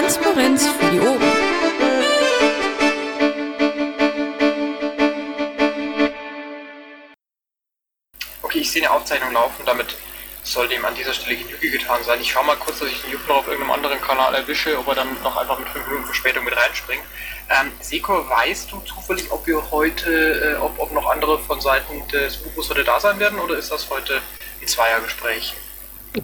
Transparenz 0.00 0.66
für 0.66 0.90
die 0.92 1.00
Ohren. 1.00 1.20
Okay, 8.40 8.60
ich 8.60 8.72
sehe 8.72 8.80
eine 8.80 8.92
Aufzeichnung 8.92 9.30
laufen, 9.34 9.62
damit 9.66 9.94
sollte 10.42 10.72
ihm 10.74 10.86
an 10.86 10.94
dieser 10.94 11.12
Stelle 11.12 11.36
Genüge 11.36 11.70
getan 11.70 12.02
sein. 12.02 12.18
Ich 12.22 12.32
schaue 12.32 12.46
mal 12.46 12.56
kurz, 12.56 12.78
dass 12.78 12.88
ich 12.88 13.02
den 13.02 13.12
noch 13.28 13.36
auf 13.36 13.46
irgendeinem 13.46 13.72
anderen 13.72 14.00
Kanal 14.00 14.34
erwische, 14.34 14.78
ob 14.78 14.88
er 14.88 14.94
dann 14.94 15.22
noch 15.22 15.36
einfach 15.36 15.58
mit 15.58 15.68
5 15.68 15.86
Minuten 15.88 16.06
Verspätung 16.06 16.44
mit 16.44 16.56
reinspringt. 16.56 17.04
Ähm, 17.50 17.70
Seko, 17.80 18.26
weißt 18.26 18.72
du 18.72 18.80
zufällig, 18.80 19.30
ob 19.30 19.46
wir 19.46 19.70
heute, 19.70 20.54
äh, 20.56 20.62
ob, 20.62 20.78
ob 20.78 20.92
noch 20.92 21.10
andere 21.10 21.38
von 21.40 21.60
Seiten 21.60 22.08
des 22.08 22.40
Ubus 22.46 22.70
heute 22.70 22.84
da 22.84 22.98
sein 23.00 23.18
werden 23.18 23.38
oder 23.38 23.58
ist 23.58 23.70
das 23.70 23.90
heute 23.90 24.22
ein 24.62 24.66
Zweiergespräch? 24.66 25.54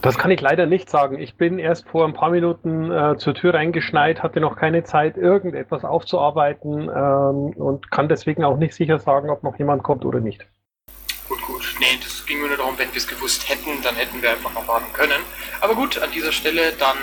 Das 0.03 0.19
kann 0.19 0.33
ich 0.33 0.41
leider 0.41 0.67
nicht 0.67 0.91
sagen. 0.91 1.19
Ich 1.19 1.37
bin 1.37 1.61
erst 1.61 1.89
vor 1.89 2.07
ein 2.07 2.15
paar 2.15 2.31
Minuten 2.31 2.91
äh, 2.91 3.17
zur 3.19 3.35
Tür 3.35 3.55
reingeschneit, 3.55 4.21
hatte 4.23 4.41
noch 4.41 4.57
keine 4.57 4.83
Zeit, 4.83 5.17
irgendetwas 5.17 5.85
aufzuarbeiten 5.85 6.89
ähm, 6.89 7.53
und 7.57 7.91
kann 7.93 8.09
deswegen 8.09 8.43
auch 8.43 8.57
nicht 8.57 8.75
sicher 8.75 8.99
sagen, 8.99 9.31
ob 9.31 9.45
noch 9.45 9.57
jemand 9.59 9.85
kommt 9.85 10.05
oder 10.05 10.19
nicht. 10.19 10.45
Gut, 11.29 11.41
gut. 11.43 11.77
Nee, 11.79 11.99
das 12.03 12.27
ging 12.27 12.41
mir 12.41 12.49
nur 12.49 12.57
darum, 12.57 12.77
wenn 12.79 12.91
wir 12.91 12.97
es 12.97 13.07
gewusst 13.07 13.49
hätten, 13.49 13.81
dann 13.83 13.95
hätten 13.95 14.21
wir 14.21 14.31
einfach 14.31 14.53
noch 14.55 14.67
warten 14.67 14.93
können. 14.93 15.23
Aber 15.61 15.75
gut, 15.77 16.03
an 16.03 16.11
dieser 16.11 16.33
Stelle, 16.33 16.73
dann 16.79 16.97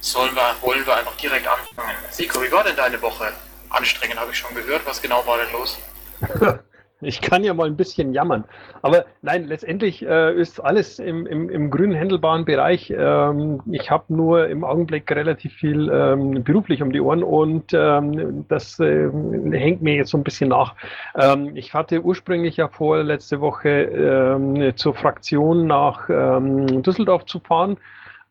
sollen 0.00 0.34
wir, 0.34 0.54
wollen 0.60 0.84
wir 0.84 0.96
einfach 0.96 1.16
direkt 1.16 1.46
anfangen. 1.46 1.96
Siko, 2.10 2.42
wie 2.42 2.52
war 2.52 2.64
denn 2.64 2.76
deine 2.76 3.00
Woche? 3.00 3.32
Anstrengend, 3.70 4.20
habe 4.20 4.32
ich 4.32 4.38
schon 4.38 4.54
gehört. 4.54 4.82
Was 4.84 5.00
genau 5.00 5.26
war 5.26 5.38
denn 5.38 5.52
los? 5.52 5.78
Ich 7.02 7.20
kann 7.20 7.42
ja 7.42 7.52
mal 7.52 7.66
ein 7.66 7.76
bisschen 7.76 8.14
jammern. 8.14 8.44
Aber 8.80 9.04
nein, 9.22 9.46
letztendlich 9.46 10.06
äh, 10.06 10.32
ist 10.34 10.60
alles 10.60 10.98
im, 10.98 11.26
im, 11.26 11.50
im 11.50 11.70
grünen 11.70 11.94
händelbaren 11.94 12.44
Bereich. 12.44 12.92
Ähm, 12.96 13.60
ich 13.70 13.90
habe 13.90 14.04
nur 14.14 14.48
im 14.48 14.62
Augenblick 14.62 15.10
relativ 15.10 15.52
viel 15.52 15.90
ähm, 15.92 16.44
beruflich 16.44 16.80
um 16.82 16.92
die 16.92 17.00
Ohren 17.00 17.22
und 17.22 17.72
ähm, 17.74 18.44
das 18.48 18.78
äh, 18.78 19.10
hängt 19.50 19.82
mir 19.82 19.96
jetzt 19.96 20.10
so 20.10 20.18
ein 20.18 20.24
bisschen 20.24 20.50
nach. 20.50 20.76
Ähm, 21.16 21.56
ich 21.56 21.74
hatte 21.74 22.02
ursprünglich 22.02 22.56
ja 22.56 22.68
vor, 22.68 23.02
letzte 23.02 23.40
Woche 23.40 23.68
ähm, 23.68 24.76
zur 24.76 24.94
Fraktion 24.94 25.66
nach 25.66 26.08
ähm, 26.08 26.82
Düsseldorf 26.82 27.26
zu 27.26 27.40
fahren 27.40 27.76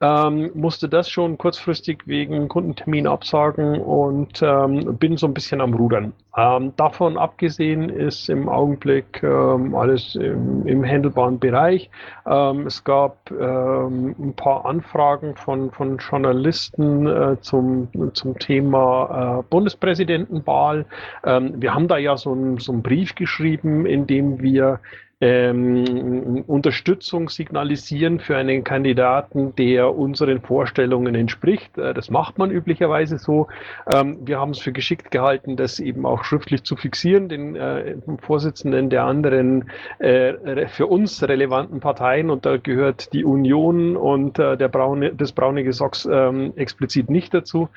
ähm, 0.01 0.49
musste 0.55 0.89
das 0.89 1.09
schon 1.09 1.37
kurzfristig 1.37 2.07
wegen 2.07 2.47
Kundentermin 2.47 3.07
absagen 3.07 3.79
und 3.79 4.41
ähm, 4.41 4.97
bin 4.97 5.17
so 5.17 5.27
ein 5.27 5.33
bisschen 5.33 5.61
am 5.61 5.73
Rudern. 5.73 6.13
Ähm, 6.35 6.73
davon 6.75 7.17
abgesehen 7.17 7.89
ist 7.89 8.29
im 8.29 8.49
Augenblick 8.49 9.21
ähm, 9.21 9.75
alles 9.75 10.15
im, 10.15 10.65
im 10.65 10.83
handelbaren 10.83 11.39
Bereich. 11.39 11.89
Ähm, 12.25 12.65
es 12.65 12.83
gab 12.83 13.29
ähm, 13.31 14.15
ein 14.17 14.33
paar 14.33 14.65
Anfragen 14.65 15.35
von, 15.35 15.71
von 15.71 15.97
Journalisten 15.97 17.05
äh, 17.05 17.37
zum, 17.41 17.89
zum 18.13 18.39
Thema 18.39 19.39
äh, 19.39 19.43
Bundespräsidentenwahl. 19.49 20.85
wir 21.23 21.73
haben 21.73 21.87
da 21.87 21.97
ja 21.97 22.17
so, 22.17 22.33
ein, 22.33 22.57
so 22.57 22.71
einen 22.71 22.81
Brief 22.81 23.15
geschrieben, 23.15 23.85
in 23.85 24.07
dem 24.07 24.41
wir 24.41 24.79
ähm, 25.21 26.43
Unterstützung 26.47 27.29
signalisieren 27.29 28.19
für 28.19 28.35
einen 28.35 28.63
Kandidaten, 28.63 29.55
der 29.55 29.95
unseren 29.95 30.41
Vorstellungen 30.41 31.13
entspricht. 31.13 31.77
Äh, 31.77 31.93
das 31.93 32.09
macht 32.09 32.39
man 32.39 32.49
üblicherweise 32.49 33.19
so. 33.19 33.47
Ähm, 33.93 34.17
wir 34.25 34.39
haben 34.39 34.51
es 34.51 34.59
für 34.59 34.71
geschickt 34.71 35.11
gehalten, 35.11 35.55
das 35.55 35.79
eben 35.79 36.07
auch 36.07 36.23
schriftlich 36.23 36.63
zu 36.63 36.75
fixieren, 36.75 37.29
den 37.29 37.55
äh, 37.55 37.95
Vorsitzenden 38.19 38.89
der 38.89 39.03
anderen 39.03 39.69
äh, 39.99 40.67
für 40.67 40.87
uns 40.87 41.21
relevanten 41.21 41.79
Parteien 41.79 42.31
und 42.31 42.45
da 42.47 42.57
gehört 42.57 43.13
die 43.13 43.23
Union 43.23 43.95
und 43.95 44.39
äh, 44.39 44.57
der 44.57 44.69
braune, 44.69 45.13
des 45.13 45.33
braunige 45.33 45.71
Socks 45.71 46.07
ähm, 46.11 46.53
explizit 46.55 47.11
nicht 47.11 47.31
dazu, 47.33 47.69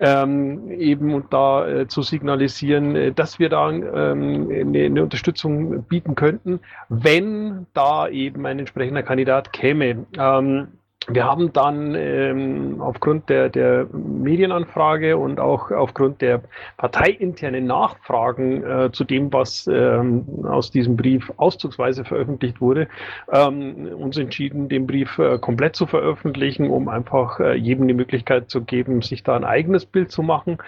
ähm, 0.00 0.70
eben 0.70 1.14
und 1.14 1.32
da 1.32 1.66
äh, 1.66 1.88
zu 1.88 2.02
signalisieren, 2.02 2.94
äh, 2.94 3.12
dass 3.12 3.38
wir 3.38 3.48
da 3.48 3.70
ähm, 3.70 4.50
eine, 4.50 4.84
eine 4.84 5.02
Unterstützung 5.02 5.82
bieten 5.84 6.14
könnten 6.14 6.60
wenn 6.90 7.66
da 7.72 8.08
eben 8.08 8.44
ein 8.46 8.58
entsprechender 8.58 9.04
Kandidat 9.04 9.52
käme. 9.52 10.06
Ähm, 10.18 10.68
wir 11.08 11.24
haben 11.24 11.52
dann 11.52 11.94
ähm, 11.94 12.76
aufgrund 12.80 13.28
der, 13.30 13.48
der 13.48 13.86
Medienanfrage 13.92 15.16
und 15.16 15.40
auch 15.40 15.70
aufgrund 15.70 16.20
der 16.20 16.42
parteiinternen 16.76 17.66
Nachfragen 17.66 18.62
äh, 18.62 18.92
zu 18.92 19.04
dem, 19.04 19.32
was 19.32 19.66
ähm, 19.66 20.26
aus 20.44 20.70
diesem 20.70 20.96
Brief 20.96 21.32
auszugsweise 21.36 22.04
veröffentlicht 22.04 22.60
wurde, 22.60 22.86
ähm, 23.32 23.88
uns 23.96 24.18
entschieden, 24.18 24.68
den 24.68 24.86
Brief 24.86 25.18
äh, 25.18 25.38
komplett 25.38 25.74
zu 25.74 25.86
veröffentlichen, 25.86 26.68
um 26.68 26.88
einfach 26.88 27.40
äh, 27.40 27.54
jedem 27.54 27.88
die 27.88 27.94
Möglichkeit 27.94 28.50
zu 28.50 28.62
geben, 28.62 29.00
sich 29.00 29.22
da 29.22 29.34
ein 29.36 29.44
eigenes 29.44 29.86
Bild 29.86 30.12
zu 30.12 30.22
machen, 30.22 30.58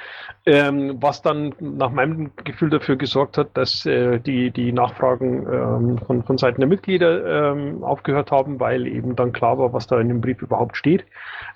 ähm, 0.47 0.97
was 1.01 1.23
dann 1.23 1.55
nach 1.61 1.93
meinem 1.93 2.31
Gefühl 2.43 2.71
dafür 2.71 2.97
gesorgt 2.97 3.37
hat, 3.37 3.51
dass 3.55 3.85
äh, 3.87 4.19
die, 4.19 4.51
die 4.51 4.73
Nachfragen 4.73 5.47
ähm, 5.47 5.99
von, 5.99 6.23
von 6.25 6.39
Seiten 6.39 6.61
der 6.63 6.69
Mitglieder 6.69 7.53
ähm, 7.53 7.85
aufgehört 7.85 8.33
haben, 8.33 8.59
weil 8.59 8.87
eben 8.87 9.15
dann 9.15 9.33
klar 9.33 9.59
war, 9.59 9.73
was 9.73 9.87
da 9.87 10.01
in 10.01 10.09
dem 10.09 10.23
Brief 10.23 10.32
überhaupt 10.41 10.77
steht. 10.77 11.05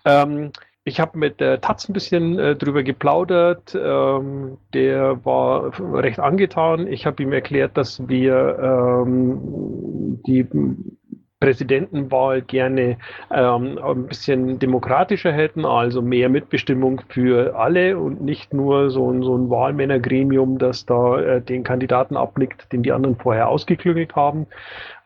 Ähm, 0.04 0.50
ich 0.84 1.00
habe 1.00 1.18
mit 1.18 1.40
der 1.40 1.60
Taz 1.60 1.88
ein 1.88 1.92
bisschen 1.92 2.38
äh, 2.38 2.54
drüber 2.54 2.84
geplaudert. 2.84 3.74
Ähm, 3.74 4.58
der 4.72 5.24
war 5.24 5.72
recht 5.94 6.20
angetan. 6.20 6.86
Ich 6.86 7.06
habe 7.06 7.22
ihm 7.24 7.32
erklärt, 7.32 7.76
dass 7.76 8.08
wir 8.08 9.04
ähm, 9.04 10.20
die 10.26 10.46
Präsidentenwahl 11.40 12.40
gerne 12.40 12.96
ähm, 13.30 13.78
ein 13.82 14.06
bisschen 14.06 14.58
demokratischer 14.58 15.32
hätten, 15.32 15.66
also 15.66 16.00
mehr 16.00 16.28
Mitbestimmung 16.28 17.02
für 17.08 17.56
alle 17.56 17.98
und 17.98 18.22
nicht 18.22 18.54
nur 18.54 18.90
so 18.90 19.12
ein, 19.12 19.22
so 19.22 19.36
ein 19.36 19.50
Wahlmännergremium, 19.50 20.58
das 20.58 20.86
da 20.86 21.20
äh, 21.20 21.42
den 21.42 21.62
Kandidaten 21.62 22.16
abnickt, 22.16 22.72
den 22.72 22.82
die 22.82 22.92
anderen 22.92 23.16
vorher 23.16 23.48
ausgeklügelt 23.48 24.16
haben. 24.16 24.46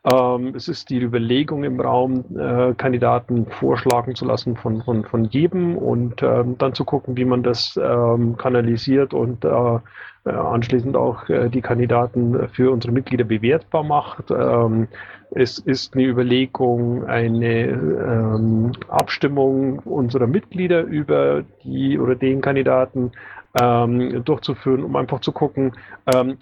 Ähm, 0.03 0.55
es 0.57 0.69
ist 0.69 0.89
die 0.89 0.99
Überlegung 0.99 1.63
im 1.63 1.79
Raum, 1.79 2.25
äh, 2.35 2.73
Kandidaten 2.75 3.45
vorschlagen 3.47 4.15
zu 4.15 4.25
lassen 4.25 4.57
von, 4.57 4.83
von, 4.83 5.05
von 5.05 5.25
jedem 5.27 5.77
und 5.77 6.23
ähm, 6.23 6.57
dann 6.57 6.73
zu 6.73 6.87
gucken, 6.87 7.19
wie 7.19 7.27
man 7.27 7.43
das 7.43 7.79
ähm, 7.83 8.37
kanalisiert 8.39 9.13
und 9.13 9.45
äh, 9.45 9.49
äh 9.49 10.31
anschließend 10.31 10.97
auch 10.97 11.29
äh, 11.29 11.51
die 11.51 11.61
Kandidaten 11.61 12.49
für 12.49 12.71
unsere 12.71 12.95
Mitglieder 12.95 13.25
bewertbar 13.25 13.83
macht. 13.83 14.31
Ähm, 14.31 14.89
es 15.33 15.59
ist 15.59 15.95
eine 15.95 16.05
Überlegung, 16.05 17.05
eine 17.05 17.69
ähm, 17.69 18.73
Abstimmung 18.89 19.81
unserer 19.81 20.27
Mitglieder 20.27 20.81
über 20.83 21.45
die 21.63 21.99
oder 21.99 22.15
den 22.15 22.41
Kandidaten 22.41 23.13
ähm, 23.61 24.25
durchzuführen, 24.25 24.83
um 24.83 24.97
einfach 24.97 25.21
zu 25.21 25.33
gucken, 25.33 25.73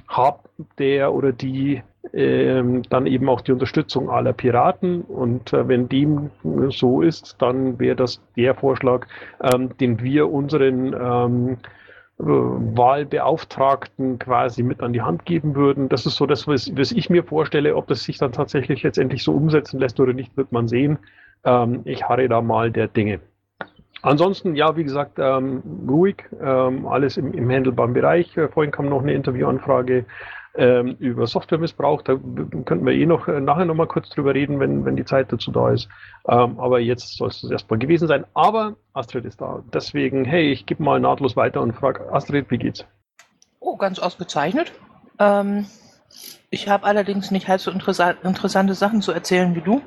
hat 0.08 0.40
der 0.78 1.12
oder 1.12 1.32
die 1.32 1.82
ähm, 2.12 2.82
dann 2.90 3.06
eben 3.06 3.28
auch 3.28 3.40
die 3.40 3.52
Unterstützung 3.52 4.10
aller 4.10 4.32
Piraten. 4.32 5.02
Und 5.02 5.52
äh, 5.52 5.68
wenn 5.68 5.88
dem 5.88 6.30
so 6.68 7.02
ist, 7.02 7.36
dann 7.40 7.78
wäre 7.78 7.96
das 7.96 8.20
der 8.36 8.54
Vorschlag, 8.54 9.06
ähm, 9.42 9.76
den 9.78 10.00
wir 10.02 10.30
unseren 10.30 10.94
ähm, 10.94 11.56
äh, 12.20 12.24
Wahlbeauftragten 12.24 14.18
quasi 14.18 14.62
mit 14.62 14.80
an 14.80 14.92
die 14.92 15.02
Hand 15.02 15.24
geben 15.24 15.54
würden. 15.54 15.88
Das 15.88 16.04
ist 16.06 16.16
so 16.16 16.26
das, 16.26 16.48
was, 16.48 16.76
was, 16.76 16.92
ich 16.92 17.10
mir 17.10 17.22
vorstelle. 17.22 17.76
Ob 17.76 17.86
das 17.86 18.02
sich 18.02 18.18
dann 18.18 18.32
tatsächlich 18.32 18.82
letztendlich 18.82 19.22
so 19.22 19.32
umsetzen 19.32 19.78
lässt 19.78 20.00
oder 20.00 20.12
nicht, 20.12 20.36
wird 20.36 20.50
man 20.50 20.66
sehen. 20.66 20.98
Ähm, 21.44 21.82
ich 21.84 22.04
harre 22.04 22.28
da 22.28 22.42
mal 22.42 22.72
der 22.72 22.88
Dinge. 22.88 23.20
Ansonsten, 24.02 24.54
ja, 24.54 24.76
wie 24.76 24.84
gesagt, 24.84 25.18
ähm, 25.18 25.62
ruhig, 25.88 26.24
ähm, 26.40 26.86
alles 26.86 27.16
im, 27.16 27.32
im 27.32 27.50
handelbaren 27.50 27.92
Bereich. 27.92 28.36
Äh, 28.36 28.48
vorhin 28.48 28.70
kam 28.70 28.88
noch 28.88 29.02
eine 29.02 29.12
Interviewanfrage 29.12 30.04
ähm, 30.58 30.96
über 30.98 31.26
Softwaremissbrauch. 31.26 32.02
Da 32.02 32.14
könnten 32.64 32.84
wir 32.84 32.92
eh 32.92 33.06
noch 33.06 33.28
äh, 33.28 33.40
nachher 33.40 33.64
noch 33.64 33.76
mal 33.76 33.86
kurz 33.86 34.10
drüber 34.10 34.34
reden, 34.34 34.58
wenn, 34.58 34.84
wenn 34.84 34.96
die 34.96 35.04
Zeit 35.04 35.32
dazu 35.32 35.52
da 35.52 35.70
ist. 35.70 35.88
Ähm, 36.28 36.58
aber 36.58 36.80
jetzt 36.80 37.16
soll 37.16 37.28
es 37.28 37.48
erstmal 37.48 37.78
gewesen 37.78 38.08
sein. 38.08 38.24
Aber 38.34 38.74
Astrid 38.92 39.24
ist 39.24 39.40
da. 39.40 39.62
Deswegen, 39.72 40.24
hey, 40.24 40.50
ich 40.50 40.66
gebe 40.66 40.82
mal 40.82 40.98
nahtlos 40.98 41.36
weiter 41.36 41.62
und 41.62 41.72
frage 41.72 42.12
Astrid, 42.12 42.50
wie 42.50 42.58
geht's? 42.58 42.84
Oh, 43.60 43.76
ganz 43.76 44.00
ausgezeichnet. 44.00 44.72
Ähm, 45.20 45.66
ich 46.50 46.68
habe 46.68 46.84
allerdings 46.84 47.30
nicht 47.30 47.48
halb 47.48 47.60
so 47.60 47.70
interessa 47.70 48.10
interessante 48.22 48.74
Sachen 48.74 49.00
zu 49.00 49.12
erzählen 49.12 49.54
wie 49.54 49.60
du. 49.60 49.80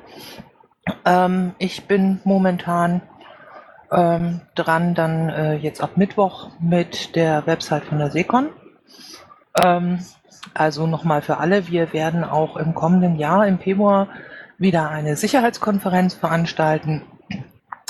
Ähm, 1.04 1.54
ich 1.58 1.86
bin 1.86 2.20
momentan 2.24 3.02
ähm, 3.90 4.40
dran, 4.54 4.94
dann 4.94 5.28
äh, 5.28 5.54
jetzt 5.56 5.82
ab 5.82 5.96
Mittwoch 5.96 6.50
mit 6.60 7.14
der 7.14 7.46
Website 7.46 7.84
von 7.84 7.98
der 7.98 8.10
Secon. 8.10 8.48
Ähm, 9.62 9.98
also 10.54 10.86
nochmal 10.86 11.22
für 11.22 11.38
alle, 11.38 11.68
wir 11.68 11.92
werden 11.92 12.24
auch 12.24 12.56
im 12.56 12.74
kommenden 12.74 13.16
Jahr 13.16 13.46
im 13.46 13.58
Februar 13.58 14.08
wieder 14.58 14.90
eine 14.90 15.16
Sicherheitskonferenz 15.16 16.14
veranstalten. 16.14 17.02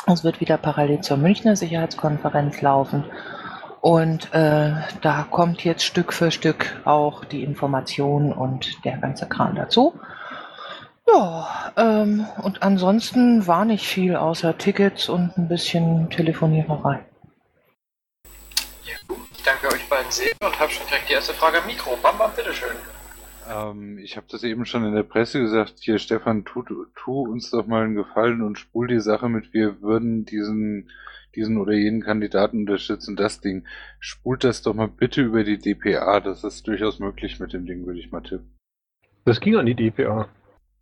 Es 0.07 0.25
wird 0.25 0.41
wieder 0.41 0.57
parallel 0.57 1.01
zur 1.01 1.17
Münchner 1.17 1.57
Sicherheitskonferenz 1.57 2.61
laufen. 2.61 3.05
Und 3.81 4.33
äh, 4.33 4.73
da 5.01 5.27
kommt 5.29 5.65
jetzt 5.65 5.85
Stück 5.85 6.13
für 6.13 6.31
Stück 6.31 6.81
auch 6.85 7.25
die 7.25 7.43
Information 7.43 8.33
und 8.33 8.85
der 8.85 8.99
ganze 8.99 9.27
Kram 9.27 9.57
dazu. 9.57 9.95
Ja, 11.09 11.49
ähm, 11.77 12.27
und 12.43 12.63
ansonsten 12.63 13.47
war 13.47 13.65
nicht 13.65 13.87
viel 13.87 14.15
außer 14.15 14.57
Tickets 14.57 15.09
und 15.09 15.37
ein 15.37 15.49
bisschen 15.49 16.11
Telefoniererei. 16.11 17.01
Sehe 20.13 20.33
und 20.43 20.59
habe 20.59 20.71
schon 20.71 20.87
direkt 20.87 21.09
die 21.09 21.15
erste 21.15 21.35
Frage 21.35 21.59
am 21.61 21.67
Mikro. 21.67 21.97
Bam, 22.03 22.19
bam, 22.19 22.31
bitteschön. 22.35 22.77
Ähm, 23.49 23.99
ich 23.99 24.17
habe 24.17 24.27
das 24.31 24.45
eben 24.45 24.65
schon 24.67 24.85
in 24.85 24.95
der 24.95 25.03
Presse 25.03 25.41
gesagt. 25.41 25.75
Hier, 25.81 25.99
Stefan, 25.99 26.45
tu, 26.45 26.63
tu 26.95 27.23
uns 27.23 27.51
doch 27.51 27.67
mal 27.67 27.85
einen 27.85 27.95
Gefallen 27.95 28.43
und 28.43 28.59
spul 28.59 28.87
die 28.89 29.01
Sache 29.01 29.29
mit, 29.29 29.53
wir 29.53 29.81
würden 29.81 30.25
diesen, 30.25 30.91
diesen 31.35 31.57
oder 31.57 31.73
jenen 31.73 32.03
Kandidaten 32.03 32.59
unterstützen, 32.59 33.17
das 33.17 33.41
Ding. 33.41 33.67
Spult 33.99 34.45
das 34.45 34.63
doch 34.63 34.75
mal 34.75 34.89
bitte 34.89 35.23
über 35.23 35.45
die 35.45 35.59
DPA. 35.59 36.21
Das 36.21 36.45
ist 36.45 36.67
durchaus 36.67 36.99
möglich 36.99 37.41
mit 37.41 37.53
dem 37.53 37.67
Ding, 37.67 37.87
würde 37.87 37.99
ich 37.99 38.13
mal 38.13 38.23
tippen. 38.23 38.57
Das 39.25 39.41
ging 39.41 39.57
an 39.57 39.67
die 39.67 39.75
DPA. 39.75 40.29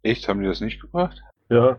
Echt? 0.03 0.29
Haben 0.29 0.41
die 0.41 0.49
das 0.49 0.61
nicht 0.61 0.81
gebracht? 0.81 1.23
Ja. 1.49 1.79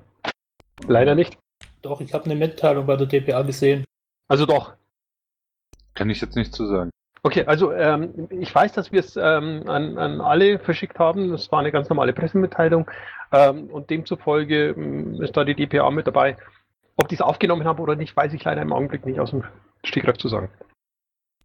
Leider 0.88 1.15
nicht. 1.15 1.38
Doch, 1.81 2.01
ich 2.01 2.13
habe 2.13 2.25
eine 2.25 2.36
Mitteilung 2.36 2.86
bei 2.86 2.95
der 2.95 3.07
DPA 3.07 3.42
gesehen. 3.42 3.83
Also 4.27 4.45
doch. 4.45 4.74
Kann 5.94 6.09
ich 6.09 6.21
jetzt 6.21 6.36
nicht 6.36 6.54
zu 6.54 6.68
sagen. 6.68 6.92
Okay, 7.23 7.45
also 7.45 7.71
ähm, 7.71 8.27
ich 8.31 8.53
weiß, 8.53 8.73
dass 8.73 8.91
wir 8.91 9.00
es 9.00 9.15
ähm, 9.15 9.63
an, 9.68 9.97
an 9.97 10.21
alle 10.21 10.57
verschickt 10.57 10.97
haben. 10.97 11.29
Das 11.29 11.51
war 11.51 11.59
eine 11.59 11.71
ganz 11.71 11.88
normale 11.88 12.13
Pressemitteilung 12.13 12.89
ähm, 13.31 13.65
und 13.69 13.89
demzufolge 13.91 14.69
ähm, 14.69 15.21
ist 15.21 15.38
da 15.38 15.44
die 15.44 15.56
DPA 15.56 15.91
mit 15.91 16.07
dabei. 16.07 16.38
Ob 16.95 17.09
die 17.09 17.15
es 17.15 17.21
aufgenommen 17.21 17.65
haben 17.65 17.79
oder 17.79 17.95
nicht, 17.95 18.15
weiß 18.15 18.33
ich 18.33 18.44
leider 18.44 18.63
im 18.63 18.73
Augenblick 18.73 19.06
nicht 19.06 19.19
aus 19.19 19.31
dem 19.31 19.44
Stegreif 19.83 20.18
zu 20.18 20.29
sagen. 20.29 20.50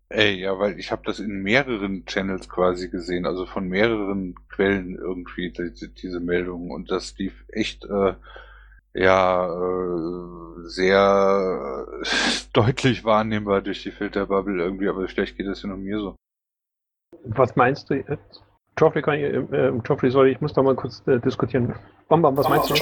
Ey, 0.08 0.40
ja, 0.40 0.58
weil 0.58 0.78
ich 0.78 0.92
habe 0.92 1.02
das 1.04 1.18
in 1.18 1.42
mehreren 1.42 2.06
Channels 2.06 2.48
quasi 2.48 2.88
gesehen, 2.88 3.26
also 3.26 3.44
von 3.44 3.68
mehreren 3.68 4.36
Quellen 4.48 4.96
irgendwie, 4.96 5.50
die, 5.50 5.92
diese 5.94 6.20
Meldungen. 6.20 6.70
Und 6.70 6.90
das 6.90 7.18
lief 7.18 7.44
echt, 7.48 7.84
äh, 7.84 8.14
ja, 8.96 9.46
äh, 9.46 10.68
sehr 10.68 11.94
äh, 12.02 12.06
deutlich 12.52 13.04
wahrnehmbar 13.04 13.62
durch 13.62 13.82
die 13.82 13.92
Filterbubble 13.92 14.62
irgendwie, 14.62 14.88
aber 14.88 15.06
vielleicht 15.06 15.36
geht 15.36 15.46
das 15.46 15.62
ja 15.62 15.68
nur 15.68 15.78
mir 15.78 15.98
so. 15.98 16.16
Was 17.24 17.56
meinst 17.56 17.90
du 17.90 17.94
jetzt? 17.94 18.42
Geoffrey, 18.74 19.02
kann 19.02 19.14
ich, 19.14 19.22
äh, 19.22 19.36
äh, 19.36 19.78
Geoffrey, 19.82 20.10
sorry, 20.10 20.32
ich 20.32 20.40
muss 20.40 20.52
da 20.52 20.62
mal 20.62 20.74
kurz 20.74 21.02
äh, 21.06 21.18
diskutieren. 21.20 21.74
Bam, 22.08 22.22
bam, 22.22 22.36
was 22.36 22.48
meinst 22.48 22.70
du? 22.70 22.74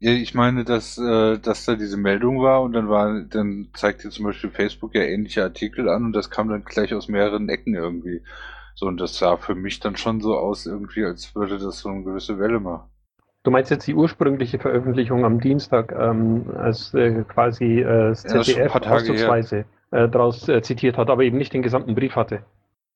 Ja, 0.00 0.12
ich 0.12 0.34
meine, 0.34 0.64
dass, 0.64 0.96
äh, 0.96 1.38
dass 1.38 1.64
da 1.64 1.74
diese 1.74 1.96
Meldung 1.96 2.40
war 2.40 2.62
und 2.62 2.72
dann 2.72 2.88
war, 2.88 3.20
dann 3.22 3.68
zeigt 3.74 4.04
dir 4.04 4.10
zum 4.10 4.26
Beispiel 4.26 4.50
Facebook 4.50 4.94
ja 4.94 5.02
ähnliche 5.02 5.42
Artikel 5.42 5.88
an 5.88 6.04
und 6.04 6.12
das 6.12 6.30
kam 6.30 6.48
dann 6.48 6.64
gleich 6.64 6.94
aus 6.94 7.08
mehreren 7.08 7.48
Ecken 7.48 7.74
irgendwie. 7.74 8.22
So, 8.74 8.86
und 8.86 8.98
das 8.98 9.18
sah 9.18 9.36
für 9.38 9.56
mich 9.56 9.80
dann 9.80 9.96
schon 9.96 10.20
so 10.20 10.36
aus, 10.36 10.66
irgendwie, 10.66 11.04
als 11.04 11.34
würde 11.34 11.58
das 11.58 11.80
so 11.80 11.88
eine 11.88 12.04
gewisse 12.04 12.38
Welle 12.38 12.60
machen. 12.60 12.88
Du 13.44 13.50
meinst 13.50 13.70
jetzt 13.70 13.86
die 13.86 13.94
ursprüngliche 13.94 14.58
Veröffentlichung 14.58 15.24
am 15.24 15.40
Dienstag, 15.40 15.92
ähm, 15.92 16.50
als 16.56 16.92
äh, 16.94 17.22
quasi 17.24 17.80
äh, 17.80 18.08
das 18.08 18.24
Ja, 18.24 18.42
ZDF 18.42 18.72
Tage 18.72 18.90
auszugsweise 18.90 19.64
äh, 19.90 20.08
daraus 20.08 20.48
äh, 20.48 20.60
zitiert 20.62 20.98
hat, 20.98 21.08
aber 21.08 21.22
eben 21.22 21.38
nicht 21.38 21.52
den 21.52 21.62
gesamten 21.62 21.94
Brief 21.94 22.16
hatte. 22.16 22.40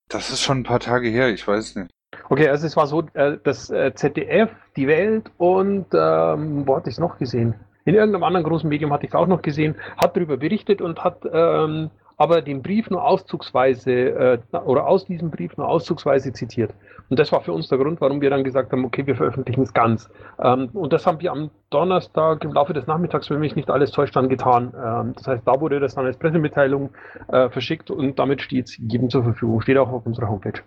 Das 0.08 0.30
ist 0.30 0.42
schon 0.42 0.58
ein 0.58 0.64
paar 0.64 0.80
Tage 0.80 1.08
her, 1.08 1.28
ich 1.30 1.46
weiß 1.46 1.76
nicht. 1.76 1.90
Okay, 2.28 2.48
also 2.48 2.66
es 2.66 2.76
war 2.76 2.86
so, 2.86 3.04
äh, 3.14 3.38
das 3.42 3.70
äh, 3.70 3.94
ZDF, 3.94 4.50
die 4.76 4.86
Welt 4.86 5.30
und 5.38 5.86
ähm, 5.92 6.66
wo 6.66 6.76
hatte 6.76 6.90
ich 6.90 6.96
es 6.96 7.00
noch 7.00 7.18
gesehen? 7.18 7.54
In 7.84 7.94
irgendeinem 7.94 8.24
anderen 8.24 8.44
großen 8.44 8.68
Medium 8.68 8.92
hatte 8.92 9.06
ich 9.06 9.10
es 9.10 9.14
auch 9.14 9.26
noch 9.26 9.42
gesehen, 9.42 9.76
hat 9.96 10.16
darüber 10.16 10.36
berichtet 10.36 10.80
und 10.80 11.02
hat 11.02 11.20
ähm, 11.32 11.90
aber 12.22 12.40
den 12.40 12.62
Brief 12.62 12.88
nur 12.88 13.04
auszugsweise 13.04 14.40
äh, 14.52 14.56
oder 14.64 14.86
aus 14.86 15.06
diesem 15.06 15.32
Brief 15.32 15.56
nur 15.56 15.66
auszugsweise 15.66 16.32
zitiert. 16.32 16.72
Und 17.08 17.18
das 17.18 17.32
war 17.32 17.40
für 17.40 17.52
uns 17.52 17.66
der 17.66 17.78
Grund, 17.78 18.00
warum 18.00 18.20
wir 18.20 18.30
dann 18.30 18.44
gesagt 18.44 18.70
haben, 18.70 18.84
okay, 18.84 19.04
wir 19.04 19.16
veröffentlichen 19.16 19.62
es 19.62 19.74
ganz. 19.74 20.08
Ähm, 20.38 20.68
und 20.72 20.92
das 20.92 21.04
haben 21.04 21.20
wir 21.20 21.32
am 21.32 21.50
Donnerstag 21.70 22.44
im 22.44 22.52
Laufe 22.52 22.74
des 22.74 22.86
Nachmittags, 22.86 23.28
wenn 23.28 23.40
mich 23.40 23.56
nicht 23.56 23.70
alles 23.70 23.90
täuscht, 23.90 24.14
dann 24.14 24.28
getan. 24.28 24.72
Ähm, 24.72 25.14
das 25.16 25.26
heißt, 25.26 25.42
da 25.44 25.60
wurde 25.60 25.80
das 25.80 25.96
dann 25.96 26.06
als 26.06 26.16
Pressemitteilung 26.16 26.90
äh, 27.26 27.50
verschickt 27.50 27.90
und 27.90 28.20
damit 28.20 28.40
steht 28.40 28.66
es 28.66 28.76
jedem 28.76 29.10
zur 29.10 29.24
Verfügung. 29.24 29.60
Steht 29.60 29.78
auch 29.78 29.90
auf 29.90 30.06
unserer 30.06 30.28
Homepage. 30.28 30.62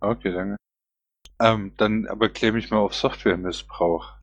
Okay, 0.00 0.32
danke. 0.32 0.56
Ähm, 1.40 1.72
dann 1.76 2.08
aber 2.08 2.28
klär 2.28 2.52
mich 2.52 2.72
mal 2.72 2.78
auf 2.78 2.94
Softwaremissbrauch. 2.94 4.14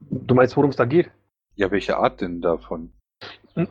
Du 0.00 0.34
meinst, 0.34 0.58
worum 0.58 0.68
es 0.68 0.76
da 0.76 0.84
geht? 0.84 1.10
Ja, 1.56 1.70
welche 1.70 1.96
Art 1.96 2.20
denn 2.20 2.42
davon? 2.42 2.92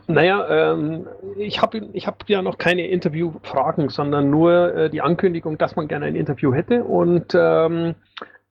Naja, 0.06 0.72
ähm, 0.72 1.06
ich 1.38 1.62
habe 1.62 1.78
ich 1.92 2.06
hab 2.06 2.28
ja 2.28 2.42
noch 2.42 2.58
keine 2.58 2.86
Interviewfragen, 2.86 3.88
sondern 3.88 4.28
nur 4.28 4.74
äh, 4.74 4.90
die 4.90 5.00
Ankündigung, 5.00 5.56
dass 5.56 5.76
man 5.76 5.88
gerne 5.88 6.06
ein 6.06 6.16
Interview 6.16 6.52
hätte. 6.52 6.84
Und 6.84 7.34
ähm, 7.34 7.94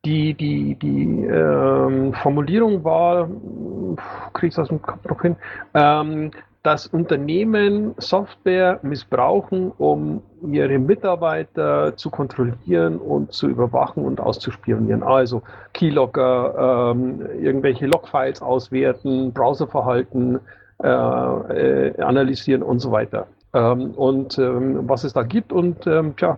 die, 0.03 0.33
die, 0.33 0.75
die 0.75 1.25
ähm, 1.25 2.13
Formulierung 2.13 2.83
war, 2.83 3.29
kriege 4.33 4.47
ich 4.47 4.57
aus 4.57 4.69
dem 4.69 4.81
Kopf 4.81 5.05
noch 5.07 5.21
hin, 5.21 5.35
ähm, 5.75 6.31
dass 6.63 6.87
Unternehmen 6.87 7.93
Software 7.97 8.79
missbrauchen, 8.81 9.71
um 9.77 10.23
ihre 10.51 10.79
Mitarbeiter 10.79 11.95
zu 11.97 12.09
kontrollieren 12.09 12.97
und 12.97 13.31
zu 13.31 13.47
überwachen 13.47 14.03
und 14.03 14.19
auszuspionieren. 14.19 15.03
Also 15.03 15.43
Keylogger, 15.73 16.93
ähm, 16.95 17.21
irgendwelche 17.39 17.85
Logfiles 17.85 18.41
auswerten, 18.41 19.33
Browserverhalten 19.33 20.39
äh, 20.83 20.87
äh, 20.87 22.01
analysieren 22.01 22.63
und 22.63 22.79
so 22.79 22.91
weiter. 22.91 23.27
Ähm, 23.53 23.91
und 23.91 24.37
ähm, 24.37 24.87
was 24.87 25.03
es 25.03 25.13
da 25.13 25.23
gibt 25.23 25.51
und 25.51 25.87
ähm, 25.87 26.15
tja, 26.15 26.37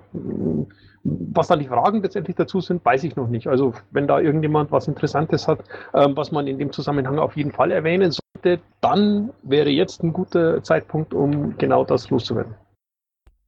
was 1.04 1.48
dann 1.48 1.60
die 1.60 1.68
Fragen 1.68 2.02
letztendlich 2.02 2.36
dazu 2.36 2.62
sind, 2.62 2.84
weiß 2.86 3.04
ich 3.04 3.16
noch 3.16 3.28
nicht. 3.28 3.48
Also 3.48 3.74
wenn 3.92 4.08
da 4.08 4.20
irgendjemand 4.20 4.72
was 4.72 4.88
Interessantes 4.88 5.48
hat, 5.48 5.60
ähm, 5.94 6.16
was 6.16 6.32
man 6.32 6.48
in 6.48 6.58
dem 6.58 6.72
Zusammenhang 6.72 7.20
auf 7.20 7.36
jeden 7.36 7.52
Fall 7.52 7.72
erwähnen 7.72 8.12
sollte, 8.12 8.62
dann 8.82 9.32
wäre 9.44 9.70
jetzt 9.70 10.04
ein 10.04 10.14
guter 10.14 10.64
Zeitpunkt, 10.64 11.14
um 11.14 11.58
genau 11.58 11.84
das 11.84 12.10
loszuwerden. 12.10 12.56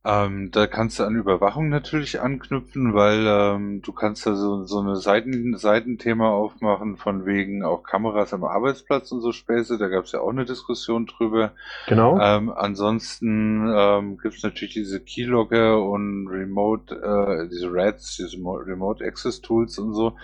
Ähm, 0.04 0.50
da 0.50 0.66
kannst 0.66 0.98
du 0.98 1.04
an 1.04 1.16
Überwachung 1.16 1.70
natürlich 1.70 2.22
anknüpfen, 2.22 2.96
weil 2.96 3.24
ähm, 3.28 3.84
du 3.84 3.92
kannst 3.94 4.26
da 4.26 4.34
so, 4.36 4.64
so 4.64 4.80
eine 4.80 4.96
Seiten, 4.96 5.56
Seitenthema 5.56 6.30
aufmachen, 6.32 6.98
von 6.98 7.28
wegen 7.28 7.64
auch 7.64 7.84
Kameras 7.84 8.34
am 8.34 8.44
Arbeitsplatz 8.44 9.12
und 9.12 9.22
so 9.22 9.32
Späße. 9.32 9.78
Da 9.78 9.90
gab 9.90 10.06
es 10.06 10.12
ja 10.14 10.22
auch 10.22 10.32
eine 10.32 10.46
Diskussion 10.46 11.06
drüber. 11.06 11.52
Genau. 11.86 12.20
Ähm, 12.20 12.52
ansonsten 12.52 13.72
ähm, 13.72 14.18
gibt 14.18 14.34
es 14.34 14.44
natürlich 14.44 14.74
diese 14.74 15.02
Keylogger 15.02 15.84
und 15.84 16.28
Remote, 16.30 16.96
äh, 16.96 17.48
diese 17.48 17.72
RADs, 17.72 18.18
diese 18.18 18.40
Mo- 18.40 18.56
Remote 18.56 19.06
Access 19.06 19.42
Tools 19.42 19.78
und 19.78 19.94
so, 19.94 20.16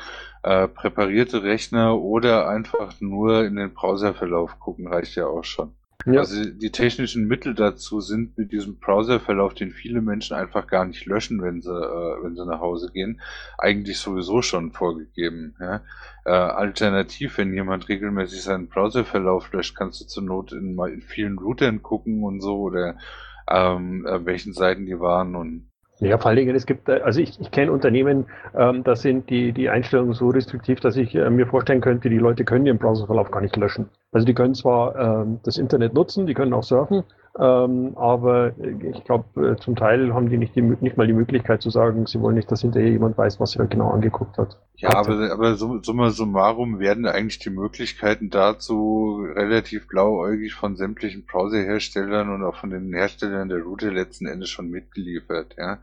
äh, 0.41 0.67
präparierte 0.67 1.43
Rechner 1.43 1.99
oder 1.99 2.49
einfach 2.49 2.99
nur 2.99 3.45
in 3.45 3.55
den 3.55 3.75
Browserverlauf 3.75 4.59
gucken, 4.59 4.87
reicht 4.87 5.15
ja 5.15 5.27
auch 5.27 5.43
schon. 5.43 5.75
Ja. 6.09 6.21
Also 6.21 6.49
die 6.49 6.71
technischen 6.71 7.27
Mittel 7.27 7.53
dazu 7.53 7.99
sind 7.99 8.37
mit 8.37 8.53
diesem 8.53 8.79
Browserverlauf, 8.79 9.53
den 9.53 9.71
viele 9.71 10.01
Menschen 10.01 10.37
einfach 10.37 10.65
gar 10.67 10.85
nicht 10.85 11.05
löschen, 11.05 11.41
wenn 11.41 11.61
sie, 11.61 11.69
äh, 11.69 12.23
wenn 12.23 12.35
sie 12.35 12.45
nach 12.45 12.61
Hause 12.61 12.91
gehen, 12.93 13.19
eigentlich 13.57 13.99
sowieso 13.99 14.41
schon 14.41 14.71
vorgegeben. 14.71 15.55
Ja? 15.59 15.81
Äh, 16.23 16.31
alternativ, 16.31 17.37
wenn 17.37 17.53
jemand 17.53 17.89
regelmäßig 17.89 18.41
seinen 18.41 18.69
Browserverlauf 18.69 19.51
löscht, 19.51 19.75
kannst 19.75 19.99
du 19.99 20.05
zur 20.05 20.23
Not 20.23 20.53
in, 20.53 20.79
in 20.79 21.01
vielen 21.01 21.37
Routern 21.37 21.83
gucken 21.83 22.23
und 22.23 22.39
so 22.39 22.57
oder 22.61 22.97
ähm, 23.49 24.05
äh, 24.05 24.25
welchen 24.25 24.53
Seiten 24.53 24.85
die 24.85 24.99
waren 25.01 25.35
und 25.35 25.69
Ja, 25.99 26.19
vor 26.19 26.27
allen 26.27 26.37
Dingen, 26.37 26.55
es 26.55 26.67
gibt, 26.67 26.89
äh, 26.89 27.01
also 27.03 27.19
ich, 27.19 27.39
ich 27.39 27.49
kenne 27.49 27.71
Unternehmen, 27.71 28.27
ähm, 28.55 28.83
da 28.83 28.95
sind 28.95 29.29
die, 29.31 29.51
die 29.51 29.69
Einstellungen 29.69 30.13
so 30.13 30.29
restriktiv, 30.29 30.79
dass 30.79 30.95
ich 30.95 31.15
äh, 31.15 31.29
mir 31.31 31.47
vorstellen 31.47 31.81
könnte, 31.81 32.09
die 32.09 32.19
Leute 32.19 32.45
können 32.45 32.67
ihren 32.67 32.77
Browserverlauf 32.77 33.31
gar 33.31 33.41
nicht 33.41 33.55
löschen. 33.55 33.89
Also 34.11 34.25
die 34.25 34.35
können 34.35 34.53
zwar 34.53 34.95
ähm, 34.95 35.39
das 35.43 35.57
Internet 35.57 35.95
nutzen, 35.95 36.27
die 36.27 36.35
können 36.35 36.53
auch 36.53 36.63
surfen, 36.63 37.03
ähm, 37.39 37.95
aber 37.97 38.53
ich 38.57 39.03
glaube, 39.03 39.51
äh, 39.51 39.55
zum 39.57 39.75
Teil 39.75 40.13
haben 40.13 40.29
die 40.29 40.37
nicht, 40.37 40.55
die, 40.55 40.61
nicht 40.61 40.97
mal 40.97 41.05
die 41.05 41.13
Möglichkeit 41.13 41.61
zu 41.61 41.69
sagen, 41.69 42.07
sie 42.07 42.19
wollen 42.19 42.35
nicht, 42.35 42.51
dass 42.51 42.61
hinterher 42.61 42.89
jemand 42.89 43.17
weiß, 43.17 43.39
was 43.39 43.51
sie 43.51 43.59
da 43.59 43.65
genau 43.65 43.91
angeguckt 43.91 44.37
hat. 44.39 44.57
Ja, 44.75 44.89
Hatte. 44.89 45.11
aber, 45.11 45.31
aber 45.31 45.55
summa 45.55 46.09
summarum 46.09 46.79
werden 46.79 47.05
eigentlich 47.05 47.37
die 47.39 47.51
Möglichkeiten 47.51 48.31
dazu 48.31 49.23
relativ 49.35 49.87
blauäugig 49.87 50.55
von 50.55 50.75
sämtlichen 50.75 51.25
Browserherstellern 51.25 52.33
und 52.33 52.43
auch 52.43 52.55
von 52.55 52.71
den 52.71 52.91
Herstellern 52.93 53.49
der 53.49 53.61
Router 53.61 53.91
letzten 53.91 54.25
Endes 54.25 54.49
schon 54.49 54.69
mitgeliefert. 54.69 55.55
Ja, 55.57 55.77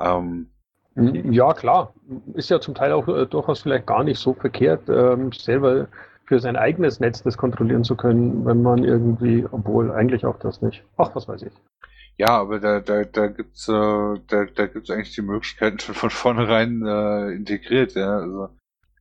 ähm, 0.00 0.48
Ja, 0.96 1.52
klar. 1.52 1.94
Ist 2.34 2.50
ja 2.50 2.60
zum 2.60 2.74
Teil 2.74 2.90
auch 2.92 3.06
äh, 3.06 3.26
durchaus 3.26 3.60
vielleicht 3.60 3.86
gar 3.86 4.02
nicht 4.02 4.18
so 4.18 4.34
verkehrt, 4.34 4.88
ähm, 4.88 5.30
selber 5.30 5.86
für 6.28 6.40
sein 6.40 6.56
eigenes 6.56 7.00
Netz 7.00 7.22
das 7.22 7.38
kontrollieren 7.38 7.84
zu 7.84 7.96
können, 7.96 8.44
wenn 8.44 8.62
man 8.62 8.84
irgendwie, 8.84 9.46
obwohl 9.50 9.90
eigentlich 9.90 10.26
auch 10.26 10.38
das 10.38 10.60
nicht. 10.60 10.84
Ach, 10.98 11.14
was 11.14 11.26
weiß 11.26 11.42
ich. 11.42 11.52
ja 12.18 12.28
aber 12.28 12.60
da, 12.60 12.80
da, 12.80 13.04
da 13.04 13.28
gibt's, 13.28 13.66
äh, 13.66 13.72
da, 13.72 14.44
da 14.54 14.66
gibt's 14.66 14.90
eigentlich 14.90 15.14
die 15.14 15.22
Möglichkeiten 15.22 15.78
schon 15.78 15.94
von 15.94 16.10
vornherein 16.10 16.84
äh, 16.86 17.32
integriert. 17.32 17.94
Ja, 17.94 18.18
also 18.18 18.50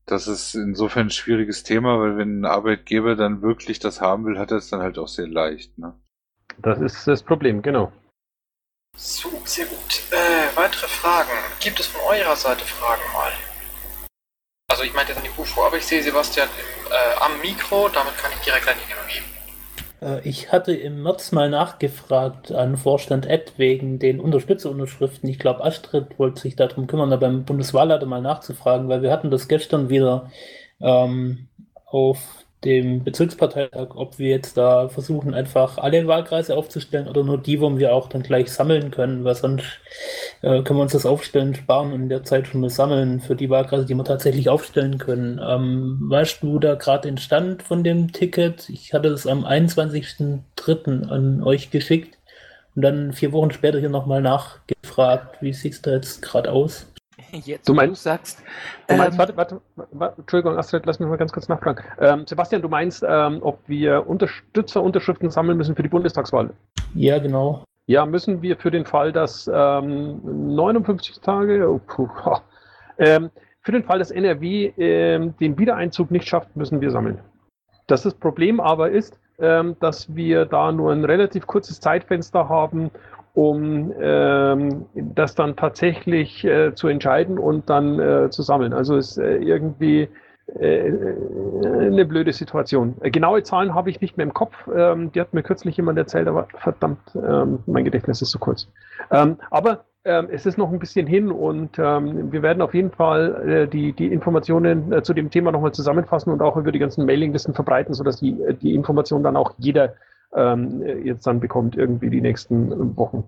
das 0.05 0.27
ist 0.27 0.55
insofern 0.55 1.07
ein 1.07 1.11
schwieriges 1.11 1.63
Thema, 1.63 1.99
weil 1.99 2.17
wenn 2.17 2.41
ein 2.41 2.45
Arbeitgeber 2.45 3.17
dann 3.17 3.41
wirklich 3.41 3.79
das 3.79 3.99
haben 3.99 4.25
will, 4.25 4.39
hat 4.39 4.51
er 4.51 4.57
es 4.57 4.69
dann 4.69 4.81
halt 4.81 4.97
auch 4.97 5.09
sehr 5.09 5.27
leicht. 5.27 5.77
Ne? 5.77 5.93
Das 6.59 6.79
ist 6.79 7.05
das 7.07 7.21
Problem, 7.21 7.61
genau. 7.61 7.91
So, 8.95 9.29
sehr 9.43 9.65
gut. 9.65 10.01
Äh, 10.11 10.55
weitere 10.55 10.87
Fragen. 10.87 11.29
Gibt 11.59 11.81
es 11.81 11.87
von 11.87 12.01
eurer 12.09 12.37
Seite 12.37 12.63
Fragen 12.63 13.01
mal? 13.13 13.31
Also 14.77 14.85
ich 14.85 14.93
meinte 14.93 15.11
jetzt 15.13 15.23
an 15.23 15.29
UFO, 15.39 15.65
aber 15.65 15.77
ich 15.77 15.87
sehe 15.87 16.03
Sebastian 16.03 16.47
äh, 16.91 17.19
am 17.19 17.41
Mikro, 17.41 17.89
damit 17.89 18.15
kann 18.15 18.29
ich 18.31 18.45
direkt 18.45 18.67
an 18.67 18.75
ihn 18.75 18.93
übergeben. 18.93 20.21
Äh, 20.21 20.29
ich 20.29 20.51
hatte 20.51 20.71
im 20.71 21.01
März 21.01 21.31
mal 21.31 21.49
nachgefragt 21.49 22.51
an 22.51 22.77
Vorstand 22.77 23.25
Ed 23.25 23.53
wegen 23.57 23.97
den 23.97 24.19
Unterstützerunterschriften. 24.19 25.27
Ich 25.31 25.39
glaube, 25.39 25.63
Astrid 25.63 26.19
wollte 26.19 26.41
sich 26.41 26.55
darum 26.55 26.85
kümmern, 26.85 27.09
da 27.09 27.15
beim 27.15 27.43
Bundeswahlleiter 27.43 28.05
mal 28.05 28.21
nachzufragen, 28.21 28.87
weil 28.87 29.01
wir 29.01 29.11
hatten 29.11 29.31
das 29.31 29.47
gestern 29.47 29.89
wieder 29.89 30.29
ähm, 30.79 31.47
auf 31.87 32.19
dem 32.65 33.03
Bezirksparteitag, 33.03 33.95
ob 33.95 34.17
wir 34.17 34.29
jetzt 34.29 34.57
da 34.57 34.89
versuchen, 34.89 35.33
einfach 35.33 35.77
alle 35.77 36.07
Wahlkreise 36.07 36.57
aufzustellen 36.57 37.07
oder 37.07 37.23
nur 37.23 37.37
die, 37.37 37.61
wo 37.61 37.77
wir 37.77 37.93
auch 37.93 38.09
dann 38.09 38.23
gleich 38.23 38.51
sammeln 38.51 38.89
können, 38.89 39.23
weil 39.23 39.35
sonst 39.35 39.65
äh, 40.41 40.63
können 40.63 40.79
wir 40.79 40.83
uns 40.83 40.93
das 40.93 41.05
Aufstellen 41.05 41.53
sparen 41.53 41.93
und 41.93 42.03
in 42.03 42.09
der 42.09 42.23
Zeit 42.23 42.47
schon 42.47 42.61
mal 42.61 42.69
sammeln 42.69 43.21
für 43.21 43.35
die 43.35 43.49
Wahlkreise, 43.49 43.85
die 43.85 43.93
wir 43.93 44.03
tatsächlich 44.03 44.49
aufstellen 44.49 44.97
können. 44.97 45.39
Ähm, 45.41 45.99
weißt 46.01 46.41
du 46.41 46.57
da 46.57 46.75
gerade 46.75 47.07
den 47.07 47.17
Stand 47.17 47.61
von 47.61 47.83
dem 47.83 48.11
Ticket? 48.11 48.69
Ich 48.69 48.93
hatte 48.93 49.09
es 49.09 49.27
am 49.27 49.45
21.03. 49.45 51.09
an 51.09 51.43
euch 51.43 51.69
geschickt 51.69 52.17
und 52.75 52.81
dann 52.81 53.13
vier 53.13 53.31
Wochen 53.33 53.51
später 53.51 53.79
hier 53.79 53.89
nochmal 53.89 54.21
nachgefragt. 54.21 55.41
Wie 55.41 55.53
sieht 55.53 55.73
es 55.73 55.81
da 55.83 55.91
jetzt 55.91 56.23
gerade 56.23 56.51
aus? 56.51 56.87
Jetzt, 57.31 57.67
du 57.67 57.73
meinst, 57.73 58.05
du 58.05 58.09
sagst. 58.09 58.43
Du 58.87 58.95
meinst, 58.95 59.13
ähm, 59.13 59.17
warte, 59.17 59.37
warte, 59.37 59.61
warte, 59.91 60.21
Entschuldigung, 60.21 60.57
Astrid, 60.57 60.85
lass 60.85 60.99
mich 60.99 61.09
mal 61.09 61.17
ganz 61.17 61.31
kurz 61.31 61.47
nachfragen. 61.47 61.83
Ähm, 61.99 62.27
Sebastian, 62.27 62.61
du 62.61 62.69
meinst, 62.69 63.03
ähm, 63.07 63.39
ob 63.41 63.59
wir 63.67 64.07
Unterstützerunterschriften 64.07 65.31
sammeln 65.31 65.57
müssen 65.57 65.75
für 65.75 65.83
die 65.83 65.89
Bundestagswahl? 65.89 66.51
Ja, 66.93 67.17
genau. 67.17 67.63
Ja, 67.87 68.05
müssen 68.05 68.41
wir 68.41 68.57
für 68.57 68.69
den 68.69 68.85
Fall, 68.85 69.11
dass 69.11 69.47
59 69.47 71.15
ähm, 71.15 71.23
Tage, 71.23 71.69
oh, 71.69 71.79
puh, 71.87 72.09
ähm, 72.99 73.31
für 73.61 73.71
den 73.71 73.83
Fall, 73.83 73.99
dass 73.99 74.11
NRW 74.11 74.73
ähm, 74.77 75.33
den 75.39 75.57
Wiedereinzug 75.57 76.11
nicht 76.11 76.27
schafft, 76.27 76.55
müssen 76.55 76.81
wir 76.81 76.91
sammeln. 76.91 77.19
Das, 77.87 78.03
das 78.03 78.13
Problem 78.13 78.59
aber 78.59 78.91
ist, 78.91 79.19
dass 79.39 80.15
wir 80.15 80.45
da 80.45 80.71
nur 80.71 80.91
ein 80.91 81.05
relativ 81.05 81.45
kurzes 81.45 81.79
Zeitfenster 81.79 82.49
haben, 82.49 82.89
um 83.37 83.93
ähm, 84.01 84.87
das 84.95 85.35
dann 85.35 85.55
tatsächlich 85.55 86.43
äh, 86.43 86.73
zu 86.73 86.87
entscheiden 86.87 87.37
und 87.37 87.69
dann 87.69 87.99
äh, 87.99 88.29
zu 88.31 88.41
sammeln. 88.41 88.73
Also 88.73 88.97
es 88.97 89.11
ist 89.11 89.17
äh, 89.19 89.37
irgendwie 89.37 90.09
äh, 90.59 90.91
eine 90.91 92.03
blöde 92.05 92.33
Situation. 92.33 92.95
Äh, 93.01 93.11
genaue 93.11 93.43
Zahlen 93.43 93.75
habe 93.75 93.91
ich 93.91 94.01
nicht 94.01 94.17
mehr 94.17 94.25
im 94.25 94.33
Kopf. 94.33 94.55
Ähm, 94.75 95.11
die 95.11 95.21
hat 95.21 95.35
mir 95.35 95.43
kürzlich 95.43 95.77
jemand 95.77 95.99
erzählt, 95.99 96.27
aber 96.27 96.47
verdammt, 96.57 96.97
ähm, 97.13 97.59
mein 97.67 97.85
Gedächtnis 97.85 98.23
ist 98.23 98.31
so 98.31 98.39
kurz. 98.39 98.69
Ähm, 99.11 99.37
aber 99.51 99.85
ähm, 100.03 100.29
es 100.31 100.47
ist 100.47 100.57
noch 100.57 100.71
ein 100.71 100.79
bisschen 100.79 101.05
hin 101.05 101.29
und 101.29 101.77
ähm, 101.77 102.31
wir 102.31 102.41
werden 102.41 102.63
auf 102.63 102.73
jeden 102.73 102.89
Fall 102.89 103.47
äh, 103.47 103.67
die, 103.67 103.93
die 103.93 104.07
Informationen 104.07 105.03
zu 105.03 105.13
dem 105.13 105.29
Thema 105.29 105.51
nochmal 105.51 105.73
zusammenfassen 105.73 106.33
und 106.33 106.41
auch 106.41 106.57
über 106.57 106.71
die 106.71 106.79
ganzen 106.79 107.05
Mailinglisten 107.05 107.53
verbreiten, 107.53 107.93
sodass 107.93 108.19
die, 108.19 108.35
die 108.63 108.73
Information 108.73 109.21
dann 109.21 109.35
auch 109.35 109.53
jeder 109.59 109.93
ähm, 110.35 110.81
jetzt 111.05 111.25
dann 111.27 111.39
bekommt, 111.39 111.75
irgendwie 111.75 112.09
die 112.09 112.21
nächsten 112.21 112.97
Wochen. 112.97 113.23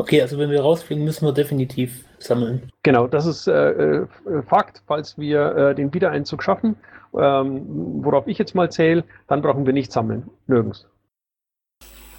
Okay, 0.00 0.22
also 0.22 0.38
wenn 0.38 0.50
wir 0.50 0.62
rausfliegen, 0.62 1.04
müssen 1.04 1.26
wir 1.26 1.32
definitiv 1.32 2.06
sammeln. 2.18 2.70
Genau, 2.82 3.06
das 3.06 3.26
ist 3.26 3.46
äh, 3.46 3.70
äh, 3.70 4.06
Fakt. 4.48 4.82
Falls 4.86 5.18
wir 5.18 5.54
äh, 5.54 5.74
den 5.74 5.92
Wiedereinzug 5.92 6.42
schaffen, 6.42 6.76
ähm, 7.14 8.02
worauf 8.02 8.26
ich 8.26 8.38
jetzt 8.38 8.54
mal 8.54 8.70
zähle, 8.70 9.04
dann 9.26 9.42
brauchen 9.42 9.66
wir 9.66 9.74
nicht 9.74 9.92
sammeln. 9.92 10.30
Nirgends. 10.46 10.86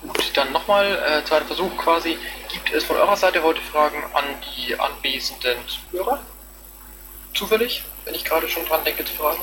Gut, 0.04 0.32
dann 0.36 0.52
nochmal, 0.54 0.86
äh, 0.86 1.24
zweiter 1.26 1.46
Versuch 1.46 1.76
quasi. 1.78 2.18
Gibt 2.54 2.72
es 2.72 2.84
von 2.84 2.98
eurer 2.98 3.16
Seite 3.16 3.42
heute 3.42 3.62
Fragen 3.62 3.98
an 4.14 4.26
die 4.46 4.76
anwesenden 4.80 5.58
Zuhörer? 5.68 6.20
Zufällig, 7.34 7.84
wenn 8.06 8.14
ich 8.14 8.26
gerade 8.26 8.48
schon 8.48 8.66
dran 8.66 8.82
denke 8.86 9.06
zu 9.06 9.14
fragen. 9.14 9.42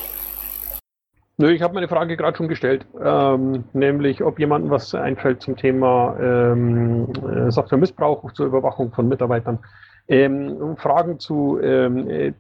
Nö, 1.41 1.53
ich 1.53 1.63
habe 1.63 1.75
meine 1.75 1.87
Frage 1.87 2.17
gerade 2.17 2.37
schon 2.37 2.49
gestellt, 2.49 2.85
ähm, 3.01 3.63
nämlich 3.73 4.25
ob 4.25 4.41
jemandem 4.41 4.73
was 4.73 4.93
einfällt 4.93 5.41
zum 5.41 5.57
Thema 5.57 6.17
ähm, 6.21 7.13
äh, 7.13 7.53
Softwaremissbrauch 7.53 8.33
zur 8.33 8.47
Überwachung 8.47 8.91
von 8.91 9.07
Mitarbeitern. 9.07 9.61
Ähm, 10.09 10.77
Fragen 10.79 11.21
zu 11.21 11.61
ähm, 11.63 12.11
äh, 12.11 12.33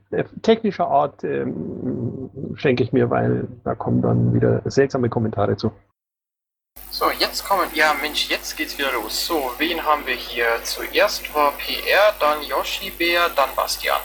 technischer 0.43 0.89
Art 0.89 1.23
ähm, 1.23 2.29
schenke 2.55 2.83
ich 2.83 2.93
mir, 2.93 3.09
weil 3.09 3.47
da 3.63 3.77
kommen 3.77 4.03
dann 4.03 4.35
wieder 4.35 4.63
seltsame 4.65 5.09
Kommentare 5.09 5.57
zu. 5.57 5.71
So, 6.91 7.05
jetzt 7.21 7.45
kommen, 7.45 7.69
ja 7.75 7.95
Mensch, 8.03 8.29
jetzt 8.29 8.57
geht's 8.57 8.77
wieder 8.79 8.93
los. 8.95 9.27
So, 9.27 9.53
wen 9.59 9.85
haben 9.85 10.05
wir 10.07 10.17
hier? 10.17 10.47
Zuerst 10.65 11.33
war 11.37 11.53
PR, 11.53 12.15
dann 12.19 12.43
Yoshi 12.43 12.91
Bär, 12.91 13.29
dann 13.37 13.51
Bastian. 13.55 14.01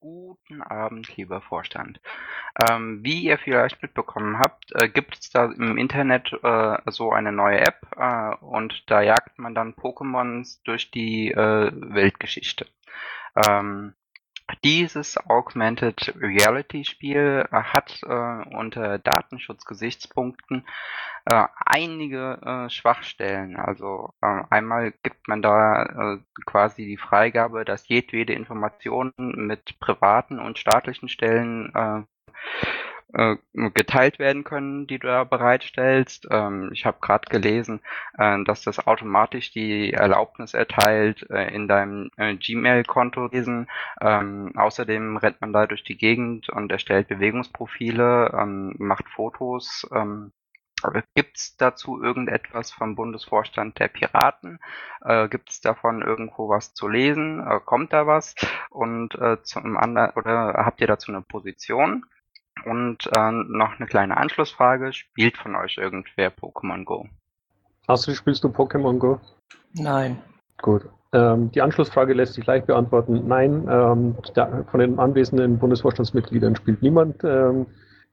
Guten 0.00 0.62
Abend, 0.62 1.16
lieber 1.16 1.40
Vorstand. 1.40 2.00
Ähm, 2.70 3.02
wie 3.02 3.22
ihr 3.22 3.38
vielleicht 3.38 3.82
mitbekommen 3.82 4.38
habt, 4.38 4.72
äh, 4.74 4.88
gibt 4.88 5.18
es 5.18 5.30
da 5.30 5.46
im 5.46 5.78
Internet 5.78 6.32
äh, 6.42 6.76
so 6.86 7.12
eine 7.12 7.32
neue 7.32 7.60
App 7.60 7.86
äh, 7.96 8.34
und 8.44 8.84
da 8.90 9.00
jagt 9.00 9.38
man 9.38 9.54
dann 9.54 9.74
Pokémons 9.74 10.60
durch 10.64 10.90
die 10.90 11.30
äh, 11.30 11.70
Weltgeschichte. 11.72 12.66
Ähm, 13.48 13.94
dieses 14.64 15.16
Augmented 15.28 16.14
Reality 16.20 16.84
Spiel 16.84 17.46
äh, 17.50 17.56
hat 17.56 18.00
äh, 18.02 18.56
unter 18.56 18.98
Datenschutzgesichtspunkten 18.98 20.64
äh, 21.24 21.44
einige 21.56 22.38
äh, 22.42 22.70
Schwachstellen. 22.70 23.56
Also 23.56 24.12
äh, 24.22 24.42
einmal 24.50 24.92
gibt 25.02 25.26
man 25.28 25.42
da 25.42 25.82
äh, 26.14 26.18
quasi 26.44 26.84
die 26.86 26.96
Freigabe, 26.96 27.64
dass 27.64 27.88
jedwede 27.88 28.32
Information 28.32 29.12
mit 29.16 29.78
privaten 29.80 30.38
und 30.38 30.58
staatlichen 30.58 31.08
Stellen 31.08 32.06
äh, 33.12 33.36
geteilt 33.52 34.18
werden 34.18 34.44
können, 34.44 34.86
die 34.86 34.98
du 34.98 35.06
da 35.06 35.24
bereitstellst. 35.24 36.26
Ähm, 36.30 36.70
ich 36.72 36.84
habe 36.84 36.98
gerade 37.00 37.28
gelesen, 37.28 37.80
äh, 38.18 38.42
dass 38.44 38.62
das 38.62 38.86
automatisch 38.86 39.52
die 39.52 39.92
Erlaubnis 39.92 40.54
erteilt, 40.54 41.28
äh, 41.30 41.54
in 41.54 41.68
deinem 41.68 42.10
äh, 42.16 42.34
Gmail-Konto 42.34 43.28
lesen. 43.28 43.68
Ähm, 44.00 44.52
außerdem 44.56 45.16
rennt 45.18 45.40
man 45.40 45.52
da 45.52 45.66
durch 45.66 45.84
die 45.84 45.96
Gegend 45.96 46.48
und 46.48 46.72
erstellt 46.72 47.08
Bewegungsprofile, 47.08 48.32
ähm, 48.36 48.74
macht 48.78 49.08
Fotos. 49.08 49.88
Ähm, 49.94 50.32
Gibt 51.14 51.38
es 51.38 51.56
dazu 51.56 52.02
irgendetwas 52.02 52.70
vom 52.70 52.96
Bundesvorstand 52.96 53.78
der 53.78 53.88
Piraten? 53.88 54.60
Äh, 55.02 55.28
Gibt 55.28 55.50
es 55.50 55.60
davon 55.60 56.02
irgendwo 56.02 56.48
was 56.50 56.74
zu 56.74 56.86
lesen? 56.86 57.40
Äh, 57.40 57.60
kommt 57.64 57.92
da 57.92 58.06
was? 58.06 58.34
Und 58.68 59.14
äh, 59.14 59.42
zum 59.42 59.76
anderen 59.76 60.10
oder 60.16 60.52
habt 60.66 60.80
ihr 60.80 60.86
dazu 60.86 61.12
eine 61.12 61.22
Position? 61.22 62.04
Und 62.64 63.06
äh, 63.16 63.30
noch 63.30 63.78
eine 63.78 63.86
kleine 63.86 64.16
Anschlussfrage. 64.16 64.92
Spielt 64.92 65.36
von 65.36 65.54
euch 65.54 65.76
irgendwer 65.76 66.30
Pokémon 66.30 66.84
Go? 66.84 67.06
Astrid, 67.86 68.16
spielst 68.16 68.42
du 68.44 68.48
Pokémon 68.48 68.98
Go? 68.98 69.20
Nein. 69.74 70.18
Gut. 70.60 70.88
Ähm, 71.12 71.52
die 71.52 71.62
Anschlussfrage 71.62 72.14
lässt 72.14 72.34
sich 72.34 72.46
leicht 72.46 72.66
beantworten. 72.66 73.26
Nein, 73.26 73.66
ähm, 73.70 74.16
der, 74.34 74.64
von 74.70 74.80
den 74.80 74.98
anwesenden 74.98 75.58
Bundesvorstandsmitgliedern 75.58 76.56
spielt 76.56 76.82
niemand 76.82 77.22
ähm, 77.24 77.66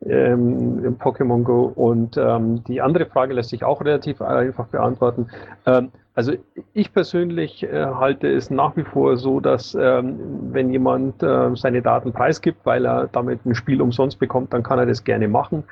ähm 0.06 0.98
Pokémon 1.00 1.44
Go. 1.44 1.72
Und 1.76 2.18
ähm, 2.18 2.64
die 2.66 2.82
andere 2.82 3.06
Frage 3.06 3.34
lässt 3.34 3.50
sich 3.50 3.64
auch 3.64 3.82
relativ 3.82 4.22
einfach 4.22 4.68
beantworten. 4.68 5.28
Ähm, 5.66 5.92
also 6.16 6.34
ich 6.74 6.94
persönlich 6.94 7.64
äh, 7.64 7.86
halte 7.86 8.28
es 8.28 8.52
nach 8.52 8.78
wie 8.78 8.84
vor 8.84 9.18
so, 9.18 9.40
dass 9.40 9.76
ähm, 9.76 10.52
wenn 10.52 10.72
jemand 10.72 11.24
äh, 11.24 11.56
seine 11.56 11.82
Daten 11.82 12.14
preisgibt, 12.14 12.66
weil 12.66 12.86
er 12.86 13.08
damit 13.08 13.46
ein 13.46 13.56
Spiel 13.56 13.82
umsonst 13.82 14.20
bekommt, 14.20 14.54
dann 14.54 14.62
kann 14.62 14.78
er 14.78 14.86
das 14.86 15.04
gerne 15.04 15.28
machen. 15.28 15.64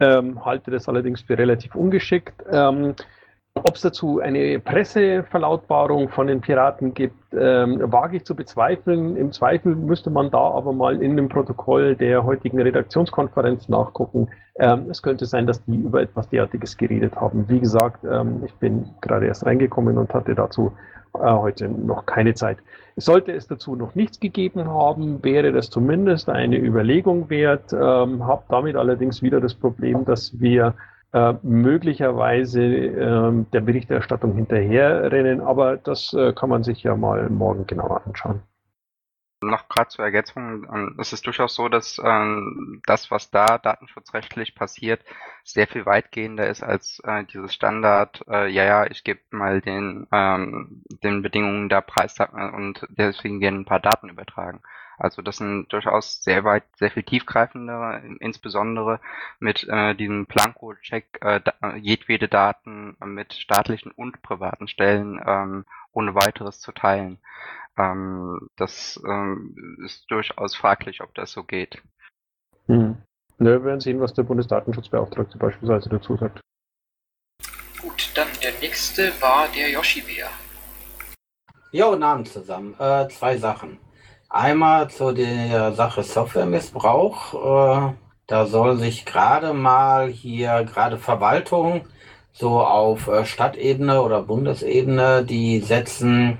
Ähm, 0.00 0.42
halte 0.44 0.70
das 0.70 0.88
allerdings 0.88 1.20
für 1.20 1.36
relativ 1.36 1.74
ungeschickt. 1.74 2.32
Ob 3.54 3.74
es 3.74 3.82
dazu 3.82 4.20
eine 4.20 4.60
Presseverlautbarung 4.60 6.08
von 6.08 6.28
den 6.28 6.40
Piraten 6.40 6.94
gibt, 6.94 7.16
ähm, 7.32 7.80
wage 7.92 8.18
ich 8.18 8.24
zu 8.24 8.36
bezweifeln. 8.36 9.16
Im 9.16 9.32
Zweifel 9.32 9.74
müsste 9.74 10.08
man 10.08 10.30
da 10.30 10.38
aber 10.38 10.72
mal 10.72 11.02
in 11.02 11.16
dem 11.16 11.28
Protokoll 11.28 11.96
der 11.96 12.24
heutigen 12.24 12.60
Redaktionskonferenz 12.60 13.68
nachgucken. 13.68 14.28
Ähm, 14.56 14.86
es 14.88 15.02
könnte 15.02 15.26
sein, 15.26 15.48
dass 15.48 15.64
die 15.64 15.74
über 15.74 16.00
etwas 16.00 16.28
derartiges 16.28 16.76
geredet 16.76 17.16
haben. 17.16 17.48
Wie 17.48 17.58
gesagt, 17.58 18.04
ähm, 18.04 18.42
ich 18.46 18.54
bin 18.54 18.88
gerade 19.00 19.26
erst 19.26 19.44
reingekommen 19.44 19.98
und 19.98 20.14
hatte 20.14 20.36
dazu 20.36 20.72
äh, 21.14 21.18
heute 21.18 21.68
noch 21.68 22.06
keine 22.06 22.34
Zeit. 22.34 22.58
Sollte 22.94 23.32
es 23.32 23.48
dazu 23.48 23.74
noch 23.74 23.96
nichts 23.96 24.20
gegeben 24.20 24.68
haben, 24.68 25.24
wäre 25.24 25.50
das 25.50 25.70
zumindest 25.70 26.28
eine 26.28 26.56
Überlegung 26.56 27.28
wert. 27.30 27.72
Ähm, 27.72 28.24
habe 28.24 28.44
damit 28.48 28.76
allerdings 28.76 29.22
wieder 29.22 29.40
das 29.40 29.54
Problem, 29.54 30.04
dass 30.04 30.38
wir 30.40 30.74
äh, 31.12 31.34
möglicherweise 31.42 32.62
äh, 32.62 33.44
der 33.52 33.60
Berichterstattung 33.60 34.34
hinterherrennen, 34.34 35.40
aber 35.40 35.76
das 35.76 36.12
äh, 36.12 36.32
kann 36.32 36.50
man 36.50 36.62
sich 36.62 36.82
ja 36.82 36.96
mal 36.96 37.28
morgen 37.30 37.66
genauer 37.66 38.02
anschauen. 38.06 38.42
Noch 39.42 39.68
gerade 39.68 39.88
zur 39.88 40.04
Ergänzung, 40.04 40.66
ähm, 40.72 40.96
es 41.00 41.14
ist 41.14 41.26
durchaus 41.26 41.54
so, 41.54 41.70
dass 41.70 41.98
ähm, 42.04 42.82
das, 42.84 43.10
was 43.10 43.30
da 43.30 43.56
datenschutzrechtlich 43.56 44.54
passiert, 44.54 45.02
sehr 45.44 45.66
viel 45.66 45.86
weitgehender 45.86 46.46
ist 46.46 46.62
als 46.62 47.00
äh, 47.04 47.24
dieses 47.24 47.54
Standard, 47.54 48.22
äh, 48.28 48.48
ja, 48.48 48.64
ja, 48.64 48.86
ich 48.86 49.02
gebe 49.02 49.20
mal 49.30 49.62
den, 49.62 50.06
ähm, 50.12 50.82
den 51.02 51.22
Bedingungen 51.22 51.70
der 51.70 51.80
Preis 51.80 52.16
und 52.52 52.86
deswegen 52.90 53.40
werden 53.40 53.60
ein 53.60 53.64
paar 53.64 53.80
Daten 53.80 54.10
übertragen. 54.10 54.60
Also 55.00 55.22
das 55.22 55.38
sind 55.38 55.72
durchaus 55.72 56.22
sehr 56.22 56.44
weit, 56.44 56.64
sehr 56.76 56.90
viel 56.90 57.02
tiefgreifende, 57.02 58.02
insbesondere 58.20 59.00
mit 59.38 59.66
äh, 59.66 59.94
diesem 59.94 60.26
Planko-Check 60.26 61.18
äh, 61.22 61.40
jedwede 61.78 62.28
Daten 62.28 62.96
mit 63.04 63.32
staatlichen 63.32 63.92
und 63.92 64.20
privaten 64.20 64.68
Stellen 64.68 65.18
ähm, 65.26 65.64
ohne 65.92 66.14
weiteres 66.14 66.60
zu 66.60 66.72
teilen. 66.72 67.18
Ähm, 67.78 68.50
das 68.56 69.00
ähm, 69.06 69.78
ist 69.86 70.10
durchaus 70.10 70.54
fraglich, 70.54 71.00
ob 71.00 71.14
das 71.14 71.32
so 71.32 71.44
geht. 71.44 71.80
Hm. 72.66 72.98
Ne, 73.38 73.52
wir 73.52 73.64
werden 73.64 73.80
sehen, 73.80 74.00
was 74.00 74.12
der 74.12 74.24
Bundesdatenschutzbeauftragte 74.24 75.38
beispielsweise 75.38 75.88
dazu 75.88 76.14
sagt. 76.18 76.40
Gut, 77.80 78.12
dann 78.14 78.28
der 78.42 78.52
nächste 78.60 79.12
war 79.22 79.48
der 79.48 79.70
Yoshi-Bär. 79.70 80.28
Ja, 81.72 81.88
guten 81.88 82.02
Abend 82.02 82.28
zusammen. 82.28 82.74
Äh, 82.78 83.08
zwei 83.08 83.38
Sachen. 83.38 83.78
Einmal 84.32 84.88
zu 84.88 85.10
der 85.10 85.72
Sache 85.72 86.04
Softwaremissbrauch. 86.04 87.90
Äh, 87.90 87.94
da 88.28 88.46
soll 88.46 88.76
sich 88.76 89.04
gerade 89.04 89.52
mal 89.52 90.06
hier, 90.08 90.62
gerade 90.72 90.98
Verwaltung, 90.98 91.88
so 92.30 92.60
auf 92.60 93.08
äh, 93.08 93.24
Stadtebene 93.24 94.00
oder 94.02 94.22
Bundesebene, 94.22 95.24
die 95.24 95.58
setzen, 95.58 96.38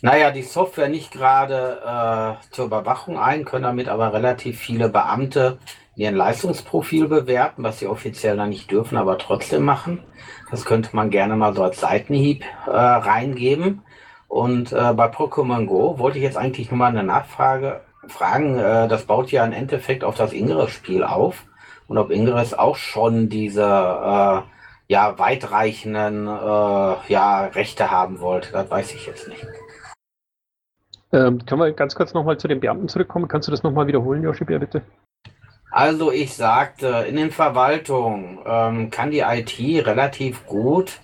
naja, 0.00 0.30
die 0.30 0.42
Software 0.42 0.88
nicht 0.88 1.10
gerade 1.10 1.80
äh, 1.84 2.54
zur 2.54 2.66
Überwachung 2.66 3.18
ein, 3.18 3.44
können 3.44 3.64
damit 3.64 3.88
aber 3.88 4.12
relativ 4.12 4.60
viele 4.60 4.88
Beamte 4.88 5.58
ihren 5.96 6.14
Leistungsprofil 6.14 7.08
bewerten, 7.08 7.64
was 7.64 7.80
sie 7.80 7.88
offiziell 7.88 8.36
dann 8.36 8.50
nicht 8.50 8.70
dürfen, 8.70 8.96
aber 8.96 9.18
trotzdem 9.18 9.64
machen. 9.64 10.04
Das 10.52 10.64
könnte 10.64 10.94
man 10.94 11.10
gerne 11.10 11.34
mal 11.34 11.52
so 11.52 11.64
als 11.64 11.80
Seitenhieb 11.80 12.44
äh, 12.66 12.70
reingeben. 12.70 13.82
Und 14.34 14.72
äh, 14.72 14.92
bei 14.94 15.06
Pokémon 15.06 15.64
Go 15.64 16.00
wollte 16.00 16.18
ich 16.18 16.24
jetzt 16.24 16.36
eigentlich 16.36 16.68
nur 16.68 16.78
mal 16.78 16.88
eine 16.88 17.04
Nachfrage 17.04 17.82
fragen. 18.08 18.58
Äh, 18.58 18.88
das 18.88 19.04
baut 19.04 19.30
ja 19.30 19.44
im 19.44 19.52
Endeffekt 19.52 20.02
auf 20.02 20.16
das 20.16 20.32
Ingress-Spiel 20.32 21.04
auf. 21.04 21.46
Und 21.86 21.98
ob 21.98 22.10
Ingress 22.10 22.52
auch 22.52 22.74
schon 22.74 23.28
diese 23.28 23.62
äh, 23.62 24.40
ja, 24.88 25.18
weitreichenden 25.20 26.26
äh, 26.26 27.12
ja, 27.12 27.44
Rechte 27.44 27.92
haben 27.92 28.18
wollte, 28.18 28.50
das 28.50 28.68
weiß 28.68 28.94
ich 28.96 29.06
jetzt 29.06 29.28
nicht. 29.28 29.46
Ähm, 31.12 31.46
können 31.46 31.60
wir 31.60 31.72
ganz 31.72 31.94
kurz 31.94 32.12
nochmal 32.12 32.36
zu 32.36 32.48
den 32.48 32.58
Beamten 32.58 32.88
zurückkommen? 32.88 33.28
Kannst 33.28 33.46
du 33.46 33.52
das 33.52 33.62
nochmal 33.62 33.86
wiederholen, 33.86 34.24
Joshi, 34.24 34.44
bitte? 34.46 34.82
Also 35.70 36.10
ich 36.10 36.34
sagte, 36.34 37.06
in 37.08 37.14
den 37.14 37.30
Verwaltungen 37.30 38.40
ähm, 38.44 38.90
kann 38.90 39.12
die 39.12 39.20
IT 39.20 39.86
relativ 39.86 40.44
gut 40.46 40.98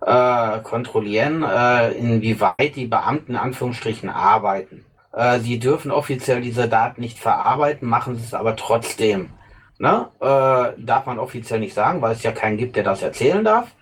äh, 0.00 0.60
kontrollieren, 0.60 1.42
äh, 1.42 1.92
inwieweit 1.92 2.76
die 2.76 2.86
Beamten 2.86 3.32
in 3.32 3.38
Anführungsstrichen 3.38 4.08
arbeiten. 4.08 4.84
Äh, 5.12 5.38
sie 5.38 5.58
dürfen 5.58 5.90
offiziell 5.90 6.40
diese 6.40 6.68
Daten 6.68 7.00
nicht 7.00 7.18
verarbeiten, 7.18 7.88
machen 7.88 8.16
sie 8.16 8.24
es 8.24 8.34
aber 8.34 8.56
trotzdem. 8.56 9.30
Ne? 9.78 10.08
Äh, 10.20 10.80
darf 10.82 11.06
man 11.06 11.18
offiziell 11.18 11.60
nicht 11.60 11.74
sagen, 11.74 12.02
weil 12.02 12.12
es 12.12 12.22
ja 12.22 12.32
keinen 12.32 12.56
gibt, 12.56 12.76
der 12.76 12.84
das 12.84 13.02
erzählen 13.02 13.44
darf. 13.44 13.74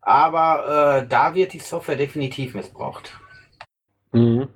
Aber 0.00 1.02
äh, 1.02 1.06
da 1.06 1.34
wird 1.34 1.52
die 1.52 1.58
Software 1.58 1.96
definitiv 1.96 2.54
missbraucht. 2.54 3.18
Mhm. 4.12 4.48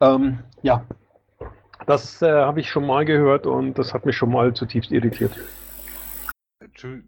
Ähm, 0.00 0.38
ja, 0.62 0.84
das 1.86 2.22
äh, 2.22 2.30
habe 2.30 2.60
ich 2.60 2.68
schon 2.68 2.86
mal 2.86 3.04
gehört 3.04 3.46
und 3.46 3.78
das 3.78 3.94
hat 3.94 4.06
mich 4.06 4.16
schon 4.16 4.30
mal 4.30 4.52
zutiefst 4.52 4.92
irritiert. 4.92 5.32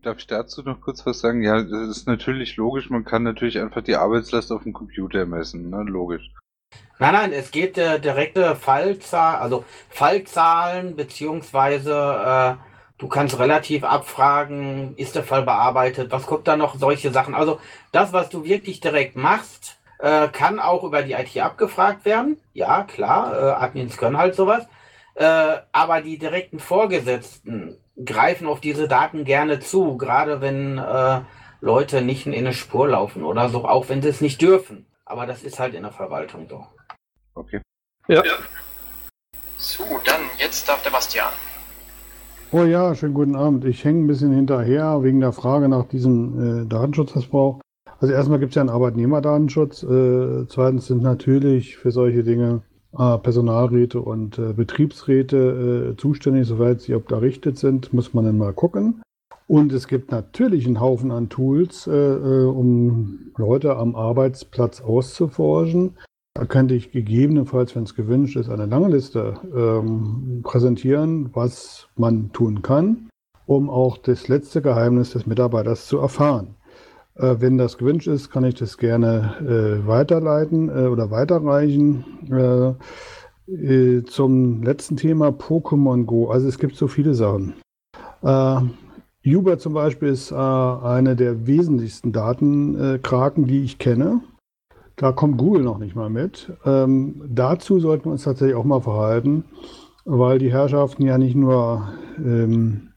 Darf 0.02 0.18
ich 0.18 0.28
dazu 0.28 0.62
noch 0.62 0.80
kurz 0.80 1.04
was 1.06 1.18
sagen? 1.20 1.42
Ja, 1.42 1.60
das 1.62 1.88
ist 1.88 2.06
natürlich 2.06 2.56
logisch. 2.56 2.88
Man 2.88 3.04
kann 3.04 3.24
natürlich 3.24 3.58
einfach 3.58 3.82
die 3.82 3.96
Arbeitslast 3.96 4.52
auf 4.52 4.62
dem 4.62 4.72
Computer 4.72 5.26
messen, 5.26 5.70
ne? 5.70 5.82
Logisch. 5.82 6.30
Nein, 7.00 7.14
nein, 7.14 7.32
es 7.32 7.50
geht 7.50 7.76
äh, 7.76 7.98
direkte 7.98 8.54
Fallzahl, 8.54 9.36
also 9.36 9.64
Fallzahlen 9.88 10.94
beziehungsweise 10.94 11.92
äh, 11.92 12.54
du 12.98 13.08
kannst 13.08 13.38
relativ 13.40 13.82
abfragen, 13.82 14.96
ist 14.96 15.16
der 15.16 15.24
Fall 15.24 15.42
bearbeitet, 15.42 16.12
was 16.12 16.26
kommt 16.26 16.46
da 16.46 16.56
noch, 16.56 16.76
solche 16.76 17.10
Sachen. 17.10 17.34
Also 17.34 17.58
das, 17.90 18.12
was 18.12 18.28
du 18.28 18.44
wirklich 18.44 18.80
direkt 18.80 19.16
machst, 19.16 19.80
äh, 19.98 20.28
kann 20.28 20.60
auch 20.60 20.84
über 20.84 21.02
die 21.02 21.12
IT 21.12 21.36
abgefragt 21.38 22.04
werden. 22.04 22.38
Ja, 22.52 22.84
klar, 22.84 23.32
äh, 23.34 23.64
Admins 23.64 23.96
können 23.96 24.18
halt 24.18 24.34
sowas. 24.34 24.66
Äh, 25.14 25.58
aber 25.72 26.02
die 26.02 26.18
direkten 26.18 26.60
Vorgesetzten 26.60 27.78
greifen 28.04 28.46
auf 28.46 28.60
diese 28.60 28.88
Daten 28.88 29.24
gerne 29.24 29.60
zu, 29.60 29.96
gerade 29.96 30.40
wenn 30.40 30.78
äh, 30.78 31.20
Leute 31.60 32.02
nicht 32.02 32.26
in 32.26 32.34
eine 32.34 32.52
Spur 32.52 32.88
laufen 32.88 33.24
oder 33.24 33.48
so, 33.48 33.64
auch 33.64 33.88
wenn 33.88 34.02
sie 34.02 34.08
es 34.08 34.20
nicht 34.20 34.40
dürfen. 34.40 34.86
Aber 35.04 35.26
das 35.26 35.42
ist 35.42 35.58
halt 35.58 35.74
in 35.74 35.82
der 35.82 35.92
Verwaltung 35.92 36.46
so. 36.48 36.66
Okay. 37.34 37.60
Ja. 38.08 38.24
ja. 38.24 38.32
So, 39.56 39.84
dann 40.04 40.22
jetzt 40.38 40.68
darf 40.68 40.82
der 40.82 40.90
Bastian. 40.90 41.32
Oh 42.52 42.64
ja, 42.64 42.94
schönen 42.94 43.14
guten 43.14 43.36
Abend. 43.36 43.64
Ich 43.64 43.84
hänge 43.84 44.04
ein 44.04 44.06
bisschen 44.06 44.32
hinterher 44.32 45.02
wegen 45.02 45.20
der 45.20 45.32
Frage 45.32 45.68
nach 45.68 45.84
diesem 45.86 46.64
äh, 46.64 46.66
Datenschutzmissbrauch. 46.66 47.60
Also 48.00 48.14
erstmal 48.14 48.38
gibt 48.38 48.50
es 48.50 48.56
ja 48.56 48.62
einen 48.62 48.70
Arbeitnehmerdatenschutz. 48.70 49.82
Äh, 49.82 50.46
zweitens 50.48 50.86
sind 50.86 51.02
natürlich 51.02 51.76
für 51.76 51.90
solche 51.90 52.24
Dinge 52.24 52.62
äh, 52.64 52.69
Personalräte 52.92 54.00
und 54.00 54.38
äh, 54.38 54.52
Betriebsräte 54.52 55.92
äh, 55.92 55.96
zuständig, 55.96 56.46
soweit 56.46 56.80
sie 56.80 56.94
unterrichtet 56.94 57.58
sind, 57.58 57.92
muss 57.92 58.14
man 58.14 58.24
dann 58.24 58.38
mal 58.38 58.52
gucken. 58.52 59.02
Und 59.46 59.72
es 59.72 59.88
gibt 59.88 60.12
natürlich 60.12 60.66
einen 60.66 60.80
Haufen 60.80 61.10
an 61.10 61.28
Tools, 61.28 61.86
äh, 61.86 61.92
äh, 61.92 62.44
um 62.44 63.32
Leute 63.36 63.76
am 63.76 63.96
Arbeitsplatz 63.96 64.80
auszuforschen. 64.80 65.96
Da 66.34 66.44
könnte 66.44 66.74
ich 66.74 66.92
gegebenenfalls, 66.92 67.74
wenn 67.74 67.82
es 67.82 67.96
gewünscht 67.96 68.36
ist, 68.36 68.48
eine 68.48 68.66
lange 68.66 68.88
Liste 68.88 69.34
ähm, 69.52 70.42
präsentieren, 70.44 71.30
was 71.32 71.88
man 71.96 72.30
tun 72.32 72.62
kann, 72.62 73.08
um 73.46 73.68
auch 73.68 73.98
das 73.98 74.28
letzte 74.28 74.62
Geheimnis 74.62 75.10
des 75.10 75.26
Mitarbeiters 75.26 75.86
zu 75.86 75.98
erfahren. 75.98 76.54
Äh, 77.20 77.40
wenn 77.40 77.58
das 77.58 77.78
gewünscht 77.78 78.06
ist, 78.06 78.30
kann 78.30 78.44
ich 78.44 78.54
das 78.54 78.78
gerne 78.78 79.34
äh, 79.40 79.86
weiterleiten 79.86 80.68
äh, 80.68 80.86
oder 80.88 81.10
weiterreichen. 81.10 82.04
Äh, 82.30 82.72
äh, 83.52 84.04
zum 84.04 84.62
letzten 84.62 84.96
Thema 84.96 85.28
Pokémon 85.28 86.04
Go. 86.04 86.30
Also 86.30 86.48
es 86.48 86.58
gibt 86.58 86.76
so 86.76 86.88
viele 86.88 87.14
Sachen. 87.14 87.54
Äh, 88.22 88.60
Uber 89.26 89.58
zum 89.58 89.74
Beispiel 89.74 90.08
ist 90.08 90.32
eine 90.32 91.14
der 91.14 91.46
wesentlichsten 91.46 92.10
Datenkraken, 92.10 93.46
die 93.46 93.64
ich 93.64 93.76
kenne. 93.76 94.22
Da 94.96 95.12
kommt 95.12 95.36
Google 95.36 95.62
noch 95.62 95.76
nicht 95.76 95.94
mal 95.94 96.08
mit. 96.08 96.50
Ähm, 96.64 97.22
dazu 97.28 97.80
sollten 97.80 98.06
wir 98.06 98.12
uns 98.12 98.24
tatsächlich 98.24 98.56
auch 98.56 98.64
mal 98.64 98.80
verhalten, 98.80 99.44
weil 100.06 100.38
die 100.38 100.50
Herrschaften 100.50 101.04
ja 101.04 101.18
nicht 101.18 101.36
nur 101.36 101.92
ähm, 102.16 102.89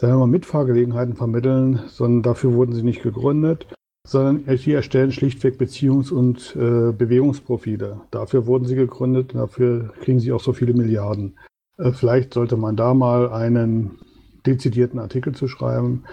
sagen 0.00 0.14
wir 0.14 0.20
mal, 0.20 0.26
Mitfahrgelegenheiten 0.28 1.14
vermitteln, 1.14 1.80
sondern 1.88 2.22
dafür 2.22 2.54
wurden 2.54 2.72
sie 2.72 2.82
nicht 2.82 3.02
gegründet, 3.02 3.66
sondern 4.06 4.56
sie 4.56 4.72
erstellen 4.72 5.12
schlichtweg 5.12 5.60
Beziehungs- 5.60 6.10
und 6.10 6.56
äh, 6.56 6.92
Bewegungsprofile. 6.92 8.00
Dafür 8.10 8.46
wurden 8.46 8.64
sie 8.64 8.76
gegründet, 8.76 9.34
dafür 9.34 9.92
kriegen 10.00 10.18
sie 10.18 10.32
auch 10.32 10.40
so 10.40 10.54
viele 10.54 10.72
Milliarden. 10.72 11.38
Äh, 11.76 11.92
vielleicht 11.92 12.32
sollte 12.32 12.56
man 12.56 12.76
da 12.76 12.94
mal 12.94 13.30
einen 13.30 13.98
dezidierten 14.46 14.98
Artikel 14.98 15.34
zu 15.34 15.48
schreiben, 15.48 16.04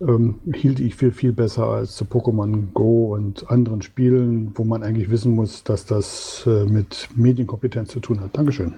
ähm, 0.00 0.40
hielt 0.52 0.80
ich 0.80 0.96
für 0.96 1.12
viel 1.12 1.32
besser 1.32 1.68
als 1.68 1.94
zu 1.94 2.04
Pokémon 2.04 2.72
Go 2.74 3.14
und 3.14 3.48
anderen 3.48 3.80
Spielen, 3.82 4.50
wo 4.56 4.64
man 4.64 4.82
eigentlich 4.82 5.08
wissen 5.08 5.36
muss, 5.36 5.62
dass 5.62 5.86
das 5.86 6.42
äh, 6.48 6.64
mit 6.64 7.10
Medienkompetenz 7.14 7.90
zu 7.90 8.00
tun 8.00 8.20
hat. 8.20 8.36
Dankeschön. 8.36 8.74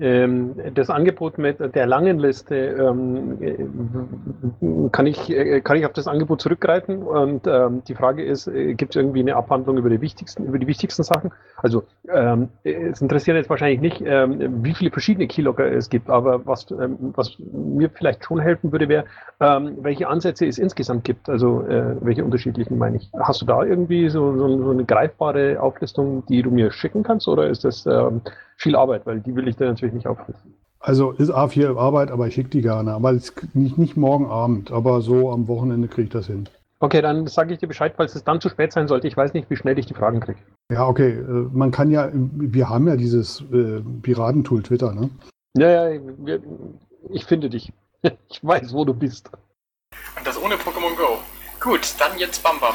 Ähm, 0.00 0.54
das 0.74 0.90
Angebot 0.90 1.38
mit 1.38 1.58
der 1.74 1.86
langen 1.86 2.20
Liste, 2.20 2.54
ähm, 2.54 3.42
äh, 3.42 4.88
kann, 4.92 5.06
ich, 5.06 5.28
äh, 5.28 5.60
kann 5.60 5.76
ich 5.76 5.86
auf 5.86 5.92
das 5.92 6.06
Angebot 6.06 6.40
zurückgreifen? 6.40 7.02
Und 7.02 7.48
ähm, 7.48 7.82
die 7.88 7.96
Frage 7.96 8.24
ist, 8.24 8.46
äh, 8.46 8.74
gibt 8.74 8.94
es 8.94 9.00
irgendwie 9.00 9.20
eine 9.20 9.34
Abhandlung 9.34 9.76
über 9.76 9.90
die 9.90 10.00
wichtigsten, 10.00 10.44
über 10.44 10.60
die 10.60 10.68
wichtigsten 10.68 11.02
Sachen? 11.02 11.32
Also 11.56 11.84
es 12.62 13.02
interessiert 13.02 13.36
jetzt 13.36 13.50
wahrscheinlich 13.50 13.80
nicht, 13.80 14.00
wie 14.00 14.74
viele 14.74 14.90
verschiedene 14.90 15.26
Keylogger 15.26 15.70
es 15.70 15.90
gibt, 15.90 16.08
aber 16.08 16.46
was, 16.46 16.66
was 16.70 17.36
mir 17.38 17.90
vielleicht 17.90 18.24
schon 18.24 18.40
helfen 18.40 18.72
würde, 18.72 18.88
wäre, 18.88 19.04
welche 19.38 20.08
Ansätze 20.08 20.46
es 20.46 20.58
insgesamt 20.58 21.04
gibt, 21.04 21.28
also 21.28 21.64
welche 22.00 22.24
unterschiedlichen 22.24 22.78
meine 22.78 22.96
ich. 22.96 23.10
Hast 23.18 23.42
du 23.42 23.46
da 23.46 23.62
irgendwie 23.62 24.08
so, 24.08 24.38
so, 24.38 24.62
so 24.62 24.70
eine 24.70 24.84
greifbare 24.84 25.60
Auflistung, 25.60 26.24
die 26.26 26.42
du 26.42 26.50
mir 26.50 26.70
schicken 26.70 27.02
kannst, 27.02 27.28
oder 27.28 27.48
ist 27.48 27.64
das 27.64 27.86
viel 28.58 28.76
Arbeit, 28.76 29.06
weil 29.06 29.20
die 29.20 29.34
will 29.34 29.48
ich 29.48 29.56
dann 29.56 29.68
natürlich 29.68 29.94
nicht 29.94 30.06
aufrufen. 30.06 30.54
Also 30.80 31.12
ist 31.12 31.30
A4 31.30 31.76
Arbeit, 31.78 32.10
aber 32.10 32.26
ich 32.26 32.34
schicke 32.34 32.50
die 32.50 32.62
gerne. 32.62 32.92
Aber 32.92 33.12
nicht, 33.12 33.78
nicht 33.78 33.96
morgen 33.96 34.26
Abend, 34.26 34.70
aber 34.70 35.00
so 35.00 35.30
am 35.32 35.48
Wochenende 35.48 35.88
kriege 35.88 36.04
ich 36.04 36.10
das 36.10 36.26
hin. 36.26 36.48
Okay, 36.80 37.02
dann 37.02 37.26
sage 37.26 37.52
ich 37.52 37.58
dir 37.58 37.66
Bescheid, 37.66 37.94
falls 37.96 38.14
es 38.14 38.22
dann 38.22 38.40
zu 38.40 38.48
spät 38.48 38.72
sein 38.72 38.86
sollte. 38.86 39.08
Ich 39.08 39.16
weiß 39.16 39.32
nicht, 39.34 39.50
wie 39.50 39.56
schnell 39.56 39.78
ich 39.78 39.86
die 39.86 39.94
Fragen 39.94 40.20
kriege. 40.20 40.38
Ja, 40.70 40.86
okay. 40.86 41.10
Äh, 41.10 41.48
man 41.52 41.72
kann 41.72 41.90
ja, 41.90 42.10
wir 42.12 42.68
haben 42.68 42.86
ja 42.86 42.96
dieses 42.96 43.40
äh, 43.52 43.80
Piratentool 44.02 44.62
Twitter, 44.62 44.92
ne? 44.92 45.10
Ja, 45.56 45.90
ja, 45.90 46.00
wir, 46.18 46.40
ich 47.10 47.24
finde 47.24 47.50
dich. 47.50 47.72
Ich 48.30 48.44
weiß, 48.44 48.72
wo 48.74 48.84
du 48.84 48.94
bist. 48.94 49.28
Und 50.16 50.24
das 50.24 50.40
ohne 50.40 50.54
Pokémon 50.54 50.96
Go. 50.96 51.18
Gut, 51.60 51.96
dann 51.98 52.16
jetzt 52.16 52.40
Bamba. 52.44 52.72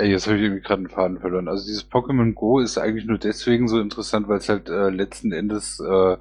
Ey, 0.00 0.10
jetzt 0.10 0.26
habe 0.26 0.38
ich 0.38 0.44
irgendwie 0.44 0.62
gerade 0.62 0.80
einen 0.80 0.88
Faden 0.88 1.20
verloren. 1.20 1.46
Also 1.46 1.66
dieses 1.66 1.90
Pokémon 1.90 2.32
Go 2.32 2.58
ist 2.58 2.78
eigentlich 2.78 3.04
nur 3.04 3.18
deswegen 3.18 3.68
so 3.68 3.78
interessant, 3.78 4.28
weil 4.28 4.38
es 4.38 4.48
halt 4.48 4.70
äh, 4.70 4.88
letzten 4.88 5.30
Endes 5.30 5.78
äh, 5.78 5.84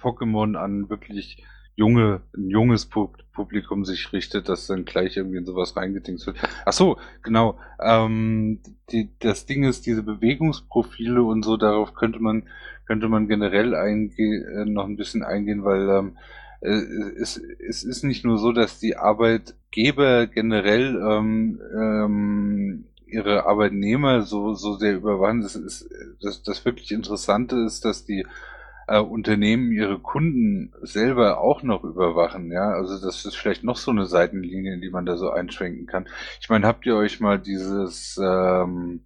Pokémon 0.00 0.56
an 0.56 0.88
wirklich 0.88 1.44
junge, 1.74 2.22
ein 2.34 2.48
junges 2.48 2.86
Publikum 2.86 3.84
sich 3.84 4.10
richtet, 4.14 4.48
das 4.48 4.68
dann 4.68 4.86
gleich 4.86 5.18
irgendwie 5.18 5.36
in 5.36 5.44
sowas 5.44 5.76
reingedingst 5.76 6.26
wird. 6.26 6.38
Ach 6.64 6.72
so, 6.72 6.96
genau. 7.22 7.58
Ähm, 7.78 8.60
die, 8.90 9.10
das 9.18 9.44
Ding 9.44 9.64
ist, 9.64 9.84
diese 9.84 10.02
Bewegungsprofile 10.02 11.22
und 11.22 11.44
so, 11.44 11.58
darauf 11.58 11.92
könnte 11.92 12.20
man, 12.20 12.44
könnte 12.86 13.10
man 13.10 13.28
generell 13.28 13.74
einge 13.74 14.14
äh, 14.16 14.64
noch 14.64 14.86
ein 14.86 14.96
bisschen 14.96 15.22
eingehen, 15.22 15.62
weil 15.62 15.90
ähm, 15.90 16.16
äh, 16.16 16.22
es, 16.60 17.36
es 17.36 17.84
ist 17.84 18.02
nicht 18.02 18.24
nur 18.24 18.38
so, 18.38 18.52
dass 18.52 18.78
die 18.78 18.96
Arbeitgeber 18.96 20.26
generell 20.26 20.96
ähm, 20.96 21.60
ähm, 21.74 22.84
ihre 23.06 23.46
Arbeitnehmer 23.46 24.22
so, 24.22 24.54
so 24.54 24.74
sehr 24.74 24.96
überwachen. 24.96 25.42
Das, 25.42 25.56
ist, 25.56 25.88
das, 26.20 26.42
das 26.42 26.64
wirklich 26.64 26.92
Interessante 26.92 27.56
ist, 27.56 27.84
dass 27.84 28.04
die 28.04 28.26
äh, 28.88 29.00
Unternehmen 29.00 29.72
ihre 29.72 29.98
Kunden 29.98 30.72
selber 30.82 31.40
auch 31.40 31.62
noch 31.62 31.84
überwachen, 31.84 32.50
ja. 32.52 32.70
Also 32.70 33.04
das 33.04 33.24
ist 33.24 33.36
vielleicht 33.36 33.64
noch 33.64 33.76
so 33.76 33.90
eine 33.90 34.06
Seitenlinie, 34.06 34.78
die 34.78 34.90
man 34.90 35.06
da 35.06 35.16
so 35.16 35.30
einschwenken 35.30 35.86
kann. 35.86 36.06
Ich 36.40 36.48
meine, 36.48 36.66
habt 36.66 36.86
ihr 36.86 36.96
euch 36.96 37.20
mal 37.20 37.38
dieses 37.38 38.18
ähm, 38.22 39.00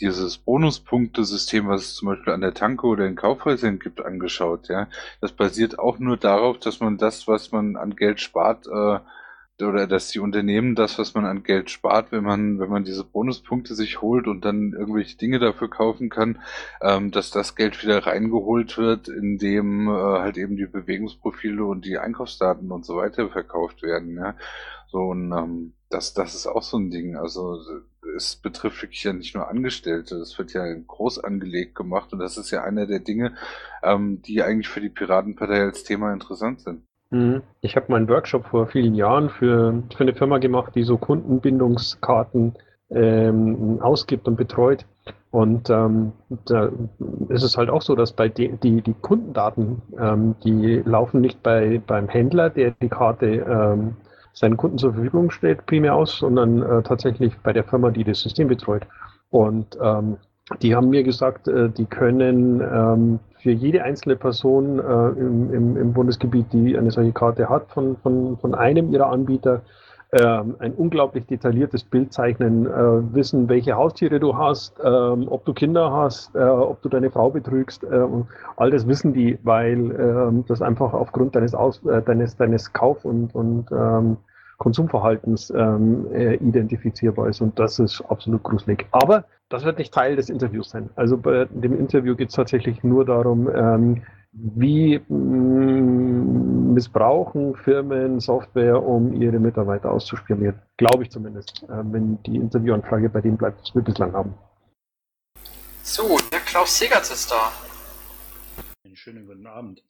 dieses 0.00 0.38
Bonuspunktesystem, 0.38 1.68
was 1.68 1.82
es 1.82 1.94
zum 1.94 2.08
Beispiel 2.08 2.32
an 2.32 2.42
der 2.42 2.54
Tanke 2.54 2.86
oder 2.86 3.06
in 3.06 3.16
Kaufhäusern 3.16 3.78
gibt, 3.78 4.04
angeschaut, 4.04 4.68
ja. 4.68 4.88
Das 5.20 5.32
basiert 5.32 5.78
auch 5.78 5.98
nur 5.98 6.16
darauf, 6.16 6.58
dass 6.58 6.80
man 6.80 6.98
das, 6.98 7.26
was 7.26 7.52
man 7.52 7.76
an 7.76 7.96
Geld 7.96 8.20
spart, 8.20 8.66
äh, 8.66 8.98
oder 9.64 9.86
dass 9.86 10.10
die 10.10 10.18
Unternehmen 10.18 10.74
das, 10.74 10.98
was 10.98 11.14
man 11.14 11.24
an 11.24 11.42
Geld 11.42 11.70
spart, 11.70 12.12
wenn 12.12 12.24
man, 12.24 12.58
wenn 12.58 12.68
man 12.68 12.84
diese 12.84 13.04
Bonuspunkte 13.04 13.74
sich 13.74 14.02
holt 14.02 14.26
und 14.26 14.44
dann 14.44 14.72
irgendwelche 14.72 15.16
Dinge 15.16 15.38
dafür 15.38 15.70
kaufen 15.70 16.10
kann, 16.10 16.40
ähm, 16.82 17.10
dass 17.10 17.30
das 17.30 17.56
Geld 17.56 17.82
wieder 17.82 18.06
reingeholt 18.06 18.76
wird, 18.76 19.08
indem 19.08 19.88
äh, 19.88 19.92
halt 19.92 20.36
eben 20.36 20.56
die 20.56 20.66
Bewegungsprofile 20.66 21.64
und 21.64 21.86
die 21.86 21.96
Einkaufsdaten 21.96 22.70
und 22.70 22.84
so 22.84 22.96
weiter 22.96 23.30
verkauft 23.30 23.82
werden. 23.82 24.16
Ja? 24.16 24.34
So 24.88 24.98
und 24.98 25.32
ähm, 25.32 25.72
das, 25.88 26.14
das 26.14 26.34
ist 26.34 26.46
auch 26.46 26.62
so 26.62 26.78
ein 26.78 26.90
Ding. 26.90 27.16
Also 27.16 27.60
es 28.16 28.36
betrifft 28.36 28.82
wirklich 28.82 29.04
ja 29.04 29.12
nicht 29.12 29.34
nur 29.34 29.48
Angestellte, 29.48 30.16
es 30.16 30.38
wird 30.38 30.52
ja 30.52 30.64
groß 30.74 31.22
angelegt 31.22 31.74
gemacht 31.74 32.12
und 32.12 32.18
das 32.18 32.38
ist 32.38 32.50
ja 32.50 32.62
einer 32.62 32.86
der 32.86 33.00
Dinge, 33.00 33.34
ähm, 33.82 34.22
die 34.22 34.42
eigentlich 34.42 34.68
für 34.68 34.80
die 34.80 34.88
Piratenpartei 34.88 35.62
als 35.62 35.84
Thema 35.84 36.12
interessant 36.12 36.60
sind. 36.60 36.82
Mhm. 37.10 37.42
Ich 37.60 37.76
habe 37.76 37.86
meinen 37.90 38.08
Workshop 38.08 38.46
vor 38.46 38.66
vielen 38.66 38.94
Jahren 38.94 39.30
für, 39.30 39.82
für 39.94 40.02
eine 40.02 40.14
Firma 40.14 40.38
gemacht, 40.38 40.74
die 40.74 40.82
so 40.82 40.98
Kundenbindungskarten 40.98 42.54
ähm, 42.90 43.78
ausgibt 43.80 44.26
und 44.26 44.36
betreut. 44.36 44.86
Und 45.30 45.70
ähm, 45.70 46.12
da 46.46 46.70
ist 47.28 47.42
es 47.42 47.56
halt 47.56 47.68
auch 47.68 47.82
so, 47.82 47.94
dass 47.94 48.12
bei 48.12 48.28
die, 48.28 48.56
die, 48.56 48.80
die 48.80 48.94
Kundendaten, 48.94 49.82
ähm, 49.98 50.36
die 50.44 50.82
laufen 50.84 51.20
nicht 51.20 51.42
bei, 51.42 51.80
beim 51.84 52.08
Händler, 52.08 52.48
der 52.48 52.70
die 52.70 52.88
Karte 52.88 53.26
ähm, 53.26 53.96
seinen 54.38 54.56
Kunden 54.56 54.78
zur 54.78 54.92
Verfügung 54.92 55.30
stellt, 55.30 55.64
primär 55.66 55.94
aus, 55.94 56.18
sondern 56.18 56.62
äh, 56.62 56.82
tatsächlich 56.82 57.34
bei 57.42 57.52
der 57.52 57.64
Firma, 57.64 57.90
die 57.90 58.04
das 58.04 58.20
System 58.20 58.48
betreut. 58.48 58.86
Und 59.30 59.78
ähm, 59.80 60.18
die 60.60 60.76
haben 60.76 60.90
mir 60.90 61.02
gesagt, 61.02 61.48
äh, 61.48 61.70
die 61.70 61.86
können 61.86 62.60
ähm, 62.60 63.18
für 63.40 63.50
jede 63.50 63.82
einzelne 63.82 64.16
Person 64.16 64.78
äh, 64.78 65.08
im, 65.18 65.52
im, 65.52 65.76
im, 65.76 65.92
Bundesgebiet, 65.92 66.52
die 66.52 66.76
eine 66.76 66.90
solche 66.90 67.12
Karte 67.12 67.48
hat, 67.48 67.70
von, 67.70 67.96
von, 67.96 68.36
von 68.36 68.54
einem 68.54 68.92
ihrer 68.92 69.10
Anbieter, 69.10 69.62
ein 70.16 70.72
unglaublich 70.76 71.26
detailliertes 71.26 71.84
Bild 71.84 72.12
zeichnen, 72.12 72.66
äh, 72.66 73.14
wissen, 73.14 73.48
welche 73.48 73.74
Haustiere 73.76 74.20
du 74.20 74.36
hast, 74.36 74.78
ähm, 74.82 75.26
ob 75.28 75.44
du 75.44 75.52
Kinder 75.52 75.90
hast, 75.90 76.34
äh, 76.34 76.38
ob 76.40 76.80
du 76.82 76.88
deine 76.88 77.10
Frau 77.10 77.30
betrügst. 77.30 77.84
Äh, 77.84 78.06
all 78.56 78.70
das 78.70 78.86
wissen 78.86 79.12
die, 79.12 79.38
weil 79.42 79.78
ähm, 79.78 80.44
das 80.46 80.62
einfach 80.62 80.92
aufgrund 80.92 81.34
deines, 81.34 81.54
Aus, 81.54 81.80
deines, 81.82 82.36
deines 82.36 82.72
Kauf- 82.72 83.04
und, 83.04 83.34
und 83.34 83.70
ähm, 83.72 84.16
Konsumverhaltens 84.58 85.50
ähm, 85.50 86.06
identifizierbar 86.14 87.28
ist. 87.28 87.42
Und 87.42 87.58
das 87.58 87.78
ist 87.78 88.02
absolut 88.08 88.42
gruselig. 88.42 88.86
Aber 88.90 89.24
das 89.48 89.64
wird 89.64 89.78
nicht 89.78 89.94
Teil 89.94 90.16
des 90.16 90.28
Interviews 90.28 90.70
sein. 90.70 90.90
Also 90.96 91.16
bei 91.18 91.46
dem 91.46 91.78
Interview 91.78 92.16
geht 92.16 92.30
es 92.30 92.34
tatsächlich 92.34 92.82
nur 92.82 93.04
darum, 93.04 93.48
ähm, 93.48 94.02
wie 94.32 94.98
mh, 94.98 95.16
mm, 95.16 96.74
missbrauchen 96.74 97.54
Firmen 97.56 98.20
Software, 98.20 98.82
um 98.82 99.14
ihre 99.14 99.38
Mitarbeiter 99.38 99.90
auszuspionieren. 99.90 100.60
Glaube 100.76 101.04
ich 101.04 101.10
zumindest, 101.10 101.62
äh, 101.64 101.82
wenn 101.92 102.22
die 102.24 102.36
Interviewanfrage 102.36 103.08
bei 103.08 103.20
denen 103.20 103.38
bleibt, 103.38 103.60
was 103.60 103.74
wir 103.74 103.82
bislang 103.82 104.12
haben. 104.12 104.34
So, 105.82 106.18
der 106.32 106.40
Klaus 106.40 106.78
Segertz 106.78 107.10
ist 107.10 107.30
da. 107.30 107.52
Einen 108.84 108.96
schönen 108.96 109.26
guten 109.26 109.46
Abend. 109.46 109.82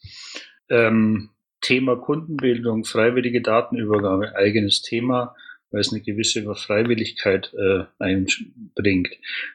Ähm, 0.68 1.30
Thema 1.62 1.96
Kundenbildung, 1.96 2.84
freiwillige 2.84 3.40
Datenübergabe, 3.40 4.36
eigenes 4.36 4.82
Thema 4.82 5.34
weil 5.70 5.80
es 5.80 5.92
eine 5.92 6.02
gewisse 6.02 6.42
Freiwilligkeit 6.54 7.52
äh, 7.54 7.84
einbringt. 7.98 9.10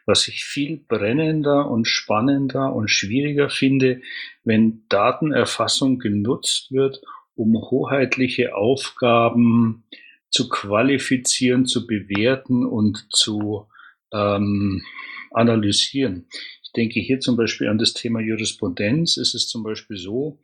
Was 0.06 0.28
ich 0.28 0.44
viel 0.44 0.78
brennender 0.78 1.70
und 1.70 1.86
spannender 1.86 2.74
und 2.74 2.90
schwieriger 2.90 3.50
finde, 3.50 4.02
wenn 4.44 4.84
Datenerfassung 4.90 6.00
genutzt 6.00 6.72
wird, 6.72 7.02
um 7.36 7.56
hoheitliche 7.56 8.56
Aufgaben 8.56 9.84
zu 10.30 10.50
qualifizieren, 10.50 11.66
zu 11.66 11.88
bewerten 11.88 12.66
und 12.66 13.08
zu 13.10 13.68
ähm, 14.14 14.84
analysieren. 15.32 16.28
Ich 16.64 16.72
denke 16.74 17.00
hier 17.00 17.20
zum 17.20 17.36
Beispiel 17.36 17.68
an 17.68 17.78
das 17.78 17.94
Thema 17.94 18.22
Jurisprudenz. 18.22 19.18
Es 19.18 19.34
ist 19.34 19.50
zum 19.50 19.64
Beispiel 19.64 19.98
so, 19.98 20.40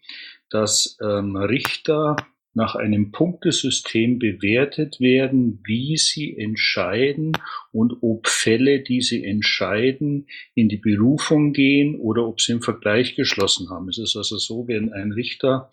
dass 0.50 0.98
ähm, 1.02 1.36
Richter 1.38 2.16
nach 2.58 2.74
einem 2.74 3.12
Punktesystem 3.12 4.18
bewertet 4.18 5.00
werden, 5.00 5.60
wie 5.64 5.96
sie 5.96 6.36
entscheiden 6.36 7.34
und 7.72 7.98
ob 8.02 8.28
Fälle, 8.28 8.82
die 8.82 9.02
sie 9.02 9.24
entscheiden, 9.24 10.26
in 10.56 10.68
die 10.68 10.78
Berufung 10.78 11.54
gehen 11.54 11.96
oder 11.96 12.28
ob 12.28 12.42
sie 12.42 12.54
im 12.54 12.64
Vergleich 12.64 13.16
geschlossen 13.16 13.70
haben. 13.70 13.90
Es 13.90 14.00
ist 14.00 14.16
also 14.16 14.40
so, 14.40 14.68
wenn 14.68 14.92
ein 14.92 15.12
Richter 15.12 15.70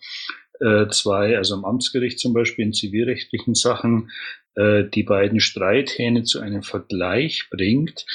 äh, 0.59 0.87
zwei, 0.89 1.35
also 1.37 1.55
am 1.55 1.65
Amtsgericht 1.65 2.19
zum 2.19 2.33
Beispiel 2.33 2.65
in 2.65 2.73
zivilrechtlichen 2.73 3.55
Sachen, 3.55 4.11
äh, 4.53 4.83
die 4.83 5.03
beiden 5.03 5.39
Streithähne 5.39 6.21
zu 6.21 6.39
einem 6.39 6.61
Vergleich 6.61 7.47
bringt, 7.49 8.05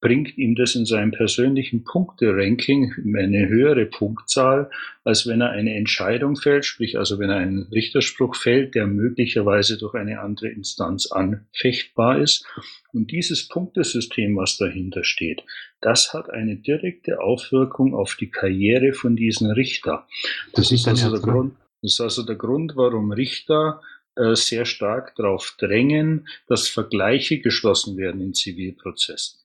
bringt 0.00 0.36
ihm 0.36 0.54
das 0.54 0.74
in 0.74 0.84
seinem 0.84 1.10
persönlichen 1.10 1.82
Punkteranking 1.84 2.92
eine 3.16 3.48
höhere 3.48 3.86
Punktzahl, 3.86 4.70
als 5.04 5.26
wenn 5.26 5.40
er 5.40 5.50
eine 5.50 5.74
Entscheidung 5.74 6.36
fällt, 6.36 6.64
sprich 6.64 6.98
also 6.98 7.18
wenn 7.18 7.30
er 7.30 7.36
einen 7.36 7.62
Richterspruch 7.72 8.36
fällt, 8.36 8.74
der 8.74 8.86
möglicherweise 8.86 9.78
durch 9.78 9.94
eine 9.94 10.20
andere 10.20 10.48
Instanz 10.48 11.10
anfechtbar 11.10 12.20
ist. 12.20 12.46
Und 12.92 13.10
dieses 13.10 13.48
Punktesystem, 13.48 14.36
was 14.36 14.58
dahinter 14.58 15.02
steht, 15.02 15.42
das 15.80 16.12
hat 16.12 16.30
eine 16.30 16.56
direkte 16.56 17.20
Auswirkung 17.20 17.94
auf 17.94 18.16
die 18.16 18.30
Karriere 18.30 18.92
von 18.92 19.16
diesen 19.16 19.50
Richter. 19.50 20.06
Das, 20.52 20.68
das 20.68 20.72
ist 20.72 20.88
also 20.88 21.10
der 21.10 21.20
Grund, 21.20 21.54
das 21.80 21.94
ist 21.94 22.00
also 22.00 22.22
der 22.22 22.36
Grund, 22.36 22.76
warum 22.76 23.12
Richter 23.12 23.80
äh, 24.16 24.34
sehr 24.34 24.64
stark 24.66 25.14
darauf 25.16 25.56
drängen, 25.58 26.28
dass 26.48 26.68
Vergleiche 26.68 27.40
geschlossen 27.40 27.96
werden 27.96 28.20
in 28.20 28.34
Zivilprozessen. 28.34 29.38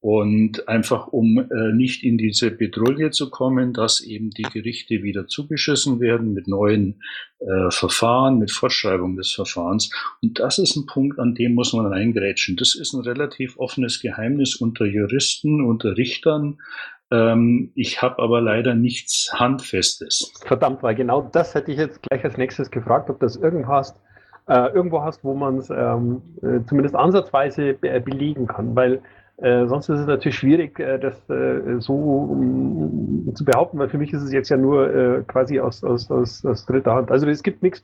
Und 0.00 0.66
einfach 0.66 1.08
um 1.08 1.38
äh, 1.38 1.72
nicht 1.74 2.02
in 2.04 2.16
diese 2.16 2.50
Bedrohung 2.50 3.12
zu 3.12 3.28
kommen, 3.28 3.74
dass 3.74 4.00
eben 4.00 4.30
die 4.30 4.44
Gerichte 4.44 5.02
wieder 5.02 5.26
zugeschissen 5.26 6.00
werden 6.00 6.32
mit 6.32 6.48
neuen 6.48 7.02
äh, 7.40 7.70
Verfahren, 7.70 8.38
mit 8.38 8.50
Fortschreibung 8.50 9.16
des 9.16 9.30
Verfahrens. 9.30 9.90
Und 10.22 10.38
das 10.38 10.58
ist 10.58 10.74
ein 10.74 10.86
Punkt, 10.86 11.18
an 11.18 11.34
dem 11.34 11.54
muss 11.54 11.74
man 11.74 11.84
reingrätschen. 11.84 12.56
Das 12.56 12.74
ist 12.74 12.94
ein 12.94 13.02
relativ 13.02 13.58
offenes 13.58 14.00
Geheimnis 14.00 14.56
unter 14.56 14.86
Juristen, 14.86 15.60
unter 15.60 15.98
Richtern. 15.98 16.56
Ähm, 17.10 17.72
ich 17.74 18.00
habe 18.02 18.22
aber 18.22 18.40
leider 18.40 18.74
nichts 18.74 19.30
Handfestes. 19.34 20.32
Verdammt, 20.46 20.82
weil 20.82 20.94
genau 20.94 21.28
das 21.32 21.54
hätte 21.54 21.72
ich 21.72 21.78
jetzt 21.78 22.02
gleich 22.02 22.24
als 22.24 22.36
nächstes 22.36 22.70
gefragt, 22.70 23.10
ob 23.10 23.20
das 23.20 23.36
irgendwo 23.36 23.68
hast, 23.68 24.00
äh, 24.48 24.72
irgendwo 24.72 25.02
hast, 25.02 25.24
wo 25.24 25.34
man 25.34 25.58
es 25.58 25.70
ähm, 25.70 26.22
äh, 26.42 26.64
zumindest 26.66 26.94
ansatzweise 26.94 27.74
be 27.74 28.00
belegen 28.00 28.46
kann. 28.46 28.76
Weil 28.76 29.02
äh, 29.42 29.66
sonst 29.66 29.88
ist 29.88 30.00
es 30.00 30.06
natürlich 30.06 30.36
schwierig, 30.36 30.78
äh, 30.78 30.98
das 30.98 31.14
äh, 31.30 31.80
so 31.80 31.94
um, 31.94 33.32
zu 33.34 33.44
behaupten, 33.44 33.78
weil 33.78 33.88
für 33.88 33.96
mich 33.96 34.12
ist 34.12 34.22
es 34.22 34.32
jetzt 34.32 34.50
ja 34.50 34.58
nur 34.58 34.94
äh, 34.94 35.22
quasi 35.26 35.60
aus, 35.60 35.82
aus, 35.82 36.10
aus, 36.10 36.44
aus 36.44 36.66
dritter 36.66 36.94
Hand. 36.94 37.10
Also 37.10 37.26
es 37.26 37.42
gibt 37.42 37.62
nichts, 37.62 37.82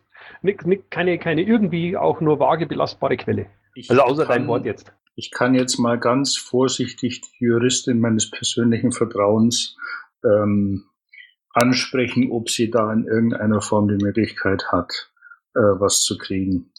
keine, 0.90 1.18
keine 1.18 1.42
irgendwie 1.42 1.96
auch 1.96 2.20
nur 2.20 2.38
vage 2.40 2.66
belastbare 2.66 3.16
Quelle. 3.16 3.46
Ich 3.74 3.90
also 3.90 4.02
außer 4.02 4.26
kann, 4.26 4.40
dein 4.40 4.48
Wort 4.48 4.66
jetzt. 4.66 4.92
Ich 5.14 5.30
kann 5.30 5.54
jetzt 5.54 5.78
mal 5.78 5.98
ganz 5.98 6.36
vorsichtig 6.36 7.22
die 7.22 7.44
Juristin 7.46 8.00
meines 8.00 8.30
persönlichen 8.30 8.92
Vertrauens 8.92 9.76
ähm, 10.24 10.84
ansprechen, 11.54 12.30
ob 12.32 12.50
sie 12.50 12.70
da 12.70 12.92
in 12.92 13.06
irgendeiner 13.06 13.62
Form 13.62 13.88
die 13.88 14.04
Möglichkeit 14.04 14.70
hat, 14.72 15.10
äh, 15.54 15.60
was 15.60 16.02
zu 16.02 16.18
kriegen. 16.18 16.70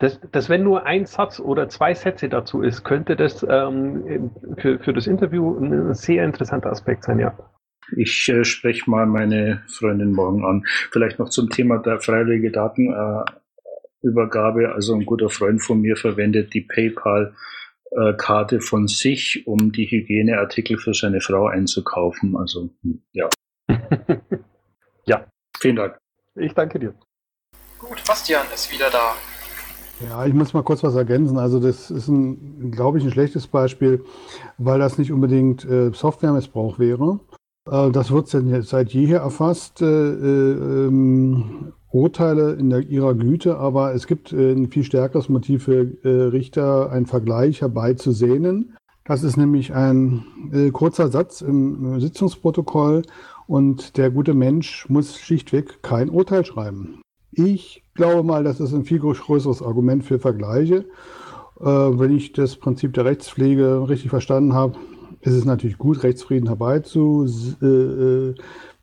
Dass, 0.00 0.18
dass 0.32 0.48
wenn 0.48 0.64
nur 0.64 0.86
ein 0.86 1.04
Satz 1.04 1.38
oder 1.38 1.68
zwei 1.68 1.92
Sätze 1.94 2.30
dazu 2.30 2.62
ist, 2.62 2.84
könnte 2.84 3.16
das 3.16 3.44
ähm, 3.48 4.30
für, 4.56 4.78
für 4.78 4.94
das 4.94 5.06
Interview 5.06 5.58
ein 5.58 5.92
sehr 5.94 6.24
interessanter 6.24 6.70
Aspekt 6.70 7.04
sein, 7.04 7.18
ja. 7.18 7.36
Ich 7.96 8.28
äh, 8.28 8.44
spreche 8.44 8.90
mal 8.90 9.04
meine 9.04 9.62
Freundin 9.68 10.12
morgen 10.12 10.42
an. 10.44 10.64
Vielleicht 10.90 11.18
noch 11.18 11.28
zum 11.28 11.50
Thema 11.50 11.76
der 11.78 12.00
freiwillige 12.00 12.50
Datenübergabe. 12.50 14.62
Äh, 14.62 14.72
also 14.72 14.94
ein 14.94 15.04
guter 15.04 15.28
Freund 15.28 15.62
von 15.62 15.82
mir 15.82 15.96
verwendet 15.96 16.54
die 16.54 16.62
PayPal-Karte 16.62 18.62
von 18.62 18.86
sich, 18.86 19.46
um 19.46 19.70
die 19.70 19.84
Hygieneartikel 19.84 20.78
für 20.78 20.94
seine 20.94 21.20
Frau 21.20 21.48
einzukaufen. 21.48 22.36
Also 22.36 22.70
hm, 22.82 23.02
ja. 23.12 23.28
ja. 25.04 25.26
Vielen 25.58 25.76
Dank. 25.76 25.98
Ich 26.36 26.54
danke 26.54 26.78
dir. 26.78 26.94
Gut, 27.78 28.02
Bastian 28.06 28.46
ist 28.54 28.72
wieder 28.72 28.88
da. 28.88 29.14
Ja, 30.08 30.24
ich 30.24 30.32
muss 30.32 30.54
mal 30.54 30.62
kurz 30.62 30.82
was 30.82 30.94
ergänzen. 30.94 31.38
Also 31.38 31.60
das 31.60 31.90
ist 31.90 32.08
ein, 32.08 32.70
glaube 32.70 32.98
ich, 32.98 33.04
ein 33.04 33.10
schlechtes 33.10 33.46
Beispiel, 33.46 34.04
weil 34.56 34.78
das 34.78 34.96
nicht 34.96 35.12
unbedingt 35.12 35.64
äh, 35.64 35.90
Softwaremissbrauch 35.92 36.78
wäre. 36.78 37.20
Äh, 37.70 37.90
das 37.90 38.10
wird 38.10 38.28
seit 38.28 38.92
jeher 38.92 39.20
erfasst, 39.20 39.82
äh, 39.82 39.86
ähm, 39.86 41.72
Urteile 41.92 42.52
in 42.52 42.70
der, 42.70 42.80
ihrer 42.80 43.14
Güte, 43.14 43.58
aber 43.58 43.94
es 43.94 44.06
gibt 44.06 44.32
äh, 44.32 44.52
ein 44.52 44.70
viel 44.70 44.84
stärkeres 44.84 45.28
Motiv 45.28 45.64
für 45.64 45.86
äh, 46.04 46.08
Richter, 46.28 46.90
einen 46.90 47.06
Vergleich 47.06 47.60
herbeizusehnen. 47.60 48.76
Das 49.04 49.24
ist 49.24 49.36
nämlich 49.36 49.74
ein 49.74 50.24
äh, 50.52 50.70
kurzer 50.70 51.08
Satz 51.08 51.40
im 51.40 52.00
Sitzungsprotokoll 52.00 53.02
und 53.48 53.96
der 53.96 54.10
gute 54.10 54.34
Mensch 54.34 54.88
muss 54.88 55.18
schlichtweg 55.18 55.82
kein 55.82 56.10
Urteil 56.10 56.44
schreiben. 56.44 57.02
Ich 57.32 57.84
glaube 57.94 58.22
mal, 58.22 58.44
das 58.44 58.60
ist 58.60 58.72
ein 58.72 58.84
viel 58.84 58.98
größeres 58.98 59.62
Argument 59.62 60.04
für 60.04 60.18
Vergleiche. 60.18 60.86
Äh, 61.60 61.64
wenn 61.64 62.16
ich 62.16 62.32
das 62.32 62.56
Prinzip 62.56 62.94
der 62.94 63.04
Rechtspflege 63.04 63.88
richtig 63.88 64.10
verstanden 64.10 64.54
habe, 64.54 64.78
ist 65.20 65.34
es 65.34 65.44
natürlich 65.44 65.78
gut, 65.78 66.02
Rechtsfrieden 66.02 66.48
herbeizubeten 66.48 68.34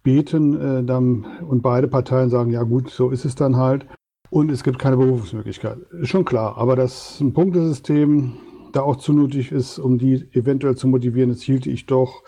äh, 0.05 0.79
äh, 0.79 0.83
dann, 0.83 1.25
und 1.47 1.62
beide 1.62 1.88
Parteien 1.88 2.29
sagen, 2.29 2.51
ja 2.51 2.63
gut, 2.63 2.89
so 2.89 3.10
ist 3.10 3.25
es 3.25 3.36
dann 3.36 3.57
halt. 3.57 3.88
Und 4.29 4.51
es 4.51 4.63
gibt 4.63 4.77
keine 4.77 4.97
Berufungsmöglichkeit. 4.97 5.77
Ist 6.01 6.10
schon 6.10 6.25
klar. 6.25 6.57
Aber 6.57 6.75
dass 6.75 7.19
ein 7.19 7.33
Punktesystem 7.33 8.33
da 8.73 8.81
auch 8.81 8.97
zu 8.97 9.13
nötig 9.13 9.51
ist, 9.51 9.79
um 9.79 9.97
die 9.97 10.27
eventuell 10.33 10.75
zu 10.75 10.88
motivieren, 10.88 11.29
das 11.29 11.41
hielte 11.41 11.69
ich 11.69 11.86
doch 11.86 12.23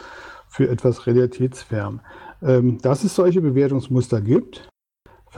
für 0.48 0.70
etwas 0.70 1.06
realitätsfern. 1.06 2.02
Ähm, 2.42 2.80
dass 2.82 3.04
es 3.04 3.16
solche 3.16 3.42
Bewertungsmuster 3.42 4.22
gibt, 4.22 4.70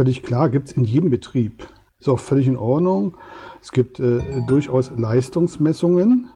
völlig 0.01 0.23
klar, 0.23 0.49
gibt 0.49 0.69
es 0.69 0.73
in 0.73 0.83
jedem 0.83 1.11
Betrieb. 1.11 1.67
Ist 1.99 2.09
auch 2.09 2.17
völlig 2.17 2.47
in 2.47 2.57
Ordnung. 2.57 3.17
Es 3.61 3.71
gibt 3.71 3.99
äh, 3.99 4.19
durchaus 4.47 4.91
Leistungsmessungen. 4.97 6.31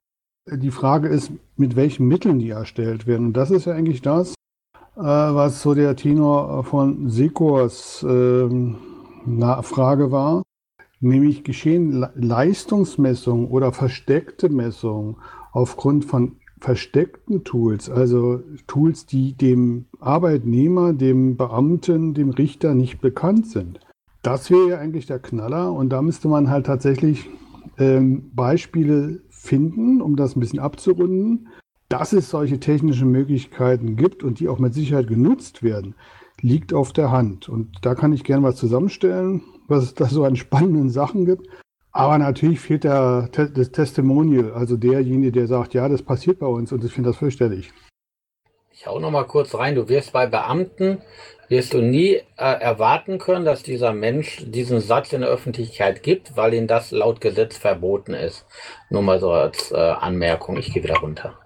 Die 0.47 0.69
Frage 0.69 1.07
ist, 1.07 1.31
mit 1.55 1.75
welchen 1.75 2.07
Mitteln 2.07 2.37
die 2.37 2.51
erstellt 2.51 3.07
werden. 3.07 3.25
Und 3.25 3.33
das 3.33 3.49
ist 3.49 3.65
ja 3.65 3.73
eigentlich 3.73 4.03
das, 4.03 4.35
äh, 4.95 5.01
was 5.01 5.63
so 5.63 5.73
der 5.73 5.95
Tenor 5.95 6.63
von 6.63 7.09
Sekors 7.09 8.03
äh, 8.03 8.49
Frage 9.63 10.11
war. 10.11 10.43
Nämlich 10.99 11.43
geschehen 11.43 12.05
Leistungsmessungen 12.13 13.47
oder 13.47 13.71
versteckte 13.71 14.49
Messungen 14.49 15.15
aufgrund 15.51 16.05
von 16.05 16.37
versteckten 16.65 17.43
Tools, 17.43 17.91
also 17.91 18.41
Tools, 18.65 19.05
die 19.05 19.33
dem 19.33 19.85
Arbeitnehmer, 19.99 20.93
dem 20.93 21.37
Beamten, 21.37 22.15
dem 22.15 22.31
Richter 22.31 22.73
nicht 22.73 23.01
bekannt 23.01 23.45
sind. 23.45 23.79
Das 24.23 24.49
wäre 24.49 24.69
ja 24.69 24.77
eigentlich 24.79 25.05
der 25.05 25.19
Knaller 25.19 25.71
und 25.71 25.89
da 25.89 26.01
müsste 26.01 26.27
man 26.27 26.49
halt 26.49 26.65
tatsächlich 26.65 27.29
ähm, 27.77 28.31
Beispiele 28.33 29.21
finden, 29.29 30.01
um 30.01 30.15
das 30.15 30.35
ein 30.35 30.39
bisschen 30.39 30.57
abzurunden. 30.57 31.49
Dass 31.87 32.13
es 32.13 32.31
solche 32.31 32.59
technischen 32.59 33.11
Möglichkeiten 33.11 33.95
gibt 33.95 34.23
und 34.23 34.39
die 34.39 34.47
auch 34.49 34.57
mit 34.57 34.73
Sicherheit 34.73 35.07
genutzt 35.07 35.61
werden, 35.61 35.93
liegt 36.41 36.73
auf 36.73 36.93
der 36.93 37.11
Hand. 37.11 37.47
Und 37.47 37.77
da 37.83 37.93
kann 37.93 38.11
ich 38.11 38.23
gerne 38.23 38.41
was 38.41 38.55
zusammenstellen, 38.55 39.43
was 39.67 39.83
es 39.83 39.93
da 39.93 40.05
so 40.05 40.23
an 40.23 40.35
spannenden 40.35 40.89
Sachen 40.89 41.25
gibt. 41.25 41.47
Aber 41.95 42.17
natürlich 42.17 42.59
fehlt 42.59 42.83
der, 42.83 43.29
das 43.31 43.71
Testimonial, 43.71 44.51
also 44.51 44.75
derjenige, 44.75 45.31
der 45.31 45.47
sagt, 45.47 45.73
ja, 45.73 45.87
das 45.87 46.01
passiert 46.01 46.39
bei 46.39 46.45
uns 46.45 46.73
und 46.73 46.83
ich 46.83 46.91
finde 46.91 47.11
das 47.11 47.17
fürchterlich. 47.17 47.71
Ich 48.73 48.85
hau 48.85 48.99
noch 48.99 49.11
mal 49.11 49.23
kurz 49.23 49.55
rein. 49.55 49.75
Du 49.75 49.87
wirst 49.87 50.11
bei 50.11 50.27
Beamten, 50.27 51.01
wirst 51.47 51.73
du 51.73 51.77
nie 51.77 52.15
äh, 52.15 52.23
erwarten 52.35 53.17
können, 53.17 53.45
dass 53.45 53.63
dieser 53.63 53.93
Mensch 53.93 54.43
diesen 54.45 54.81
Satz 54.81 55.13
in 55.13 55.21
der 55.21 55.29
Öffentlichkeit 55.29 56.03
gibt, 56.03 56.35
weil 56.35 56.53
ihm 56.53 56.67
das 56.67 56.91
laut 56.91 57.21
Gesetz 57.21 57.57
verboten 57.57 58.13
ist. 58.13 58.45
Nur 58.89 59.01
mal 59.01 59.21
so 59.21 59.31
als 59.31 59.71
äh, 59.71 59.77
Anmerkung. 59.77 60.57
Ich 60.57 60.73
gehe 60.73 60.83
wieder 60.83 60.97
runter. 60.97 61.39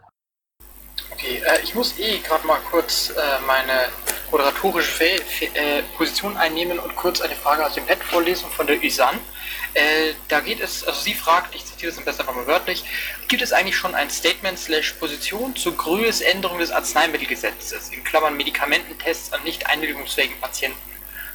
Okay, 1.13 1.43
äh, 1.45 1.63
ich 1.63 1.75
muss 1.75 1.99
eh 1.99 2.17
gerade 2.27 2.47
mal 2.47 2.57
kurz 2.71 3.11
äh, 3.11 3.45
meine 3.45 3.89
moderatorische 4.31 5.03
äh, 5.05 5.83
Position 5.97 6.37
einnehmen 6.37 6.79
und 6.79 6.95
kurz 6.95 7.21
eine 7.21 7.35
Frage 7.35 7.65
aus 7.65 7.73
dem 7.73 7.85
Pad 7.85 8.03
vorlesen 8.03 8.49
von 8.49 8.67
der 8.67 8.81
Isan. 8.83 9.19
Äh, 9.73 10.13
da 10.27 10.39
geht 10.39 10.59
es, 10.59 10.83
also 10.83 10.99
sie 10.99 11.13
fragt, 11.13 11.53
ich 11.55 11.65
zitiere 11.65 11.91
es 11.91 11.97
am 11.97 12.05
besten 12.05 12.21
einfach 12.21 12.35
mal 12.35 12.47
wörtlich, 12.47 12.83
gibt 13.27 13.41
es 13.41 13.53
eigentlich 13.53 13.75
schon 13.75 13.95
ein 13.95 14.09
Statement 14.09 14.57
slash 14.57 14.93
Position 14.93 15.55
zur 15.55 15.75
Größenänderung 15.77 16.59
des 16.59 16.71
Arzneimittelgesetzes, 16.71 17.89
in 17.89 18.03
Klammern 18.03 18.35
Medikamententests 18.37 19.31
an 19.33 19.43
nicht 19.43 19.67
einwilligungsfähigen 19.67 20.39
Patienten? 20.39 20.79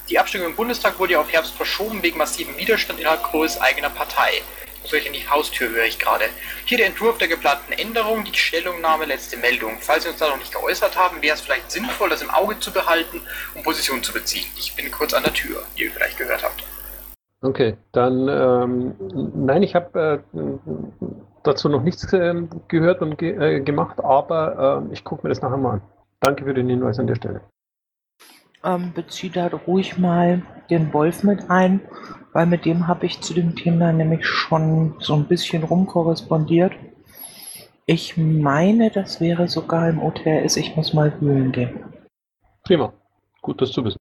Die 0.08 0.18
Abstimmung 0.18 0.48
im 0.48 0.56
Bundestag 0.56 0.98
wurde 0.98 1.14
ja 1.14 1.20
auf 1.20 1.32
Herbst 1.32 1.54
verschoben 1.54 2.02
wegen 2.02 2.18
massiven 2.18 2.56
Widerstand 2.58 3.00
innerhalb 3.00 3.22
Groß 3.22 3.60
eigener 3.60 3.88
Partei. 3.88 4.42
Solche 4.84 5.08
in 5.08 5.14
die 5.14 5.28
Haustür 5.28 5.70
höre 5.70 5.84
ich 5.84 5.98
gerade. 5.98 6.24
Hier 6.66 6.78
der 6.78 6.88
Entwurf 6.88 7.18
der 7.18 7.28
geplanten 7.28 7.72
Änderung, 7.72 8.24
die 8.24 8.34
Stellungnahme, 8.34 9.06
letzte 9.06 9.36
Meldung. 9.36 9.78
Falls 9.80 10.04
Sie 10.04 10.10
uns 10.10 10.18
da 10.18 10.28
noch 10.28 10.38
nicht 10.38 10.52
geäußert 10.52 10.96
haben, 10.96 11.22
wäre 11.22 11.34
es 11.34 11.40
vielleicht 11.40 11.70
sinnvoll, 11.70 12.10
das 12.10 12.22
im 12.22 12.30
Auge 12.30 12.58
zu 12.60 12.72
behalten, 12.72 13.22
um 13.54 13.62
Position 13.62 14.02
zu 14.02 14.12
beziehen. 14.12 14.46
Ich 14.56 14.76
bin 14.76 14.90
kurz 14.90 15.14
an 15.14 15.22
der 15.22 15.32
Tür, 15.32 15.62
wie 15.74 15.84
ihr 15.84 15.90
vielleicht 15.90 16.18
gehört 16.18 16.42
habt. 16.42 16.62
Okay, 17.42 17.76
dann 17.92 18.28
ähm, 18.28 18.94
nein, 19.34 19.62
ich 19.62 19.74
habe 19.74 20.22
äh, 20.34 20.40
dazu 21.42 21.68
noch 21.68 21.82
nichts 21.82 22.10
äh, 22.12 22.34
gehört 22.68 23.02
und 23.02 23.18
ge 23.18 23.32
äh, 23.36 23.60
gemacht, 23.60 24.02
aber 24.02 24.82
äh, 24.90 24.94
ich 24.94 25.04
gucke 25.04 25.22
mir 25.24 25.28
das 25.28 25.42
nachher 25.42 25.58
mal 25.58 25.74
an. 25.74 25.82
Danke 26.20 26.44
für 26.44 26.54
den 26.54 26.70
Hinweis 26.70 26.98
an 26.98 27.06
der 27.06 27.16
Stelle. 27.16 27.42
Ähm, 28.64 28.92
bezieh 28.94 29.28
da 29.28 29.48
ruhig 29.48 29.98
mal 29.98 30.42
den 30.70 30.92
Wolf 30.94 31.22
mit 31.22 31.50
ein, 31.50 31.80
weil 32.32 32.46
mit 32.46 32.64
dem 32.64 32.88
habe 32.88 33.04
ich 33.04 33.20
zu 33.20 33.34
dem 33.34 33.54
Thema 33.54 33.92
nämlich 33.92 34.24
schon 34.26 34.94
so 35.00 35.14
ein 35.14 35.24
bisschen 35.24 35.64
rumkorrespondiert. 35.64 36.72
Ich 37.84 38.16
meine, 38.16 38.90
das 38.90 39.20
wäre 39.20 39.48
sogar 39.48 39.90
im 39.90 40.02
OTRS, 40.02 40.56
ich 40.56 40.74
muss 40.74 40.94
mal 40.94 41.12
wühlen 41.20 41.52
gehen. 41.52 41.84
Prima, 42.62 42.94
gut, 43.42 43.60
das 43.60 43.72
zu 43.72 43.84
wissen. 43.84 43.98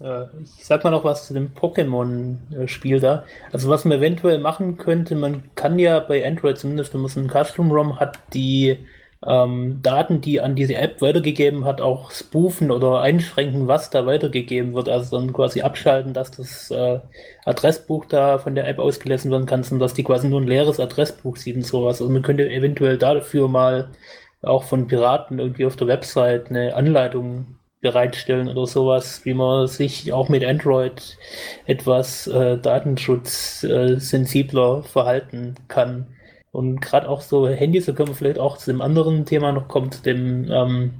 Äh, 0.00 0.24
ich 0.42 0.64
sag 0.64 0.82
mal 0.82 0.90
noch 0.90 1.04
was 1.04 1.28
zu 1.28 1.34
dem 1.34 1.54
Pokémon-Spiel 1.54 2.98
da. 2.98 3.24
Also 3.52 3.68
was 3.70 3.84
man 3.84 3.98
eventuell 3.98 4.38
machen 4.38 4.76
könnte, 4.76 5.14
man 5.14 5.54
kann 5.54 5.78
ja 5.78 6.00
bei 6.00 6.26
Android 6.26 6.58
zumindest, 6.58 6.92
wenn 6.92 7.02
man 7.02 7.10
so 7.10 7.20
einen 7.20 7.30
Custom-ROM 7.30 8.00
hat, 8.00 8.18
die 8.34 8.78
ähm, 9.26 9.80
Daten, 9.82 10.20
die 10.20 10.40
an 10.40 10.56
diese 10.56 10.76
App 10.76 11.02
weitergegeben 11.02 11.64
hat, 11.64 11.80
auch 11.80 12.10
spoofen 12.10 12.70
oder 12.70 13.00
einschränken, 13.00 13.68
was 13.68 13.90
da 13.90 14.06
weitergegeben 14.06 14.74
wird. 14.74 14.88
Also 14.88 15.18
dann 15.18 15.32
quasi 15.32 15.62
abschalten, 15.62 16.14
dass 16.14 16.30
das 16.30 16.70
äh, 16.70 17.00
Adressbuch 17.44 18.06
da 18.06 18.38
von 18.38 18.54
der 18.54 18.66
App 18.66 18.78
ausgelesen 18.78 19.30
werden 19.30 19.46
kann, 19.46 19.62
sondern 19.62 19.86
dass 19.86 19.94
die 19.94 20.04
quasi 20.04 20.28
nur 20.28 20.40
ein 20.40 20.46
leeres 20.46 20.80
Adressbuch 20.80 21.36
sieht 21.36 21.56
und 21.56 21.66
sowas. 21.66 22.00
Also 22.00 22.12
man 22.12 22.22
könnte 22.22 22.50
eventuell 22.50 22.98
dafür 22.98 23.48
mal 23.48 23.90
auch 24.42 24.64
von 24.64 24.86
Piraten 24.86 25.38
irgendwie 25.38 25.66
auf 25.66 25.76
der 25.76 25.88
Website 25.88 26.48
eine 26.48 26.74
Anleitung 26.74 27.58
bereitstellen 27.80 28.48
oder 28.48 28.66
sowas, 28.66 29.24
wie 29.24 29.34
man 29.34 29.66
sich 29.66 30.12
auch 30.12 30.28
mit 30.28 30.44
Android 30.44 31.16
etwas 31.66 32.26
äh, 32.26 32.58
datenschutzsensibler 32.58 34.82
verhalten 34.82 35.54
kann. 35.68 36.08
Und 36.52 36.80
gerade 36.80 37.08
auch 37.08 37.20
so 37.20 37.48
Handys, 37.48 37.86
da 37.86 37.92
können 37.92 38.08
wir 38.08 38.14
vielleicht 38.14 38.38
auch 38.38 38.58
zu 38.58 38.70
dem 38.70 38.80
anderen 38.80 39.24
Thema 39.24 39.52
noch 39.52 39.68
kommen, 39.68 39.92
zu 39.92 40.02
dem 40.02 40.50
ähm, 40.50 40.94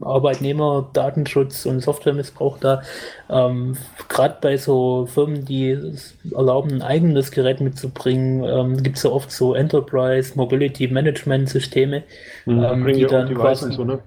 Arbeitnehmer, 0.00 0.90
Datenschutz 0.92 1.66
und 1.66 1.80
Softwaremissbrauch 1.80 2.58
da. 2.58 2.82
Ähm, 3.28 3.76
gerade 4.08 4.36
bei 4.40 4.56
so 4.56 5.06
Firmen, 5.06 5.44
die 5.44 5.76
erlauben, 6.32 6.72
ein 6.72 6.82
eigenes 6.82 7.30
Gerät 7.30 7.60
mitzubringen, 7.60 8.44
ähm, 8.44 8.82
gibt 8.82 8.98
es 8.98 9.02
ja 9.02 9.10
oft 9.10 9.30
so 9.30 9.54
Enterprise 9.54 10.34
Mobility 10.36 10.88
Management 10.88 11.48
Systeme, 11.48 12.04
mhm, 12.46 12.62
ähm, 12.62 12.86
die 12.86 13.06
dann 13.06 13.34
quasi. 13.34 13.72
So, 13.72 13.84
ne? 13.84 13.98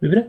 Wie 0.00 0.08
bitte? 0.08 0.26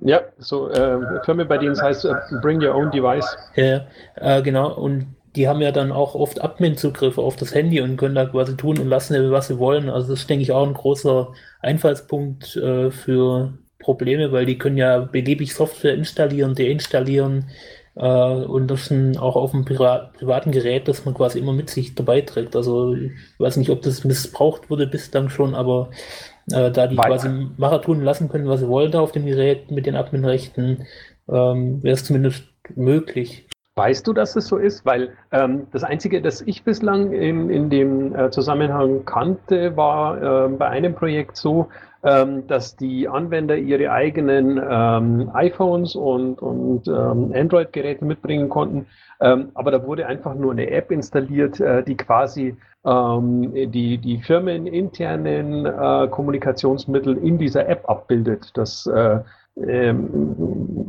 Ja, 0.00 0.22
so 0.38 0.70
äh, 0.70 0.98
Firmen, 1.24 1.48
bei 1.48 1.58
denen 1.58 1.72
es 1.72 1.82
heißt, 1.82 2.04
uh, 2.04 2.14
bring 2.40 2.62
your 2.62 2.74
own 2.74 2.90
device. 2.92 3.36
Ja, 3.56 3.86
äh, 4.14 4.40
genau. 4.42 4.72
Und 4.74 5.16
die 5.38 5.48
haben 5.48 5.62
ja 5.62 5.72
dann 5.72 5.92
auch 5.92 6.14
oft 6.14 6.42
Admin-Zugriffe 6.42 7.22
auf 7.22 7.36
das 7.36 7.54
Handy 7.54 7.80
und 7.80 7.96
können 7.96 8.14
da 8.14 8.26
quasi 8.26 8.56
tun 8.56 8.78
und 8.78 8.88
lassen, 8.88 9.30
was 9.30 9.48
sie 9.48 9.58
wollen. 9.58 9.88
Also 9.88 10.10
das 10.10 10.20
ist, 10.20 10.30
denke 10.30 10.42
ich, 10.42 10.52
auch 10.52 10.66
ein 10.66 10.74
großer 10.74 11.32
Einfallspunkt 11.62 12.56
äh, 12.56 12.90
für 12.90 13.54
Probleme, 13.78 14.32
weil 14.32 14.44
die 14.44 14.58
können 14.58 14.76
ja 14.76 14.98
beliebig 14.98 15.54
Software 15.54 15.94
installieren, 15.94 16.54
deinstallieren, 16.54 17.46
Äh, 17.98 18.44
und 18.46 18.68
das 18.68 18.86
sind 18.86 19.18
auch 19.18 19.34
auf 19.36 19.50
dem 19.50 19.64
Privat 19.64 20.12
privaten 20.14 20.52
Gerät, 20.52 20.86
das 20.86 21.04
man 21.04 21.14
quasi 21.14 21.38
immer 21.40 21.52
mit 21.52 21.68
sich 21.68 21.94
dabei 21.94 22.20
trägt. 22.20 22.54
Also 22.54 22.94
ich 22.94 23.12
weiß 23.38 23.56
nicht, 23.56 23.70
ob 23.70 23.82
das 23.82 24.04
missbraucht 24.04 24.70
wurde 24.70 24.86
bislang 24.86 25.28
schon, 25.30 25.54
aber 25.54 25.90
äh, 26.52 26.70
da 26.70 26.86
die 26.86 26.96
Weiter. 26.96 27.08
quasi 27.08 27.28
machen 27.56 27.82
tun 27.82 28.02
lassen 28.02 28.28
können, 28.28 28.48
was 28.48 28.60
sie 28.60 28.68
wollen 28.68 28.94
auf 28.94 29.12
dem 29.12 29.26
Gerät 29.26 29.70
mit 29.70 29.86
den 29.86 29.96
Adminrechten, 29.96 30.86
ähm, 31.28 31.82
wäre 31.82 31.94
es 31.94 32.04
zumindest 32.04 32.44
möglich. 32.76 33.48
Weißt 33.78 34.08
du, 34.08 34.12
dass 34.12 34.34
es 34.34 34.48
so 34.48 34.56
ist? 34.56 34.84
Weil 34.84 35.10
ähm, 35.30 35.68
das 35.70 35.84
Einzige, 35.84 36.20
das 36.20 36.40
ich 36.40 36.64
bislang 36.64 37.12
in, 37.12 37.48
in 37.48 37.70
dem 37.70 38.12
äh, 38.12 38.28
Zusammenhang 38.30 39.04
kannte, 39.04 39.76
war 39.76 40.20
äh, 40.20 40.48
bei 40.48 40.66
einem 40.66 40.96
Projekt 40.96 41.36
so, 41.36 41.68
ähm, 42.02 42.48
dass 42.48 42.74
die 42.74 43.06
Anwender 43.06 43.56
ihre 43.56 43.92
eigenen 43.92 44.60
ähm, 44.68 45.30
iPhones 45.32 45.94
und, 45.94 46.42
und 46.42 46.88
ähm, 46.88 47.32
Android-Geräte 47.32 48.04
mitbringen 48.04 48.48
konnten. 48.48 48.86
Ähm, 49.20 49.50
aber 49.54 49.70
da 49.70 49.86
wurde 49.86 50.06
einfach 50.06 50.34
nur 50.34 50.50
eine 50.50 50.70
App 50.70 50.90
installiert, 50.90 51.60
äh, 51.60 51.84
die 51.84 51.96
quasi 51.96 52.56
ähm, 52.84 53.52
die, 53.70 53.98
die 53.98 54.18
firmeninternen 54.22 55.66
äh, 55.66 56.08
Kommunikationsmittel 56.08 57.16
in 57.18 57.38
dieser 57.38 57.68
App 57.68 57.88
abbildet. 57.88 58.50
Das 58.54 58.86
äh, 58.86 59.20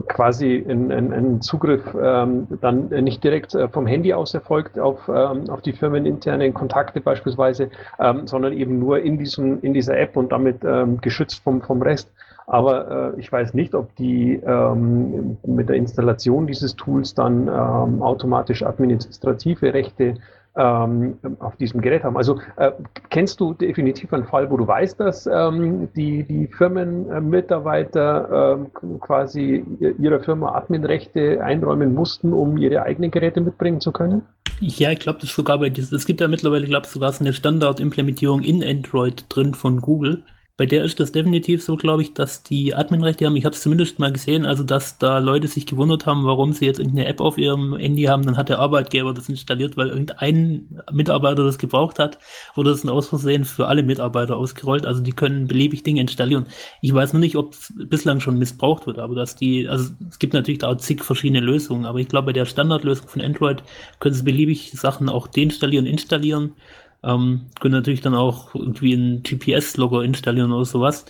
quasi 0.07 0.65
ein, 0.67 1.41
Zugriff 1.41 1.95
ähm, 2.01 2.47
dann 2.61 2.89
nicht 2.89 3.23
direkt 3.23 3.55
äh, 3.55 3.67
vom 3.69 3.87
Handy 3.87 4.13
aus 4.13 4.33
erfolgt 4.33 4.77
auf, 4.77 5.07
ähm, 5.07 5.49
auf 5.49 5.61
die 5.61 5.73
firmeninternen 5.73 6.53
Kontakte 6.53 6.99
beispielsweise, 7.01 7.69
ähm, 7.99 8.27
sondern 8.27 8.53
eben 8.53 8.79
nur 8.79 8.99
in, 8.99 9.17
diesem, 9.17 9.61
in 9.61 9.73
dieser 9.73 9.97
App 9.97 10.17
und 10.17 10.31
damit 10.31 10.63
ähm, 10.63 10.99
geschützt 11.01 11.41
vom, 11.43 11.61
vom 11.61 11.81
Rest. 11.81 12.11
Aber 12.47 13.13
äh, 13.15 13.19
ich 13.19 13.31
weiß 13.31 13.53
nicht, 13.53 13.75
ob 13.75 13.95
die 13.95 14.35
ähm, 14.35 15.37
mit 15.45 15.69
der 15.69 15.75
Installation 15.75 16.47
dieses 16.47 16.75
Tools 16.75 17.13
dann 17.13 17.47
ähm, 17.47 18.01
automatisch 18.01 18.63
administrative 18.63 19.73
Rechte 19.73 20.15
ähm, 20.59 21.17
auf 21.39 21.55
diesem 21.55 21.81
Gerät 21.81 22.03
haben. 22.03 22.17
Also 22.17 22.39
äh, 22.57 22.71
kennst 23.09 23.39
du 23.39 23.53
definitiv 23.53 24.13
einen 24.13 24.25
Fall, 24.25 24.51
wo 24.51 24.57
du 24.57 24.67
weißt, 24.67 24.99
dass 24.99 25.25
ähm, 25.25 25.87
die, 25.95 26.23
die 26.23 26.47
Firmenmitarbeiter 26.47 28.57
ähm, 28.59 28.99
quasi 28.99 29.63
ihrer 29.97 30.19
Firma 30.19 30.55
Adminrechte 30.55 31.41
einräumen 31.41 31.93
mussten, 31.93 32.33
um 32.33 32.57
ihre 32.57 32.83
eigenen 32.83 33.09
Geräte 33.09 33.39
mitbringen 33.39 33.79
zu 33.79 33.93
können? 33.93 34.23
Ja, 34.59 34.91
ich 34.91 34.99
glaube, 34.99 35.19
das 35.21 35.29
sogar 35.29 35.59
bei 35.59 35.69
es 35.69 36.05
gibt 36.05 36.19
ja 36.19 36.27
mittlerweile, 36.27 36.65
glaube 36.65 36.85
ich, 36.85 36.91
sogar 36.91 37.13
so 37.13 37.23
eine 37.23 37.31
Standardimplementierung 37.31 38.41
in 38.41 38.61
Android 38.61 39.23
drin 39.29 39.53
von 39.53 39.79
Google. 39.79 40.23
Bei 40.59 40.65
der 40.65 40.83
ist 40.83 40.99
das 40.99 41.13
definitiv 41.13 41.63
so, 41.63 41.77
glaube 41.77 42.01
ich, 42.01 42.13
dass 42.13 42.43
die 42.43 42.75
Adminrechte 42.75 43.25
haben. 43.25 43.37
Ich 43.37 43.45
habe 43.45 43.55
es 43.55 43.61
zumindest 43.61 43.97
mal 43.97 44.11
gesehen, 44.11 44.45
also 44.45 44.61
dass 44.65 44.97
da 44.97 45.19
Leute 45.19 45.47
sich 45.47 45.65
gewundert 45.65 46.05
haben, 46.05 46.25
warum 46.25 46.51
sie 46.51 46.65
jetzt 46.65 46.79
irgendeine 46.79 47.07
App 47.07 47.21
auf 47.21 47.37
ihrem 47.37 47.77
Handy 47.77 48.03
haben. 48.03 48.23
Dann 48.23 48.35
hat 48.35 48.49
der 48.49 48.59
Arbeitgeber 48.59 49.13
das 49.13 49.29
installiert, 49.29 49.77
weil 49.77 49.87
irgendein 49.87 50.67
Mitarbeiter 50.91 51.45
das 51.45 51.59
gebraucht 51.59 51.97
hat. 51.97 52.19
Wurde 52.55 52.71
das 52.71 52.81
dann 52.81 52.91
aus 52.91 53.07
Versehen 53.07 53.45
für 53.45 53.67
alle 53.67 53.83
Mitarbeiter 53.83 54.35
ausgerollt. 54.35 54.85
Also 54.85 55.01
die 55.01 55.13
können 55.13 55.47
beliebig 55.47 55.83
Dinge 55.83 56.01
installieren. 56.01 56.45
Ich 56.81 56.93
weiß 56.93 57.13
nur 57.13 57.21
nicht, 57.21 57.37
ob 57.37 57.53
es 57.53 57.73
bislang 57.77 58.19
schon 58.19 58.37
missbraucht 58.37 58.85
wird, 58.85 58.99
aber 58.99 59.15
dass 59.15 59.37
die, 59.37 59.65
also 59.65 59.93
es 60.09 60.19
gibt 60.19 60.33
natürlich 60.33 60.59
da 60.59 60.67
auch 60.67 60.75
zig 60.75 61.05
verschiedene 61.05 61.39
Lösungen, 61.39 61.85
aber 61.85 61.99
ich 61.99 62.09
glaube, 62.09 62.25
bei 62.25 62.33
der 62.33 62.43
Standardlösung 62.43 63.07
von 63.07 63.21
Android 63.21 63.63
können 64.01 64.13
sie 64.13 64.23
beliebig 64.23 64.71
Sachen 64.71 65.07
auch 65.07 65.27
deinstallieren, 65.27 65.85
installieren. 65.85 66.55
Ähm, 67.03 67.47
können 67.59 67.75
natürlich 67.75 68.01
dann 68.01 68.15
auch 68.15 68.53
irgendwie 68.53 68.93
einen 68.93 69.23
GPS-Logger 69.23 70.03
installieren 70.03 70.51
oder 70.51 70.65
sowas. 70.65 71.05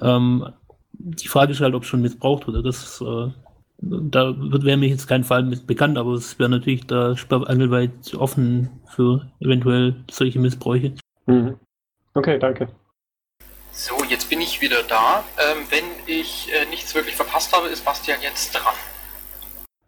Ähm, 0.00 0.46
die 0.92 1.28
Frage 1.28 1.52
ist 1.52 1.60
halt, 1.60 1.74
ob 1.74 1.82
es 1.82 1.88
schon 1.88 2.02
missbraucht 2.02 2.46
wurde. 2.46 2.62
Das, 2.62 3.00
äh, 3.00 3.30
da 3.78 4.34
wäre 4.36 4.76
mir 4.76 4.88
jetzt 4.88 5.08
kein 5.08 5.24
Fall 5.24 5.42
mit 5.42 5.66
bekannt, 5.66 5.98
aber 5.98 6.12
es 6.12 6.38
wäre 6.38 6.50
natürlich 6.50 6.86
da 6.86 7.14
angelweit 7.30 8.14
offen 8.14 8.70
für 8.94 9.30
eventuell 9.40 9.96
solche 10.10 10.38
Missbräuche. 10.38 10.94
Mhm. 11.26 11.56
Okay, 12.14 12.38
danke. 12.38 12.68
So, 13.72 14.04
jetzt 14.04 14.28
bin 14.28 14.40
ich 14.42 14.60
wieder 14.60 14.82
da. 14.82 15.24
Ähm, 15.38 15.64
wenn 15.70 15.84
ich 16.06 16.50
äh, 16.52 16.68
nichts 16.68 16.94
wirklich 16.94 17.16
verpasst 17.16 17.56
habe, 17.56 17.68
ist 17.68 17.84
Bastian 17.84 18.20
jetzt 18.22 18.52
dran. 18.52 18.74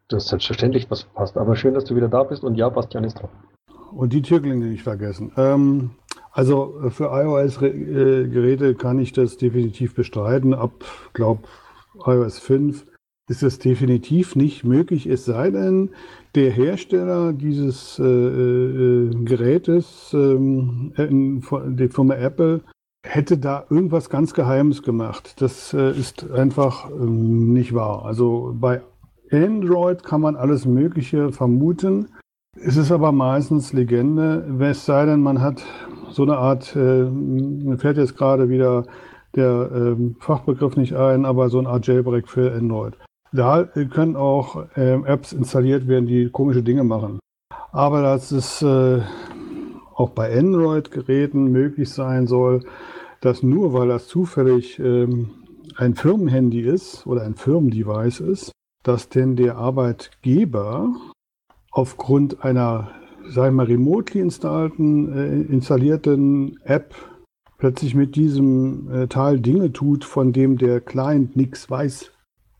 Du 0.08 0.16
hast 0.16 0.28
selbstverständlich 0.28 0.90
was 0.90 1.02
verpasst, 1.02 1.36
aber 1.36 1.54
schön, 1.54 1.74
dass 1.74 1.84
du 1.84 1.94
wieder 1.94 2.08
da 2.08 2.22
bist 2.22 2.42
und 2.44 2.54
ja, 2.54 2.68
Bastian 2.70 3.04
ist 3.04 3.14
dran. 3.14 3.30
Und 3.94 4.12
die 4.12 4.22
Türklinge 4.22 4.66
nicht 4.66 4.82
vergessen. 4.82 5.32
Ähm, 5.36 5.90
also 6.32 6.80
äh, 6.84 6.90
für 6.90 7.06
iOS-Geräte 7.06 8.74
kann 8.74 8.98
ich 8.98 9.12
das 9.12 9.36
definitiv 9.36 9.94
bestreiten. 9.94 10.52
Ab, 10.52 10.84
glaube 11.12 11.42
iOS 12.04 12.40
5 12.40 12.86
ist 13.28 13.42
es 13.42 13.58
definitiv 13.58 14.36
nicht 14.36 14.64
möglich, 14.64 15.06
es 15.06 15.24
sei 15.24 15.50
denn, 15.50 15.90
der 16.34 16.50
Hersteller 16.50 17.32
dieses 17.32 17.98
äh, 17.98 18.04
äh, 18.04 19.10
Gerätes, 19.24 20.10
ähm, 20.12 20.92
äh, 20.96 21.06
die 21.08 21.88
Firma 21.88 22.14
Apple, 22.14 22.60
hätte 23.04 23.38
da 23.38 23.64
irgendwas 23.70 24.10
ganz 24.10 24.34
Geheimes 24.34 24.82
gemacht. 24.82 25.40
Das 25.40 25.72
äh, 25.72 25.90
ist 25.92 26.30
einfach 26.32 26.90
ähm, 26.90 27.52
nicht 27.52 27.74
wahr. 27.74 28.04
Also 28.04 28.54
bei 28.58 28.82
Android 29.30 30.02
kann 30.02 30.20
man 30.20 30.36
alles 30.36 30.66
Mögliche 30.66 31.32
vermuten. 31.32 32.08
Es 32.56 32.76
ist 32.76 32.92
aber 32.92 33.12
meistens 33.12 33.72
Legende, 33.72 34.46
es 34.60 34.86
sei 34.86 35.06
denn, 35.06 35.20
man 35.20 35.40
hat 35.40 35.62
so 36.10 36.22
eine 36.22 36.36
Art, 36.38 36.74
äh, 36.76 37.04
mir 37.04 37.78
fällt 37.78 37.96
jetzt 37.96 38.16
gerade 38.16 38.48
wieder 38.48 38.84
der 39.34 39.70
äh, 39.72 39.96
Fachbegriff 40.20 40.76
nicht 40.76 40.94
ein, 40.94 41.24
aber 41.24 41.48
so 41.48 41.58
eine 41.58 41.68
Art 41.68 41.86
Jailbreak 41.86 42.28
für 42.28 42.52
Android. 42.52 42.96
Da 43.32 43.64
können 43.64 44.14
auch 44.14 44.64
äh, 44.76 44.94
Apps 45.04 45.32
installiert 45.32 45.88
werden, 45.88 46.06
die 46.06 46.30
komische 46.30 46.62
Dinge 46.62 46.84
machen. 46.84 47.18
Aber 47.72 48.02
dass 48.02 48.30
es 48.30 48.62
äh, 48.62 49.00
auch 49.94 50.10
bei 50.10 50.38
Android-Geräten 50.38 51.50
möglich 51.50 51.90
sein 51.90 52.28
soll, 52.28 52.60
dass 53.20 53.42
nur 53.42 53.72
weil 53.72 53.88
das 53.88 54.06
zufällig 54.06 54.78
ähm, 54.78 55.30
ein 55.76 55.96
Firmenhandy 55.96 56.60
ist 56.60 57.04
oder 57.06 57.22
ein 57.22 57.34
Firmendevice 57.34 58.20
ist, 58.20 58.52
dass 58.84 59.08
denn 59.08 59.34
der 59.34 59.56
Arbeitgeber 59.56 60.92
aufgrund 61.74 62.42
einer, 62.44 62.90
sagen 63.28 63.56
wir 63.56 63.64
mal, 63.64 63.66
remotely 63.66 64.20
installierten, 64.20 65.12
äh, 65.12 65.52
installierten 65.52 66.58
App 66.64 66.94
plötzlich 67.58 67.94
mit 67.94 68.16
diesem 68.16 68.90
äh, 68.90 69.06
Teil 69.08 69.40
Dinge 69.40 69.72
tut, 69.72 70.04
von 70.04 70.32
dem 70.32 70.56
der 70.56 70.80
Client 70.80 71.36
nichts 71.36 71.68
weiß. 71.70 72.12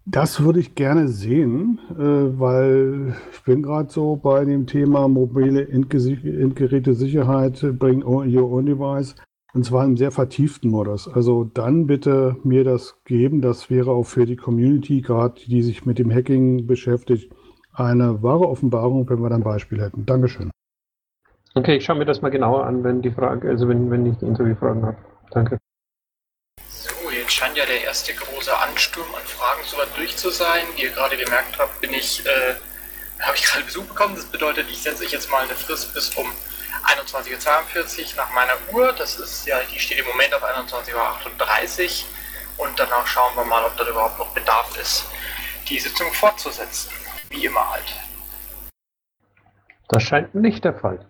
Das 0.07 0.43
würde 0.45 0.61
ich 0.61 0.75
gerne 0.75 1.09
sehen, 1.09 1.79
äh, 1.93 2.39
weil 2.39 3.15
ich 3.33 3.43
bin 3.45 3.63
gerade 3.63 3.91
so 3.91 4.17
bei 4.17 4.45
dem 4.45 4.67
Thema 4.67 5.09
mobile 5.09 5.67
Endgeräte-Sicherheit, 5.69 7.65
bring 7.79 8.05
your 8.05 8.51
own 8.51 8.67
device, 8.67 9.15
und 9.55 9.65
zwar 9.65 9.85
im 9.85 9.97
sehr 9.97 10.11
vertieften 10.11 10.71
Modus. 10.71 11.09
Also 11.09 11.45
dann 11.45 11.87
bitte 11.87 12.37
mir 12.43 12.65
das 12.65 12.97
geben, 13.05 13.41
das 13.41 13.71
wäre 13.71 13.93
auch 13.93 14.05
für 14.05 14.27
die 14.27 14.37
Community, 14.37 15.01
gerade 15.01 15.41
die 15.47 15.63
sich 15.63 15.87
mit 15.87 15.99
dem 15.99 16.13
Hacking 16.13 16.67
beschäftigt, 16.67 17.33
eine 17.75 18.23
wahre 18.23 18.49
Offenbarung, 18.49 19.09
wenn 19.09 19.21
wir 19.21 19.31
dann 19.31 19.41
ein 19.41 19.45
Beispiel 19.45 19.83
hätten. 19.83 20.07
Dankeschön. 20.07 20.51
Okay, 21.55 21.77
ich 21.77 21.85
schaue 21.85 21.97
mir 21.97 22.05
das 22.05 22.21
mal 22.21 22.31
genauer 22.31 22.67
an, 22.67 22.83
wenn 22.83 23.01
die 23.03 23.11
Frage, 23.11 23.49
also 23.49 23.69
wenn, 23.69 23.91
wenn 23.91 24.07
ich 24.07 24.19
die 24.19 24.27
Interviewfragen 24.27 24.85
habe. 24.85 24.97
Danke. 25.31 25.59
So, 26.69 27.11
jetzt 27.11 27.33
scheint 27.33 27.57
ja 27.57 27.65
der 27.65 27.85
erste 27.85 28.13
große 28.13 28.57
Ansturm 28.59 29.07
an 29.15 29.23
Fragen 29.23 29.63
soweit 29.65 29.97
durch 29.97 30.17
zu 30.17 30.31
sein. 30.31 30.65
Wie 30.75 30.83
ihr 30.83 30.91
gerade 30.91 31.17
gemerkt 31.17 31.59
habt, 31.59 31.81
bin 31.81 31.93
ich, 31.93 32.25
äh, 32.27 32.55
habe 33.21 33.37
ich 33.37 33.45
gerade 33.47 33.65
Besuch 33.65 33.85
bekommen. 33.85 34.17
Das 34.17 34.25
bedeutet, 34.25 34.67
ich 34.69 34.83
setze 34.83 35.05
euch 35.05 35.13
jetzt 35.13 35.31
mal 35.31 35.45
eine 35.45 35.55
Frist 35.55 35.95
bis 35.95 36.11
um 36.17 36.27
21.42 36.87 38.01
Uhr 38.01 38.17
nach 38.17 38.33
meiner 38.35 38.55
Uhr. 38.73 38.93
Das 38.93 39.19
ist 39.19 39.47
ja, 39.47 39.57
die 39.73 39.79
steht 39.79 39.99
im 39.99 40.07
Moment 40.07 40.35
auf 40.35 40.43
21.38 40.43 40.95
Uhr. 40.97 42.67
Und 42.67 42.79
danach 42.79 43.07
schauen 43.07 43.35
wir 43.37 43.45
mal, 43.45 43.65
ob 43.65 43.77
da 43.77 43.89
überhaupt 43.89 44.19
noch 44.19 44.33
Bedarf 44.35 44.77
ist, 44.81 45.07
die 45.69 45.79
Sitzung 45.79 46.13
fortzusetzen. 46.13 46.91
Wie 47.35 47.47
immer 47.47 47.69
halt. 47.71 47.85
Das 49.89 50.03
scheint 50.03 50.35
nicht 50.35 50.65
der 50.65 50.75
Fall. 50.75 51.05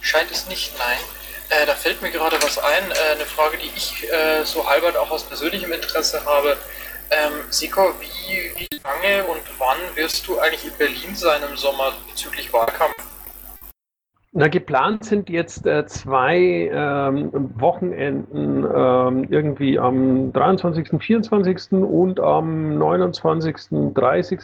Scheint 0.00 0.30
es 0.30 0.48
nicht, 0.48 0.76
nein. 0.78 0.98
Äh, 1.50 1.66
da 1.66 1.74
fällt 1.74 2.02
mir 2.02 2.10
gerade 2.10 2.42
was 2.42 2.58
ein, 2.58 2.90
äh, 2.90 3.14
eine 3.14 3.24
Frage, 3.26 3.58
die 3.58 3.70
ich 3.76 4.10
äh, 4.10 4.44
so 4.44 4.68
halbert 4.68 4.96
auch 4.96 5.10
aus 5.10 5.24
persönlichem 5.24 5.72
Interesse 5.72 6.24
habe. 6.24 6.56
Ähm, 7.10 7.44
Siko, 7.50 7.94
wie, 8.00 8.52
wie 8.56 8.68
lange 8.82 9.24
und 9.24 9.42
wann 9.58 9.78
wirst 9.94 10.26
du 10.26 10.38
eigentlich 10.38 10.64
in 10.64 10.76
Berlin 10.76 11.14
sein 11.14 11.42
im 11.48 11.56
Sommer 11.56 11.92
bezüglich 12.08 12.52
Wahlkampf? 12.52 12.94
Na, 14.32 14.46
geplant 14.46 15.04
sind 15.04 15.28
jetzt 15.28 15.66
äh, 15.66 15.86
zwei 15.86 16.70
ähm, 16.72 17.30
Wochenenden 17.58 18.64
ähm, 18.64 19.26
irgendwie 19.28 19.76
am 19.76 20.32
23., 20.32 21.02
24. 21.02 21.72
und 21.72 22.20
am 22.20 22.78
29., 22.78 23.92
30. 23.92 24.40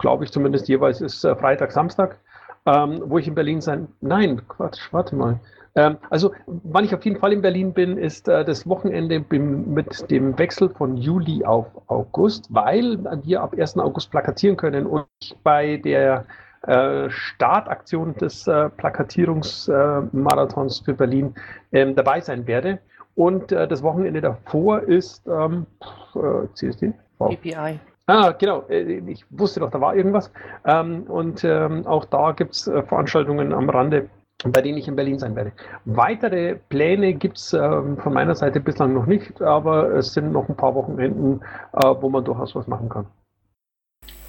glaube 0.00 0.24
ich 0.24 0.32
zumindest 0.32 0.68
jeweils 0.68 1.00
ist 1.00 1.22
äh, 1.24 1.36
Freitag, 1.36 1.70
Samstag. 1.70 2.18
ähm, 2.66 3.02
wo 3.06 3.18
ich 3.18 3.28
in 3.28 3.34
Berlin 3.34 3.60
sein. 3.60 3.88
Nein, 4.00 4.42
Quatsch, 4.48 4.92
warte 4.92 5.16
mal. 5.16 5.40
Ähm, 5.74 5.96
also, 6.10 6.32
wann 6.46 6.84
ich 6.84 6.94
auf 6.94 7.04
jeden 7.04 7.18
Fall 7.18 7.32
in 7.32 7.42
Berlin 7.42 7.72
bin, 7.72 7.96
ist 7.96 8.28
äh, 8.28 8.44
das 8.44 8.68
Wochenende 8.68 9.24
mit 9.30 10.10
dem 10.10 10.38
Wechsel 10.38 10.68
von 10.68 10.96
Juli 10.96 11.44
auf 11.44 11.66
August, 11.86 12.48
weil 12.50 12.98
wir 13.24 13.42
ab 13.42 13.54
1. 13.56 13.78
August 13.78 14.10
plakatieren 14.10 14.56
können 14.56 14.86
und 14.86 15.06
ich 15.22 15.34
bei 15.42 15.76
der 15.78 16.24
äh, 16.66 17.10
Startaktion 17.10 18.14
des 18.16 18.46
äh, 18.46 18.68
Plakatierungsmarathons 18.70 20.80
für 20.80 20.94
Berlin 20.94 21.34
ähm, 21.72 21.96
dabei 21.96 22.20
sein 22.20 22.46
werde. 22.46 22.78
Und 23.14 23.52
äh, 23.52 23.68
das 23.68 23.82
Wochenende 23.82 24.20
davor 24.20 24.80
ist 24.80 25.26
ähm, 25.26 25.66
äh, 26.14 26.46
CSD? 26.54 26.92
Wow. 27.18 27.36
PPI. 27.36 27.78
Ah, 28.06 28.32
genau. 28.32 28.64
Äh, 28.68 29.00
ich 29.06 29.24
wusste 29.30 29.60
doch, 29.60 29.70
da 29.70 29.80
war 29.80 29.94
irgendwas. 29.94 30.30
Ähm, 30.64 31.04
und 31.04 31.44
ähm, 31.44 31.86
auch 31.86 32.04
da 32.06 32.32
gibt 32.32 32.52
es 32.52 32.66
äh, 32.66 32.82
Veranstaltungen 32.82 33.52
am 33.52 33.68
Rande, 33.68 34.08
bei 34.44 34.60
denen 34.60 34.78
ich 34.78 34.88
in 34.88 34.96
Berlin 34.96 35.18
sein 35.18 35.36
werde. 35.36 35.52
Weitere 35.84 36.56
Pläne 36.68 37.14
gibt 37.14 37.38
es 37.38 37.52
ähm, 37.52 37.96
von 37.98 38.12
meiner 38.12 38.34
Seite 38.34 38.60
bislang 38.60 38.94
noch 38.94 39.06
nicht, 39.06 39.40
aber 39.40 39.94
es 39.94 40.14
sind 40.14 40.32
noch 40.32 40.48
ein 40.48 40.56
paar 40.56 40.74
Wochenenden, 40.74 41.40
äh, 41.72 41.94
wo 42.00 42.08
man 42.08 42.24
durchaus 42.24 42.54
was 42.54 42.66
machen 42.66 42.88
kann. 42.88 43.06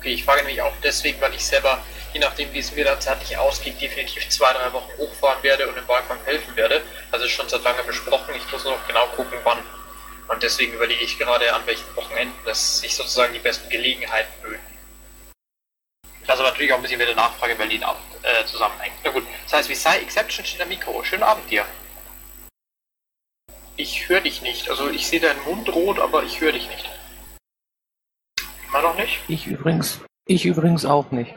Okay, 0.04 0.16
ich 0.16 0.26
frage 0.26 0.42
nämlich 0.42 0.62
auch 0.62 0.74
deswegen, 0.84 1.22
weil 1.22 1.34
ich 1.34 1.46
selber, 1.46 1.82
je 2.12 2.20
nachdem 2.20 2.52
wie 2.52 2.60
es 2.60 2.74
mir 2.74 2.84
dann 2.84 3.00
zeitlich 3.00 3.38
ausgeht, 3.38 3.80
definitiv 3.80 4.28
zwei, 4.28 4.52
drei 4.52 4.74
Wochen 4.74 4.92
hochfahren 4.98 5.42
werde 5.44 5.66
und 5.66 5.78
im 5.78 5.88
Wahlkampf 5.88 6.26
helfen 6.26 6.54
werde. 6.58 6.82
Also 7.10 7.24
ist 7.24 7.32
schon 7.32 7.48
seit 7.48 7.64
langem 7.64 7.88
besprochen. 7.88 8.36
Ich 8.36 8.52
muss 8.52 8.66
nur 8.66 8.74
noch 8.74 8.86
genau 8.86 9.08
gucken, 9.16 9.40
wann. 9.46 9.60
Und 10.28 10.44
deswegen 10.44 10.74
überlege 10.74 11.06
ich 11.06 11.18
gerade, 11.18 11.54
an 11.54 11.66
welchen 11.66 11.96
Wochenenden 11.96 12.38
das 12.44 12.82
sich 12.82 12.94
sozusagen 12.94 13.32
die 13.32 13.40
besten 13.40 13.70
Gelegenheiten 13.70 14.34
böten. 14.42 14.60
Das 16.28 16.38
aber 16.38 16.50
natürlich 16.50 16.74
auch 16.74 16.78
ein 16.78 16.82
bisschen 16.82 16.98
mit 16.98 17.08
der 17.08 17.16
Nachfrage 17.16 17.56
Berlin 17.56 17.86
ab, 17.86 17.98
äh, 18.24 18.46
zusammenhängt. 18.46 18.96
Na 19.06 19.12
gut, 19.12 19.26
das 19.46 19.54
heißt, 19.54 19.70
wie 19.70 19.76
sei 19.76 20.00
Exception 20.00 20.46
steht 20.46 20.60
am 20.60 20.68
Mikro. 20.68 21.02
Schönen 21.06 21.24
Abend 21.24 21.50
dir. 21.50 21.66
Ich 23.78 24.10
höre 24.10 24.20
dich 24.20 24.42
nicht. 24.42 24.70
Also 24.70 24.90
ich 24.90 25.08
sehe 25.08 25.22
deinen 25.22 25.44
Mund 25.46 25.70
rot, 25.70 26.00
aber 26.00 26.24
ich 26.24 26.42
höre 26.42 26.52
dich 26.52 26.68
nicht. 26.68 26.90
Immer 28.74 28.82
noch 28.82 28.98
nicht? 28.98 29.20
Ich 29.28 29.46
übrigens. 29.46 30.02
Ich 30.26 30.46
übrigens 30.46 30.84
auch 30.84 31.12
nicht. 31.12 31.36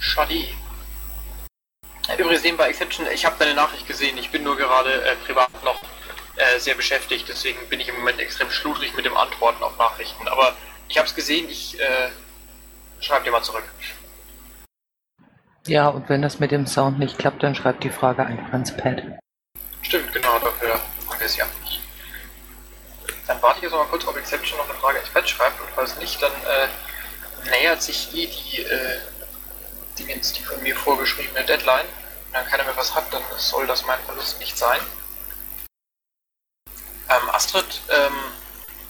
Schade. 0.00 0.48
Übrigens 2.18 2.42
nebenbei 2.42 2.68
Exception, 2.68 3.06
ich 3.14 3.24
habe 3.24 3.36
deine 3.38 3.54
Nachricht 3.54 3.86
gesehen. 3.86 4.18
Ich 4.18 4.30
bin 4.30 4.42
nur 4.42 4.56
gerade 4.56 5.04
äh, 5.04 5.14
privat 5.24 5.48
noch 5.64 5.80
äh, 6.34 6.58
sehr 6.58 6.74
beschäftigt, 6.74 7.26
deswegen 7.28 7.68
bin 7.68 7.78
ich 7.78 7.88
im 7.88 7.94
Moment 7.94 8.18
extrem 8.18 8.50
schludrig 8.50 8.96
mit 8.96 9.04
dem 9.04 9.16
Antworten 9.16 9.62
auf 9.62 9.78
Nachrichten. 9.78 10.26
Aber 10.26 10.56
ich 10.88 10.98
habe 10.98 11.06
es 11.06 11.14
gesehen, 11.14 11.48
ich 11.48 11.78
äh, 11.78 12.10
schreibe 12.98 13.24
dir 13.24 13.30
mal 13.30 13.44
zurück. 13.44 13.64
Ja, 15.68 15.86
und 15.86 16.08
wenn 16.08 16.20
das 16.20 16.40
mit 16.40 16.50
dem 16.50 16.66
Sound 16.66 16.98
nicht 16.98 17.16
klappt, 17.16 17.44
dann 17.44 17.54
schreibt 17.54 17.84
die 17.84 17.90
Frage 17.90 18.26
einfach 18.26 18.52
ins 18.54 18.76
Pad. 18.76 19.04
Stimmt, 19.82 20.12
genau, 20.12 20.36
dafür 20.40 20.74
haben 20.74 21.20
wir 21.20 21.26
es 21.26 21.36
ja. 21.36 21.46
Dann 23.32 23.40
warte 23.40 23.60
ich 23.60 23.62
jetzt 23.62 23.72
mal 23.72 23.86
kurz, 23.86 24.06
ob 24.06 24.14
Exception 24.18 24.58
noch 24.58 24.68
eine 24.68 24.78
Frage 24.78 24.98
ins 24.98 25.08
Pad 25.08 25.26
schreibt 25.26 25.58
und 25.58 25.68
falls 25.74 25.96
nicht, 25.96 26.20
dann 26.20 26.32
äh, 26.32 27.48
nähert 27.48 27.80
sich 27.80 28.14
eh 28.14 28.26
die 28.26 28.60
äh, 28.60 28.98
Dingens, 29.98 30.34
die 30.34 30.42
von 30.42 30.62
mir 30.62 30.76
vorgeschriebene 30.76 31.42
Deadline. 31.46 31.86
Wenn 32.24 32.42
dann 32.42 32.46
keiner 32.46 32.64
mehr 32.64 32.76
was 32.76 32.94
hat, 32.94 33.06
dann 33.10 33.22
soll 33.38 33.66
das 33.66 33.86
mein 33.86 33.98
Verlust 34.00 34.38
nicht 34.38 34.58
sein. 34.58 34.78
Ähm, 37.08 37.30
Astrid, 37.32 37.80
ähm, 37.88 38.12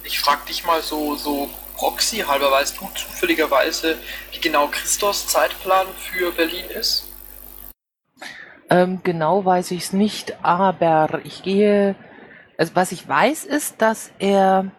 ich 0.03 0.18
frage 0.18 0.45
dich 0.49 0.64
mal 0.64 0.82
so, 0.82 1.14
so 1.14 1.49
Proxy 1.76 2.24
halber, 2.26 2.51
weißt 2.51 2.80
du 2.80 2.90
zufälligerweise, 2.97 3.97
wie 4.32 4.40
genau 4.40 4.66
Christos 4.66 5.28
Zeitplan 5.28 5.86
für 5.95 6.32
Berlin 6.32 6.68
ist? 6.68 7.05
Ähm, 8.70 9.03
genau 9.05 9.45
weiß 9.45 9.70
ich 9.70 9.84
es 9.84 9.93
nicht, 9.93 10.45
aber 10.45 11.20
ich 11.22 11.45
gehe 11.45 11.95
also 12.62 12.76
was 12.76 12.92
ich 12.92 13.08
weiß, 13.08 13.44
ist, 13.44 13.82
dass 13.82 14.12
er 14.20 14.70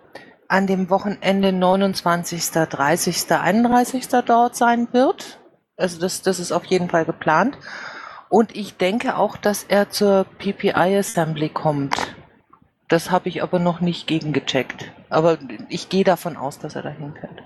an 0.47 0.67
dem 0.67 0.89
Wochenende 0.89 1.51
29., 1.51 2.51
30., 2.51 3.29
31. 3.29 4.07
dort 4.25 4.55
sein 4.55 4.87
wird. 4.93 5.41
Also 5.75 5.99
das, 5.99 6.21
das 6.21 6.39
ist 6.39 6.53
auf 6.53 6.63
jeden 6.63 6.89
Fall 6.89 7.03
geplant. 7.03 7.57
Und 8.29 8.55
ich 8.55 8.77
denke 8.77 9.17
auch, 9.17 9.35
dass 9.35 9.65
er 9.65 9.89
zur 9.89 10.25
PPI 10.37 10.97
Assembly 10.97 11.49
kommt. 11.49 12.15
Das 12.87 13.11
habe 13.11 13.27
ich 13.27 13.43
aber 13.43 13.59
noch 13.59 13.81
nicht 13.81 14.07
gegengecheckt. 14.07 14.93
Aber 15.09 15.37
ich 15.67 15.89
gehe 15.89 16.05
davon 16.05 16.37
aus, 16.37 16.59
dass 16.59 16.77
er 16.77 16.83
dahin 16.83 17.13
fährt. 17.19 17.43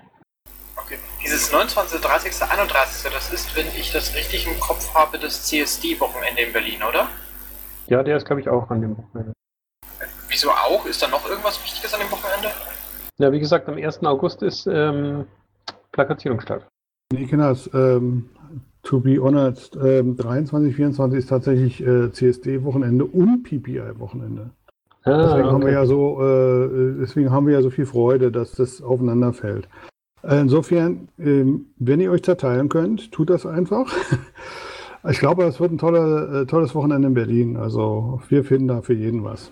Okay. 0.76 0.98
Dieses 1.24 1.50
29., 1.50 2.00
30., 2.00 2.48
31., 2.48 3.10
das 3.12 3.32
ist, 3.32 3.56
wenn 3.56 3.66
ich 3.76 3.90
das 3.90 4.14
richtig 4.14 4.46
im 4.46 4.60
Kopf 4.60 4.94
habe, 4.94 5.18
das 5.18 5.46
CSD-Wochenende 5.46 6.42
in 6.42 6.52
Berlin, 6.52 6.84
oder? 6.88 7.08
Ja, 7.88 8.04
der 8.04 8.18
ist, 8.18 8.24
glaube 8.24 8.40
ich, 8.40 8.48
auch 8.48 8.70
an 8.70 8.82
dem 8.82 8.96
Wochenende. 8.96 9.32
Wieso 10.38 10.50
auch? 10.50 10.86
Ist 10.86 11.02
da 11.02 11.08
noch 11.08 11.28
irgendwas 11.28 11.60
Wichtiges 11.64 11.92
an 11.92 11.98
dem 11.98 12.12
Wochenende? 12.12 12.50
Ja, 13.18 13.32
wie 13.32 13.40
gesagt, 13.40 13.68
am 13.68 13.74
1. 13.74 14.04
August 14.04 14.40
ist 14.42 14.68
ähm, 14.70 15.24
Plakatierung 15.90 16.40
statt. 16.40 16.64
Nee, 17.12 17.24
genau. 17.24 17.54
Ähm, 17.74 18.30
to 18.84 19.00
be 19.00 19.20
honest, 19.20 19.76
ähm, 19.82 20.16
23, 20.16 20.76
24 20.76 21.18
ist 21.18 21.26
tatsächlich 21.26 21.84
äh, 21.84 22.12
CSD-Wochenende 22.12 23.04
und 23.04 23.42
PPI-Wochenende. 23.42 24.50
Ah, 25.02 25.22
deswegen 25.22 25.46
okay. 25.46 25.54
haben 25.54 25.66
wir 25.66 25.72
ja 25.72 25.86
so, 25.86 26.22
äh, 26.22 26.94
deswegen 27.00 27.32
haben 27.32 27.48
wir 27.48 27.54
ja 27.54 27.62
so 27.62 27.70
viel 27.70 27.86
Freude, 27.86 28.30
dass 28.30 28.52
das 28.52 28.80
aufeinander 28.80 29.32
fällt. 29.32 29.68
Äh, 30.22 30.38
insofern, 30.38 31.08
ähm, 31.18 31.66
wenn 31.78 31.98
ihr 31.98 32.12
euch 32.12 32.22
zerteilen 32.22 32.68
könnt, 32.68 33.10
tut 33.10 33.30
das 33.30 33.44
einfach. 33.44 33.92
ich 35.10 35.18
glaube, 35.18 35.42
es 35.46 35.58
wird 35.58 35.72
ein 35.72 35.78
toller, 35.78 36.42
äh, 36.42 36.46
tolles 36.46 36.76
Wochenende 36.76 37.08
in 37.08 37.14
Berlin. 37.14 37.56
Also 37.56 38.20
wir 38.28 38.44
finden 38.44 38.68
da 38.68 38.82
für 38.82 38.94
jeden 38.94 39.24
was. 39.24 39.50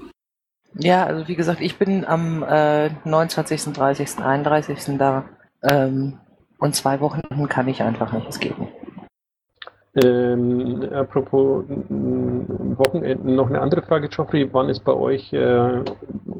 Ja, 0.78 1.04
also 1.06 1.26
wie 1.28 1.36
gesagt, 1.36 1.60
ich 1.60 1.78
bin 1.78 2.04
am 2.04 2.42
äh, 2.42 2.90
29., 3.04 3.72
30., 3.72 4.18
31. 4.18 4.98
da. 4.98 5.24
Ähm, 5.62 6.18
und 6.58 6.74
zwei 6.74 7.00
Wochen 7.00 7.22
kann 7.48 7.68
ich 7.68 7.82
einfach 7.82 8.12
nicht, 8.12 8.28
es 8.28 8.40
geht. 8.40 8.54
Ähm, 10.04 10.86
apropos 10.92 11.64
Wochenenden, 11.68 13.34
noch 13.34 13.48
eine 13.48 13.60
andere 13.62 13.80
Frage, 13.82 14.08
Geoffrey. 14.08 14.52
Wann 14.52 14.68
ist 14.68 14.80
bei 14.80 14.92
euch 14.92 15.32
äh, 15.32 15.82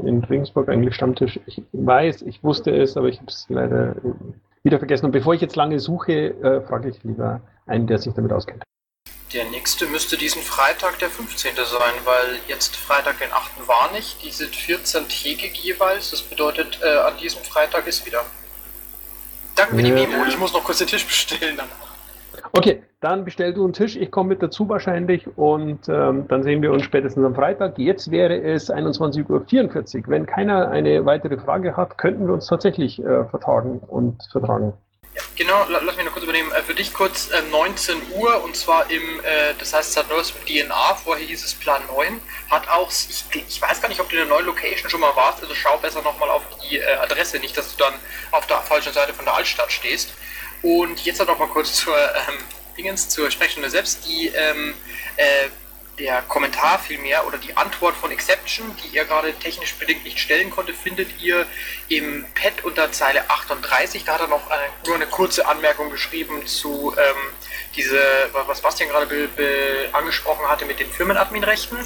in 0.05 0.25
Regensburg 0.25 0.69
eigentlich 0.69 0.95
Stammtisch? 0.95 1.41
Ich 1.47 1.63
weiß, 1.73 2.23
ich 2.23 2.45
wusste 2.45 2.71
es, 2.71 2.99
aber 2.99 3.09
ich 3.09 3.19
habe 3.19 3.29
es 3.29 3.47
leider 3.49 3.97
wieder 4.63 4.79
vergessen. 4.79 5.07
Und 5.07 5.13
bevor 5.13 5.33
ich 5.33 5.41
jetzt 5.41 5.57
lange 5.57 5.79
suche, 5.79 6.13
äh, 6.13 6.61
frage 6.61 6.91
ich 6.91 7.03
lieber 7.03 7.41
einen, 7.67 7.87
der 7.87 7.97
sich 7.97 8.13
damit 8.13 8.33
auskennt. 8.33 8.63
Der 9.33 9.45
nächste 9.47 9.87
müsste 9.87 10.17
diesen 10.17 10.41
Freitag 10.41 11.01
der 11.01 11.11
15. 11.11 11.57
sein, 11.57 11.95
weil 12.05 12.39
jetzt 12.47 12.77
Freitag 12.77 13.19
den 13.19 13.33
8. 13.33 13.67
war 13.67 13.91
nicht. 13.93 14.23
Die 14.25 14.31
sind 14.31 14.55
14-tägig 14.55 15.53
jeweils. 15.55 16.11
Das 16.11 16.23
bedeutet, 16.23 16.79
äh, 16.83 16.99
an 16.99 17.17
diesem 17.17 17.43
Freitag 17.43 17.87
ist 17.89 18.07
wieder. 18.07 18.25
Danke 19.57 19.77
für 19.77 19.83
die 19.83 19.91
Memo. 19.91 20.25
Ich 20.29 20.39
muss 20.39 20.53
noch 20.53 20.63
kurz 20.63 20.79
den 20.79 20.87
Tisch 20.87 21.05
bestellen. 21.05 21.57
Dann. 21.57 21.69
Okay, 22.53 22.83
dann 23.01 23.25
bestell 23.25 23.53
du 23.53 23.65
einen 23.65 23.73
Tisch. 23.73 23.97
Ich 23.97 24.11
komme 24.11 24.31
mit 24.31 24.43
dazu 24.43 24.69
wahrscheinlich 24.69 25.27
und 25.37 25.89
ähm, 25.89 26.27
dann 26.29 26.43
sehen 26.43 26.63
wir 26.63 26.73
uns 26.73 26.85
spätestens 26.85 27.25
am 27.25 27.35
Freitag. 27.35 27.79
Jetzt 27.79 28.11
wäre 28.11 28.41
es 28.41 28.71
21.44 28.71 29.29
Uhr. 29.29 30.05
Wenn 30.07 30.27
keiner 30.27 30.71
eine 30.71 31.05
weitere 31.05 31.37
Frage 31.39 31.77
hat, 31.77 31.99
könnten 31.99 32.27
wir 32.27 32.35
uns 32.35 32.47
tatsächlich 32.47 33.01
äh, 33.01 33.25
vertagen 33.25 33.81
und 33.81 34.23
vertragen. 34.31 34.73
Ja, 35.15 35.23
genau, 35.37 35.65
lass 35.69 35.97
mich 35.97 36.05
noch 36.07 36.15
für 36.67 36.75
dich 36.75 36.93
kurz 36.93 37.31
äh, 37.31 37.43
19 37.43 38.11
Uhr 38.13 38.43
und 38.43 38.57
zwar 38.57 38.91
im, 38.91 39.21
äh, 39.21 39.55
das 39.59 39.73
heißt 39.73 39.93
seit 39.93 40.09
neues 40.09 40.33
DNA, 40.47 40.95
vorher 40.97 41.25
hieß 41.25 41.45
es 41.45 41.55
Plan 41.55 41.81
9, 41.87 42.21
hat 42.51 42.69
auch, 42.69 42.91
ich, 42.91 43.25
ich, 43.49 43.63
weiß 43.63 43.81
gar 43.81 43.89
nicht, 43.89 44.01
ob 44.01 44.09
du 44.09 44.17
in 44.17 44.23
der 44.23 44.29
neuen 44.29 44.47
Location 44.47 44.91
schon 44.91 45.01
mal 45.01 45.15
warst, 45.15 45.41
also 45.41 45.55
schau 45.55 45.79
besser 45.79 46.03
nochmal 46.03 46.29
auf 46.31 46.43
die 46.69 46.79
äh, 46.79 46.95
Adresse, 46.97 47.39
nicht, 47.39 47.57
dass 47.57 47.71
du 47.77 47.85
dann 47.85 47.95
auf 48.33 48.47
der 48.49 48.61
falschen 48.63 48.93
Seite 48.93 49.15
von 49.15 49.25
der 49.25 49.35
Altstadt 49.35 49.71
stehst. 49.71 50.13
Und 50.63 51.05
jetzt 51.05 51.25
noch 51.25 51.39
mal 51.39 51.49
kurz 51.49 51.75
zur 51.75 51.97
ähm, 51.97 52.39
Dingens, 52.77 53.09
zur 53.09 53.31
Sprechstunde 53.31 53.71
selbst, 53.71 54.05
die 54.07 54.29
ähm, 54.29 54.75
äh, 55.17 55.49
der 55.99 56.23
Kommentar 56.23 56.79
vielmehr 56.79 57.27
oder 57.27 57.39
die 57.39 57.57
Antwort 57.57 57.97
von 57.97 58.11
Exception, 58.11 58.77
die 58.77 58.97
ihr 58.97 59.05
gerade 59.05 59.33
technisch 59.35 59.75
bedingt 59.75 60.05
nicht 60.05 60.19
stellen 60.19 60.51
konnte, 60.51 60.75
findet 60.75 61.21
ihr 61.23 61.47
im 61.89 62.27
Pad 62.35 62.65
unter 62.65 62.93
Zeile 62.93 63.29
38. 63.31 64.05
Da 64.05 64.15
hat 64.15 64.21
er 64.21 64.29
noch 64.29 64.51
eine, 64.51 64.63
nur 64.87 64.97
eine 64.97 65.07
kurze 65.07 65.47
Anmerkung 65.47 65.91
geschrieben 65.91 66.47
zu 66.47 66.95
ähm, 66.99 67.17
diese, 67.75 68.01
was 68.33 68.61
Bastian 68.61 68.91
gerade 68.91 69.07
be, 69.07 69.29
be 69.29 69.89
angesprochen 69.93 70.47
hatte 70.49 70.67
mit 70.67 70.81
den 70.81 70.91
Firmenadminrechten. 70.91 71.79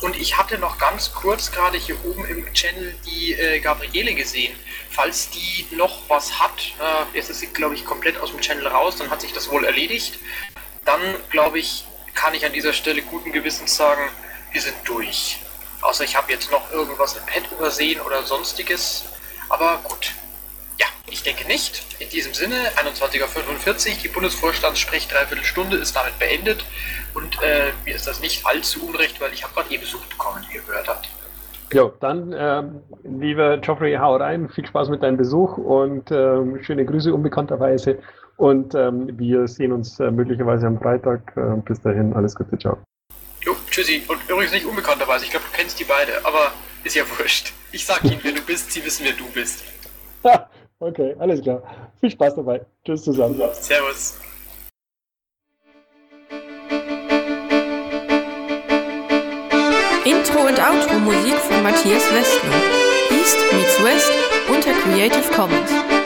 Und 0.00 0.16
ich 0.16 0.38
hatte 0.38 0.56
noch 0.56 0.78
ganz 0.78 1.12
kurz 1.12 1.52
gerade 1.52 1.76
hier 1.76 2.02
oben 2.06 2.24
im 2.24 2.50
Channel 2.54 2.94
die 3.04 3.34
äh, 3.34 3.60
Gabriele 3.60 4.14
gesehen. 4.14 4.58
Falls 4.88 5.28
die 5.28 5.66
noch 5.76 6.08
was 6.08 6.40
hat, 6.40 6.72
äh, 6.80 7.16
jetzt 7.16 7.28
ist 7.28 7.40
sie, 7.40 7.48
glaube 7.48 7.74
ich, 7.74 7.84
komplett 7.84 8.16
aus 8.18 8.30
dem 8.30 8.40
Channel 8.40 8.66
raus, 8.66 8.96
dann 8.96 9.10
hat 9.10 9.20
sich 9.20 9.34
das 9.34 9.50
wohl 9.50 9.66
erledigt. 9.66 10.18
Dann, 10.86 11.00
glaube 11.28 11.58
ich, 11.58 11.84
kann 12.14 12.34
ich 12.34 12.44
an 12.44 12.52
dieser 12.52 12.72
Stelle 12.72 13.02
guten 13.02 13.32
Gewissens 13.32 13.76
sagen, 13.76 14.02
wir 14.52 14.60
sind 14.60 14.76
durch. 14.84 15.40
Außer 15.82 16.04
ich 16.04 16.16
habe 16.16 16.30
jetzt 16.32 16.50
noch 16.50 16.70
irgendwas 16.72 17.16
im 17.16 17.24
Pad 17.24 17.50
übersehen 17.52 18.00
oder 18.00 18.22
sonstiges. 18.22 19.04
Aber 19.48 19.80
gut. 19.82 20.12
Ja, 20.78 20.86
Ich 21.10 21.22
denke 21.22 21.46
nicht. 21.46 21.84
In 21.98 22.08
diesem 22.08 22.34
Sinne, 22.34 22.56
21.45 22.76 23.90
Uhr, 23.90 23.96
die 24.02 24.08
Bundesvorstandssprech 24.08 25.08
dreiviertel 25.08 25.44
Stunde 25.44 25.76
ist 25.76 25.96
damit 25.96 26.18
beendet. 26.18 26.64
Und 27.14 27.42
äh, 27.42 27.72
mir 27.84 27.94
ist 27.94 28.06
das 28.06 28.20
nicht 28.20 28.46
allzu 28.46 28.86
unrecht, 28.86 29.20
weil 29.20 29.32
ich 29.32 29.42
habe 29.42 29.54
gerade 29.54 29.74
eh 29.74 29.78
Besuch 29.78 30.04
bekommen, 30.06 30.44
wie 30.48 30.56
ihr 30.56 30.62
gehört 30.62 30.88
habt. 30.88 31.08
Jo, 31.72 31.92
dann, 32.00 32.34
ähm, 32.36 32.80
lieber 33.04 33.58
Geoffrey, 33.58 33.94
hau 33.94 34.16
rein. 34.16 34.48
Viel 34.48 34.66
Spaß 34.66 34.88
mit 34.88 35.02
deinem 35.02 35.16
Besuch 35.16 35.56
und 35.56 36.10
ähm, 36.10 36.62
schöne 36.62 36.84
Grüße 36.84 37.14
unbekannterweise. 37.14 37.98
Und 38.40 38.74
ähm, 38.74 39.18
wir 39.18 39.46
sehen 39.46 39.70
uns 39.70 40.00
äh, 40.00 40.10
möglicherweise 40.10 40.66
am 40.66 40.78
Freitag. 40.78 41.20
Äh, 41.36 41.60
bis 41.62 41.78
dahin, 41.82 42.14
alles 42.14 42.34
Gute, 42.34 42.58
ciao. 42.58 42.78
Jo, 43.42 43.54
tschüssi. 43.70 44.02
Und 44.08 44.18
übrigens 44.30 44.54
nicht 44.54 44.64
unbekannterweise. 44.64 45.26
Ich 45.26 45.30
glaube, 45.30 45.44
du 45.44 45.54
kennst 45.54 45.78
die 45.78 45.84
beide, 45.84 46.12
aber 46.24 46.50
ist 46.82 46.96
ja 46.96 47.02
wurscht. 47.18 47.52
Ich 47.70 47.84
sag 47.84 48.02
ihnen, 48.02 48.18
wer 48.22 48.32
du 48.32 48.40
bist, 48.40 48.72
sie 48.72 48.82
wissen, 48.82 49.04
wer 49.04 49.12
du 49.12 49.26
bist. 49.34 49.62
okay, 50.78 51.14
alles 51.18 51.42
klar. 51.42 51.62
Viel 52.00 52.12
Spaß 52.12 52.36
dabei. 52.36 52.64
Tschüss 52.82 53.04
zusammen. 53.04 53.38
Servus. 53.52 54.18
Intro 60.06 60.40
und 60.46 60.58
Outro 60.58 60.98
Musik 60.98 61.34
von 61.34 61.62
Matthias 61.62 62.10
Westner. 62.14 62.56
East 63.10 63.36
meets 63.52 63.84
West 63.84 64.12
unter 64.48 64.72
Creative 64.80 65.30
Commons. 65.36 65.99